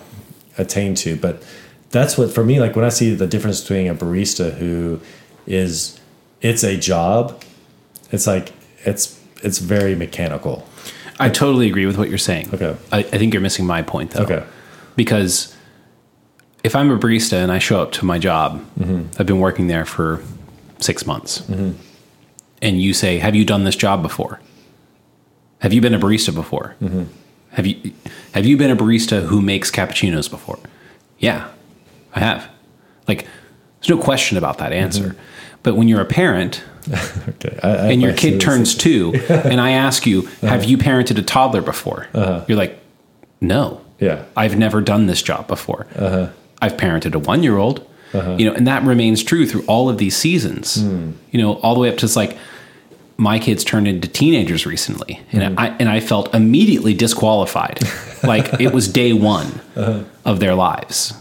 attain 0.57 0.95
to. 0.95 1.17
But 1.17 1.43
that's 1.89 2.17
what 2.17 2.31
for 2.31 2.45
me, 2.45 2.61
like 2.61 2.73
when 2.73 2.85
I 2.85 2.89
see 2.89 3.13
the 3.13 3.27
difference 3.27 3.59
between 3.59 3.87
a 3.87 3.95
barista 3.95 4.53
who 4.53 5.01
is 5.45 5.99
it's 6.41 6.63
a 6.63 6.77
job, 6.77 7.43
it's 8.11 8.27
like 8.27 8.53
it's 8.85 9.19
it's 9.43 9.57
very 9.57 9.93
mechanical. 9.93 10.68
I 11.19 11.29
totally 11.29 11.67
agree 11.67 11.85
with 11.85 11.97
what 11.97 12.09
you're 12.09 12.17
saying. 12.17 12.49
Okay. 12.53 12.75
I, 12.91 12.99
I 12.99 13.03
think 13.03 13.33
you're 13.33 13.41
missing 13.41 13.65
my 13.65 13.81
point 13.81 14.11
though. 14.11 14.23
Okay. 14.23 14.43
Because 14.95 15.55
if 16.63 16.75
I'm 16.75 16.89
a 16.91 16.97
barista 16.97 17.33
and 17.33 17.51
I 17.51 17.59
show 17.59 17.81
up 17.81 17.91
to 17.93 18.05
my 18.05 18.19
job, 18.19 18.65
mm-hmm. 18.79 19.07
I've 19.19 19.25
been 19.25 19.39
working 19.39 19.67
there 19.67 19.85
for 19.85 20.21
six 20.79 21.05
months, 21.05 21.41
mm-hmm. 21.41 21.71
and 22.61 22.81
you 22.81 22.93
say, 22.93 23.17
"Have 23.17 23.35
you 23.35 23.45
done 23.45 23.63
this 23.63 23.75
job 23.75 24.01
before? 24.01 24.39
Have 25.59 25.73
you 25.73 25.81
been 25.81 25.93
a 25.93 25.99
barista 25.99 26.33
before? 26.33 26.75
Mm-hmm. 26.81 27.03
Have 27.51 27.67
you 27.67 27.93
have 28.33 28.45
you 28.45 28.57
been 28.57 28.71
a 28.71 28.75
barista 28.75 29.25
who 29.25 29.41
makes 29.41 29.71
cappuccinos 29.71 30.29
before?" 30.29 30.59
Yeah, 31.17 31.49
I 32.15 32.19
have. 32.19 32.49
Like, 33.07 33.27
there's 33.81 33.89
no 33.89 34.01
question 34.01 34.37
about 34.37 34.57
that 34.59 34.71
answer. 34.71 35.15
But 35.63 35.75
when 35.75 35.89
you're 35.89 35.99
a 35.99 36.05
parent 36.05 36.63
Okay. 37.29 37.57
I, 37.63 37.69
I 37.69 37.91
and 37.91 38.01
your 38.01 38.13
kid 38.13 38.41
turns 38.41 38.75
two, 38.75 39.13
and 39.29 39.61
I 39.61 39.71
ask 39.71 40.05
you, 40.05 40.23
"Have 40.41 40.65
you 40.65 40.77
parented 40.77 41.17
a 41.17 41.21
toddler 41.21 41.61
before?" 41.61 42.07
Uh-huh. 42.13 42.43
You're 42.47 42.57
like, 42.57 42.79
"No, 43.39 43.81
Yeah. 43.99 44.25
I've 44.35 44.57
never 44.57 44.81
done 44.81 45.07
this 45.07 45.21
job 45.21 45.47
before. 45.47 45.85
Uh-huh. 45.95 46.29
I've 46.61 46.73
parented 46.73 47.15
a 47.15 47.19
one 47.19 47.43
year 47.43 47.57
old, 47.57 47.85
uh-huh. 48.13 48.35
you 48.39 48.45
know, 48.45 48.53
and 48.53 48.67
that 48.67 48.83
remains 48.83 49.23
true 49.23 49.45
through 49.45 49.63
all 49.65 49.89
of 49.89 49.97
these 49.97 50.15
seasons. 50.15 50.81
Hmm. 50.81 51.11
You 51.31 51.41
know, 51.41 51.53
all 51.55 51.73
the 51.73 51.79
way 51.79 51.89
up 51.89 51.97
to 51.97 52.05
it's 52.05 52.15
like 52.15 52.37
my 53.17 53.39
kids 53.39 53.63
turned 53.63 53.87
into 53.87 54.07
teenagers 54.07 54.65
recently, 54.65 55.21
and 55.31 55.53
hmm. 55.53 55.59
I 55.59 55.69
and 55.79 55.89
I 55.89 55.99
felt 55.99 56.33
immediately 56.33 56.93
disqualified, 56.93 57.79
like 58.23 58.59
it 58.59 58.73
was 58.73 58.87
day 58.87 59.13
one 59.13 59.61
of 60.25 60.39
their 60.39 60.55
lives. 60.55 61.13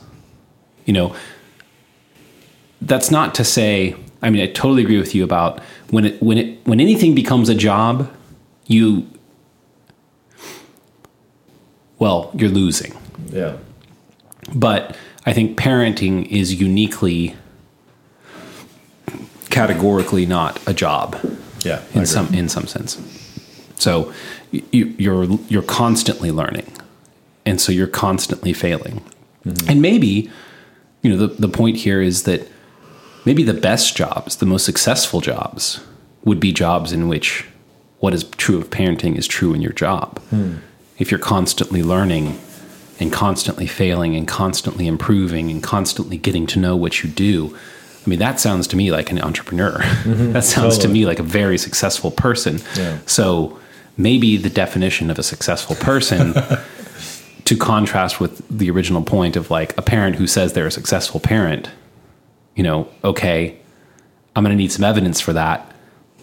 You 0.85 0.93
know, 0.93 1.17
that's 2.81 3.11
not 3.11 3.35
to 3.37 3.45
say. 3.45 3.97
I 4.23 4.31
mean, 4.31 4.43
I 4.43 4.47
totally 4.47 4.83
agree 4.83 4.99
with 4.99 5.15
you 5.15 5.25
about 5.25 5.61
when 5.91 6.05
it 6.05 6.23
when 6.23 6.39
it 6.39 6.67
when 6.67 6.81
anything 6.81 7.15
becomes 7.15 7.49
a 7.49 7.55
job, 7.55 8.11
you 8.67 9.07
well, 11.99 12.31
you're 12.35 12.49
losing. 12.51 12.97
Yeah. 13.31 13.57
But 14.55 14.97
I 15.27 15.33
think 15.33 15.59
parenting 15.59 16.27
is 16.29 16.55
uniquely 16.61 17.37
categorically 19.51 20.27
not 20.27 20.61
a 20.69 20.75
job 20.75 21.19
Yeah. 21.65 21.83
In 21.95 22.07
some 22.07 22.33
in 22.35 22.49
some 22.49 22.67
sense. 22.67 22.99
So 23.77 24.13
you, 24.51 24.95
you're 24.99 25.25
you're 25.49 25.63
constantly 25.63 26.31
learning, 26.31 26.71
and 27.45 27.61
so 27.61 27.73
you're 27.73 27.87
constantly 27.87 28.53
failing. 28.53 29.03
Mm-hmm. 29.45 29.71
And 29.71 29.83
maybe 29.83 30.31
you 31.03 31.11
know 31.11 31.17
the 31.17 31.35
the 31.35 31.49
point 31.49 31.77
here 31.77 32.01
is 32.01 32.23
that 32.25 32.49
maybe 33.29 33.43
the 33.43 33.53
best 33.53 33.95
jobs, 33.95 34.37
the 34.37 34.47
most 34.47 34.65
successful 34.65 35.21
jobs, 35.21 35.81
would 36.25 36.41
be 36.41 36.51
jobs 36.51 36.93
in 36.93 37.09
which 37.09 37.45
what 37.99 38.15
is 38.15 38.25
true 38.39 38.57
of 38.57 38.71
parenting 38.71 39.17
is 39.17 39.27
true 39.27 39.53
in 39.53 39.61
your 39.61 39.73
job. 39.73 40.19
Hmm. 40.31 40.55
If 40.99 41.11
you're 41.11 41.21
constantly 41.21 41.83
learning 41.83 42.41
and 42.99 43.13
constantly 43.13 43.67
failing 43.67 44.17
and 44.17 44.27
constantly 44.27 44.87
improving 44.87 45.51
and 45.51 45.63
constantly 45.63 46.17
getting 46.17 46.47
to 46.47 46.59
know 46.59 46.75
what 46.75 47.03
you 47.03 47.11
do. 47.11 47.55
I 48.07 48.09
mean, 48.09 48.19
that 48.19 48.41
sounds 48.41 48.67
to 48.69 48.77
me 48.77 48.91
like 48.91 49.11
an 49.11 49.21
entrepreneur. 49.21 49.79
Mm-hmm. 50.09 50.33
that 50.33 50.45
sounds 50.45 50.79
to 50.79 50.89
me 50.89 51.05
like 51.05 51.19
a 51.19 51.29
very 51.41 51.59
successful 51.59 52.11
person. 52.11 52.61
Yeah. 52.77 52.99
So 53.05 53.59
maybe 53.99 54.39
the 54.39 54.49
definition 54.49 55.11
of 55.11 55.19
a 55.19 55.23
successful 55.23 55.77
person, 55.77 56.33
to 57.45 57.57
contrast 57.57 58.21
with 58.21 58.43
the 58.49 58.71
original 58.71 59.03
point 59.03 59.37
of 59.37 59.51
like 59.51 59.77
a 59.77 59.83
parent 59.83 60.17
who 60.17 60.27
says 60.27 60.55
they're 60.55 60.67
a 60.67 60.71
successful 60.71 61.21
parent, 61.21 61.69
you 62.59 62.65
know, 62.65 62.89
okay, 63.05 63.57
I'm 64.35 64.43
going 64.43 64.55
to 64.55 64.61
need 64.61 64.73
some 64.73 64.85
evidence 64.85 65.21
for 65.21 65.33
that 65.33 65.73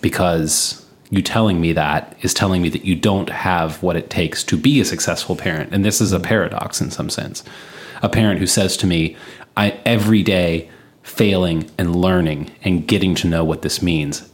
because 0.02 0.86
you 1.10 1.22
telling 1.22 1.62
me 1.62 1.72
that 1.72 2.16
is 2.22 2.34
telling 2.34 2.62
me 2.62 2.68
that 2.70 2.84
you 2.84 2.94
don't 2.94 3.30
have 3.30 3.82
what 3.82 3.96
it 3.96 4.10
takes 4.10 4.44
to 4.44 4.58
be 4.58 4.82
a 4.82 4.86
successful 4.86 5.38
parent. 5.38 5.74
And 5.74 5.86
this 5.86 6.02
is 6.02 6.12
a 6.12 6.20
paradox 6.20 6.82
in 6.82 6.92
some 6.92 7.10
sense. 7.10 7.42
A 8.04 8.10
parent 8.10 8.40
who 8.40 8.48
says 8.48 8.76
to 8.78 8.86
me, 8.86 9.16
I 9.56 9.80
every 9.86 10.24
day 10.24 10.70
failing 11.04 11.72
and 11.78 11.96
learning 11.96 12.52
and 12.64 12.86
getting 12.86 13.16
to 13.16 13.28
know 13.28 13.46
what 13.46 13.62
this 13.62 13.82
means, 13.82 14.30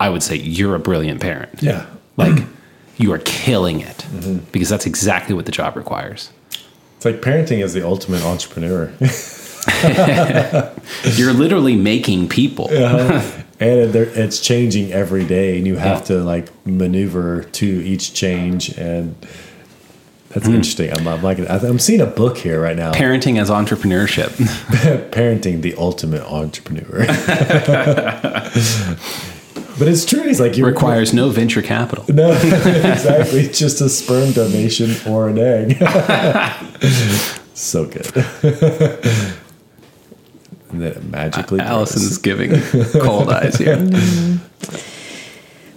I 0.00 0.08
would 0.08 0.22
say 0.22 0.36
you're 0.36 0.74
a 0.74 0.80
brilliant 0.80 1.20
parent. 1.20 1.62
Yeah. 1.62 1.84
Like 2.16 2.44
you 2.96 3.12
are 3.12 3.18
killing 3.18 3.80
it 3.80 3.98
mm-hmm. 4.08 4.38
because 4.52 4.70
that's 4.70 4.86
exactly 4.86 5.34
what 5.34 5.44
the 5.44 5.52
job 5.52 5.76
requires. 5.76 6.30
It's 6.96 7.04
like 7.04 7.20
parenting 7.20 7.62
is 7.62 7.74
the 7.74 7.86
ultimate 7.86 8.22
entrepreneur. 8.22 8.90
You're 11.16 11.32
literally 11.32 11.76
making 11.76 12.28
people. 12.28 12.68
and 13.60 13.92
they're- 13.92 14.12
it's 14.14 14.40
changing 14.40 14.92
every 14.92 15.24
day 15.24 15.58
and 15.58 15.66
you 15.66 15.76
have 15.76 16.04
to 16.04 16.22
like 16.22 16.48
maneuver 16.66 17.44
to 17.44 17.66
each 17.66 18.14
change 18.14 18.76
and 18.76 19.16
that's 20.30 20.46
mm-hmm. 20.46 20.56
interesting. 20.56 20.92
I'm, 20.92 21.08
I'm 21.08 21.22
like 21.22 21.38
i'm 21.38 21.78
seeing 21.78 22.02
a 22.02 22.06
book 22.06 22.36
here 22.36 22.60
right 22.60 22.76
now. 22.76 22.92
Parenting 22.92 23.40
as 23.40 23.48
entrepreneurship. 23.48 24.28
parenting 25.10 25.62
the 25.62 25.74
ultimate 25.76 26.22
entrepreneur. 26.22 27.06
But 29.78 29.88
it's 29.88 30.06
true 30.06 30.22
it's 30.22 30.40
like 30.40 30.56
you 30.56 30.64
requires 30.64 31.12
no 31.12 31.28
venture 31.28 31.60
capital. 31.60 32.04
no 32.08 32.32
exactly. 32.32 33.48
Just 33.48 33.80
a 33.80 33.88
sperm 33.88 34.32
donation 34.32 34.94
or 35.06 35.28
an 35.28 35.38
egg. 35.38 35.76
So 37.54 37.86
good 37.86 38.06
and 40.70 40.82
then 40.82 40.92
it 40.92 41.04
magically 41.04 41.58
grows. 41.58 41.68
Allison's 41.70 42.18
giving 42.18 42.60
cold 43.00 43.28
eyes 43.32 43.56
here. 43.56 43.76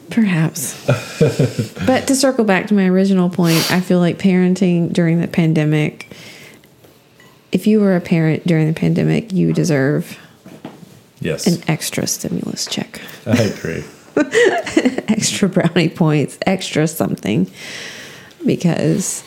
Perhaps. 0.10 0.86
but 1.86 2.07
to 2.07 2.16
circle 2.16 2.44
back 2.44 2.68
to 2.68 2.74
my 2.74 2.88
original 2.88 3.30
point, 3.30 3.72
I 3.72 3.80
feel 3.80 3.99
like 3.99 4.18
parenting 4.18 4.91
during 4.91 5.22
the 5.22 5.28
pandemic, 5.28 6.11
if 7.52 7.68
you 7.68 7.80
were 7.80 7.95
a 7.95 8.02
parent 8.02 8.45
during 8.48 8.68
the 8.68 8.74
pandemic, 8.74 9.32
you 9.32 9.53
deserve 9.53 10.20
yes 11.22 11.45
an 11.48 11.61
extra 11.68 12.07
stimulus 12.07 12.66
check, 12.66 13.02
i 13.26 13.34
agree 13.34 13.84
extra 15.10 15.49
brownie 15.49 15.90
points, 15.90 16.38
extra 16.45 16.88
something. 16.88 17.49
Because, 18.45 19.24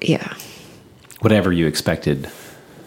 yeah, 0.00 0.34
Whatever 1.22 1.52
you 1.52 1.66
expected 1.66 2.28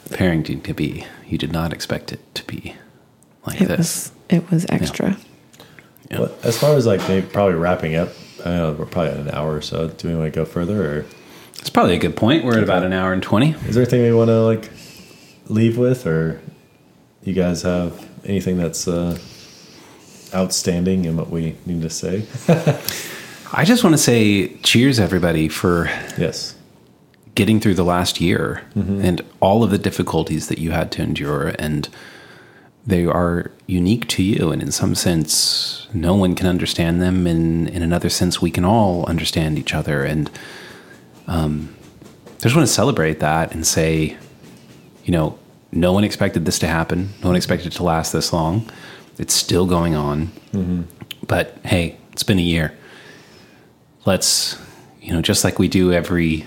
parenting 0.10 0.62
to 0.64 0.74
be, 0.74 1.06
you 1.28 1.38
did 1.38 1.52
not 1.52 1.74
expect 1.74 2.12
it 2.12 2.20
to 2.36 2.44
be 2.46 2.76
like 3.46 3.62
it 3.62 3.68
this. 3.68 3.78
was 3.78 4.12
it 4.30 4.52
was 4.52 4.66
extra. 4.70 5.18
Yeah. 6.12 6.20
Well, 6.20 6.32
as 6.44 6.58
far 6.58 6.76
as 6.76 6.86
like 6.86 7.00
maybe 7.08 7.26
probably 7.26 7.56
wrapping 7.56 7.96
up, 7.96 8.10
I 8.46 8.50
know 8.52 8.74
we're 8.74 8.86
probably 8.86 9.12
at 9.14 9.18
an 9.20 9.30
hour 9.32 9.56
or 9.56 9.62
so. 9.62 9.88
Do 9.90 10.08
we 10.08 10.16
want 10.16 10.32
to 10.34 10.40
go 10.40 10.46
further, 10.46 11.00
or 11.00 11.06
It's 11.60 11.70
probably 11.70 11.96
a 11.96 12.00
good 12.00 12.16
point. 12.16 12.44
We're 12.46 12.58
at 12.58 12.64
about 12.64 12.84
an 12.84 12.94
hour 12.94 13.12
and 13.14 13.24
20. 13.24 13.52
is 13.52 13.76
there 13.76 13.82
anything 13.84 14.02
we 14.04 14.14
want 14.14 14.30
to 14.30 14.42
like 14.44 14.70
leave 15.48 15.78
with, 15.78 16.06
or 16.06 16.42
you 17.24 17.34
guys 17.34 17.64
have 17.64 18.08
anything 18.26 18.58
that's 18.58 18.88
uh, 18.88 19.18
outstanding 20.34 21.06
in 21.06 21.16
what 21.18 21.30
we 21.30 21.56
need 21.66 21.82
to 21.82 21.90
say? 21.90 22.26
I 23.54 23.64
just 23.64 23.84
want 23.84 23.94
to 23.94 23.98
say 24.02 24.50
cheers, 24.58 25.00
everybody, 25.00 25.48
for 25.48 25.86
yes, 26.18 26.55
getting 27.36 27.60
through 27.60 27.76
the 27.76 27.84
last 27.84 28.20
year 28.22 28.64
and 29.04 29.22
all 29.42 29.64
of 29.64 29.70
the 29.70 29.78
difficulties 29.78 30.48
that 30.48 30.58
you 30.58 30.72
had 30.72 30.92
to 30.94 31.02
endure. 31.02 31.54
And 31.60 31.88
they 32.88 33.06
are 33.06 33.52
unique 33.68 34.08
to 34.10 34.24
you. 34.24 34.52
And 34.52 34.62
in 34.62 34.72
some 34.72 34.96
sense, 34.96 35.88
no 35.94 36.16
one 36.16 36.34
can 36.34 36.48
understand 36.48 37.02
them. 37.02 37.28
And 37.28 37.68
in 37.70 37.82
another 37.84 38.10
sense, 38.10 38.42
we 38.42 38.52
can 38.52 38.64
all 38.64 39.06
understand 39.06 39.60
each 39.60 39.74
other. 39.74 40.04
And 40.04 40.30
um, 41.28 41.76
I 42.06 42.42
just 42.42 42.56
want 42.56 42.68
to 42.68 42.74
celebrate 42.74 43.20
that 43.20 43.54
and 43.54 43.68
say, 43.68 44.18
you 45.04 45.12
know, 45.12 45.38
no 45.72 45.92
one 45.92 46.04
expected 46.04 46.46
this 46.46 46.60
to 46.60 46.68
happen. 46.68 47.10
No 47.22 47.30
one 47.30 47.36
expected 47.36 47.68
it 47.68 47.76
to 47.78 47.84
last 47.84 48.14
this 48.14 48.32
long. 48.32 48.70
It's 49.18 49.34
still 49.34 49.66
going 49.66 49.94
on. 49.96 50.28
But 51.28 51.58
hey, 51.66 51.98
it's 52.14 52.24
been 52.24 52.40
a 52.40 52.44
year. 52.44 52.78
Let's, 54.06 54.58
you 55.02 55.12
know, 55.12 55.22
just 55.22 55.44
like 55.44 55.60
we 55.60 55.68
do 55.68 55.92
every 55.92 56.46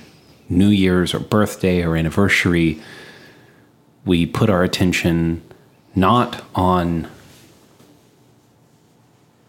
New 0.48 0.68
Year's 0.68 1.14
or 1.14 1.18
birthday 1.18 1.82
or 1.82 1.96
anniversary, 1.96 2.80
we 4.04 4.26
put 4.26 4.48
our 4.48 4.62
attention 4.62 5.42
not 5.94 6.44
on 6.54 7.08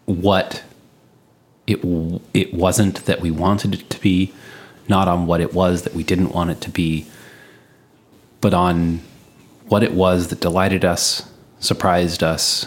what 0.04 0.62
it 1.66 1.80
it 2.34 2.52
wasn't 2.52 3.04
that 3.06 3.20
we 3.20 3.30
wanted 3.30 3.74
it 3.74 3.90
to 3.90 4.00
be, 4.00 4.32
not 4.88 5.08
on 5.08 5.26
what 5.26 5.40
it 5.40 5.54
was 5.54 5.82
that 5.82 5.94
we 5.94 6.02
didn't 6.02 6.32
want 6.32 6.50
it 6.50 6.60
to 6.62 6.70
be, 6.70 7.06
but 8.40 8.52
on 8.52 9.00
what 9.68 9.82
it 9.82 9.92
was 9.92 10.28
that 10.28 10.40
delighted 10.40 10.84
us, 10.84 11.30
surprised 11.60 12.22
us, 12.22 12.66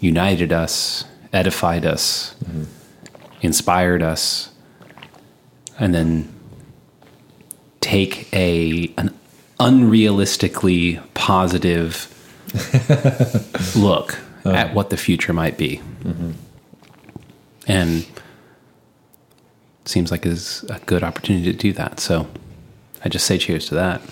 united 0.00 0.52
us, 0.52 1.04
edified 1.32 1.86
us, 1.86 2.34
mm-hmm. 2.44 2.64
inspired 3.40 4.02
us, 4.02 4.50
and 5.78 5.94
then 5.94 6.35
take 7.86 8.28
a 8.34 8.92
an 8.98 9.14
unrealistically 9.60 11.00
positive 11.14 12.12
look 13.76 14.18
oh. 14.44 14.52
at 14.52 14.74
what 14.74 14.90
the 14.90 14.96
future 14.96 15.32
might 15.32 15.56
be. 15.56 15.80
Mm-hmm. 16.02 16.32
And 17.68 18.06
seems 19.84 20.10
like 20.10 20.26
is 20.26 20.64
a 20.68 20.80
good 20.80 21.04
opportunity 21.04 21.52
to 21.52 21.56
do 21.56 21.72
that. 21.74 22.00
So 22.00 22.26
I 23.04 23.08
just 23.08 23.24
say 23.24 23.38
cheers 23.38 23.66
to 23.68 23.76
that. 23.76 24.02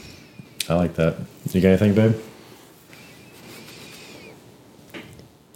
I 0.68 0.74
like 0.74 0.94
that. 0.94 1.16
You 1.52 1.60
got 1.60 1.70
anything, 1.70 1.94
babe? 1.94 2.14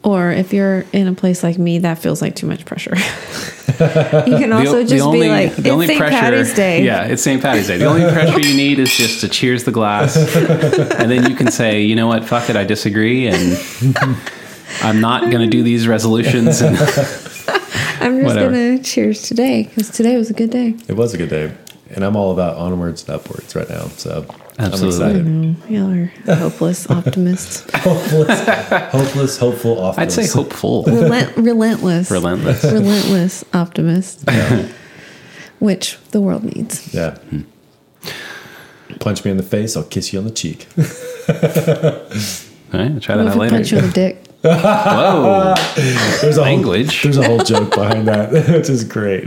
Or 0.05 0.31
if 0.31 0.53
you're 0.53 0.85
in 0.93 1.09
a 1.09 1.12
place 1.12 1.43
like 1.43 1.59
me, 1.59 1.81
that 1.81 1.99
feels 1.99 2.23
like 2.23 2.37
too 2.37 2.47
much 2.47 2.65
pressure. 2.65 2.95
you 2.97 4.39
can 4.39 4.53
also 4.53 4.79
o- 4.79 4.85
just 4.85 5.12
be 5.12 5.29
like, 5.29 5.57
the 5.57 5.70
only 5.70 5.87
it's 5.87 5.93
St. 5.93 5.99
pressure, 6.01 6.19
Patty's 6.19 6.55
Day. 6.55 6.85
Yeah, 6.85 7.05
it's 7.07 7.23
St. 7.23 7.43
Patty's 7.43 7.66
Day. 7.66 7.79
The 7.79 7.85
only 7.87 8.03
pressure 8.11 8.41
you 8.41 8.55
need 8.57 8.79
is 8.79 8.97
just 8.97 9.20
to 9.23 9.29
cheers 9.29 9.65
the 9.65 9.73
glass, 9.73 10.16
and 10.37 11.11
then 11.11 11.29
you 11.29 11.35
can 11.37 11.51
say, 11.51 11.83
you 11.83 11.97
know 11.97 12.07
what, 12.07 12.25
fuck 12.25 12.49
it, 12.49 12.55
I 12.57 12.65
disagree, 12.65 13.27
and 13.27 13.59
I'm 14.83 15.01
not 15.01 15.31
going 15.33 15.41
to 15.41 15.49
do 15.49 15.62
these 15.65 15.89
resolutions. 15.89 16.61
And 16.61 16.77
I'm 18.01 18.20
just 18.20 18.37
going 18.37 18.79
to 18.79 18.83
cheers 18.83 19.23
today 19.23 19.65
because 19.65 19.91
today 19.91 20.16
was 20.16 20.31
a 20.31 20.35
good 20.35 20.51
day. 20.51 20.77
It 20.87 20.95
was 20.95 21.12
a 21.12 21.19
good 21.19 21.31
day, 21.31 21.53
and 21.91 22.05
I'm 22.05 22.15
all 22.15 22.33
about 22.33 22.57
onwards 22.57 23.03
and 23.03 23.16
upwards 23.16 23.57
right 23.57 23.69
now. 23.69 23.89
So 23.89 24.25
Absolutely. 24.59 25.05
I'm 25.05 25.51
excited. 25.55 25.71
Y'all 25.73 25.93
are 26.33 26.35
hopeless 26.37 26.91
optimists. 26.91 27.65
hopeless, 27.75 28.49
hopeless, 28.91 29.39
hopeful, 29.39 29.81
I'd 29.97 30.11
say 30.11 30.27
hopeful, 30.27 30.83
Relent- 30.85 31.37
relentless. 31.37 32.11
relentless. 32.11 32.65
relentless 32.65 33.45
optimist. 33.55 34.29
Which 35.61 35.99
the 36.11 36.21
world 36.21 36.45
needs. 36.45 36.93
Yeah. 36.95 37.19
Punch 39.01 39.25
me 39.25 39.31
in 39.31 39.37
the 39.37 39.43
face, 39.45 39.77
I'll 39.77 39.85
kiss 39.85 40.13
you 40.13 40.19
on 40.19 40.25
the 40.25 40.31
cheek. 40.33 40.67
All 42.73 42.81
right, 42.81 42.91
I'll 42.93 43.01
try 43.01 43.17
What 43.17 43.25
that 43.25 43.27
if 43.27 43.33
out 43.33 43.37
I 43.37 43.39
later. 43.39 43.51
punch 43.57 43.73
you 43.73 43.79
on 43.79 43.87
the 43.87 43.93
dick? 43.93 44.25
Whoa, 44.43 45.55
There's 46.21 46.37
a 46.37 46.43
Language. 46.43 47.03
Whole, 47.03 47.13
there's 47.13 47.17
a 47.17 47.27
whole 47.27 47.39
joke 47.45 47.75
behind 47.75 48.07
that, 48.09 48.31
which 48.33 48.69
is 48.69 48.85
great. 48.85 49.25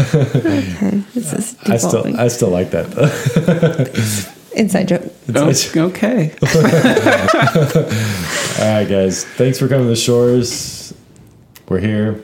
Okay. 0.00 1.02
This 1.14 1.32
is 1.32 1.56
I 1.66 1.76
still. 1.76 2.04
I 2.18 2.28
still 2.28 2.50
like 2.50 2.70
that 2.70 2.90
though. 2.90 3.10
Inside 4.60 4.88
joke. 4.88 5.02
Oh, 5.34 5.52
okay. 5.76 6.34
All 8.58 8.74
right, 8.74 8.88
guys. 8.88 9.24
Thanks 9.24 9.58
for 9.58 9.68
coming 9.68 9.84
to 9.84 9.90
the 9.90 9.96
shores. 9.96 10.92
We're 11.68 11.78
here, 11.78 12.22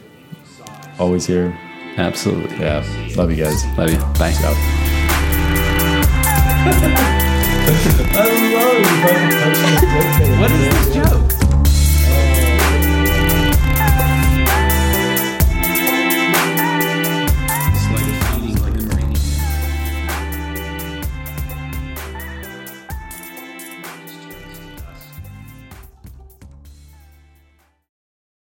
always 0.98 1.26
here. 1.26 1.56
Absolutely. 1.96 2.58
Yeah, 2.58 2.82
love 3.16 3.30
you 3.30 3.36
guys. 3.44 3.64
Love 3.78 3.90
you. 3.90 3.98
Bye. 4.18 4.34
Out. 4.42 4.56
I 6.66 6.70
love 6.82 6.90
you. 6.90 6.96
What 10.40 10.50
is 10.50 10.74
this 10.74 10.94
joke? 10.94 11.25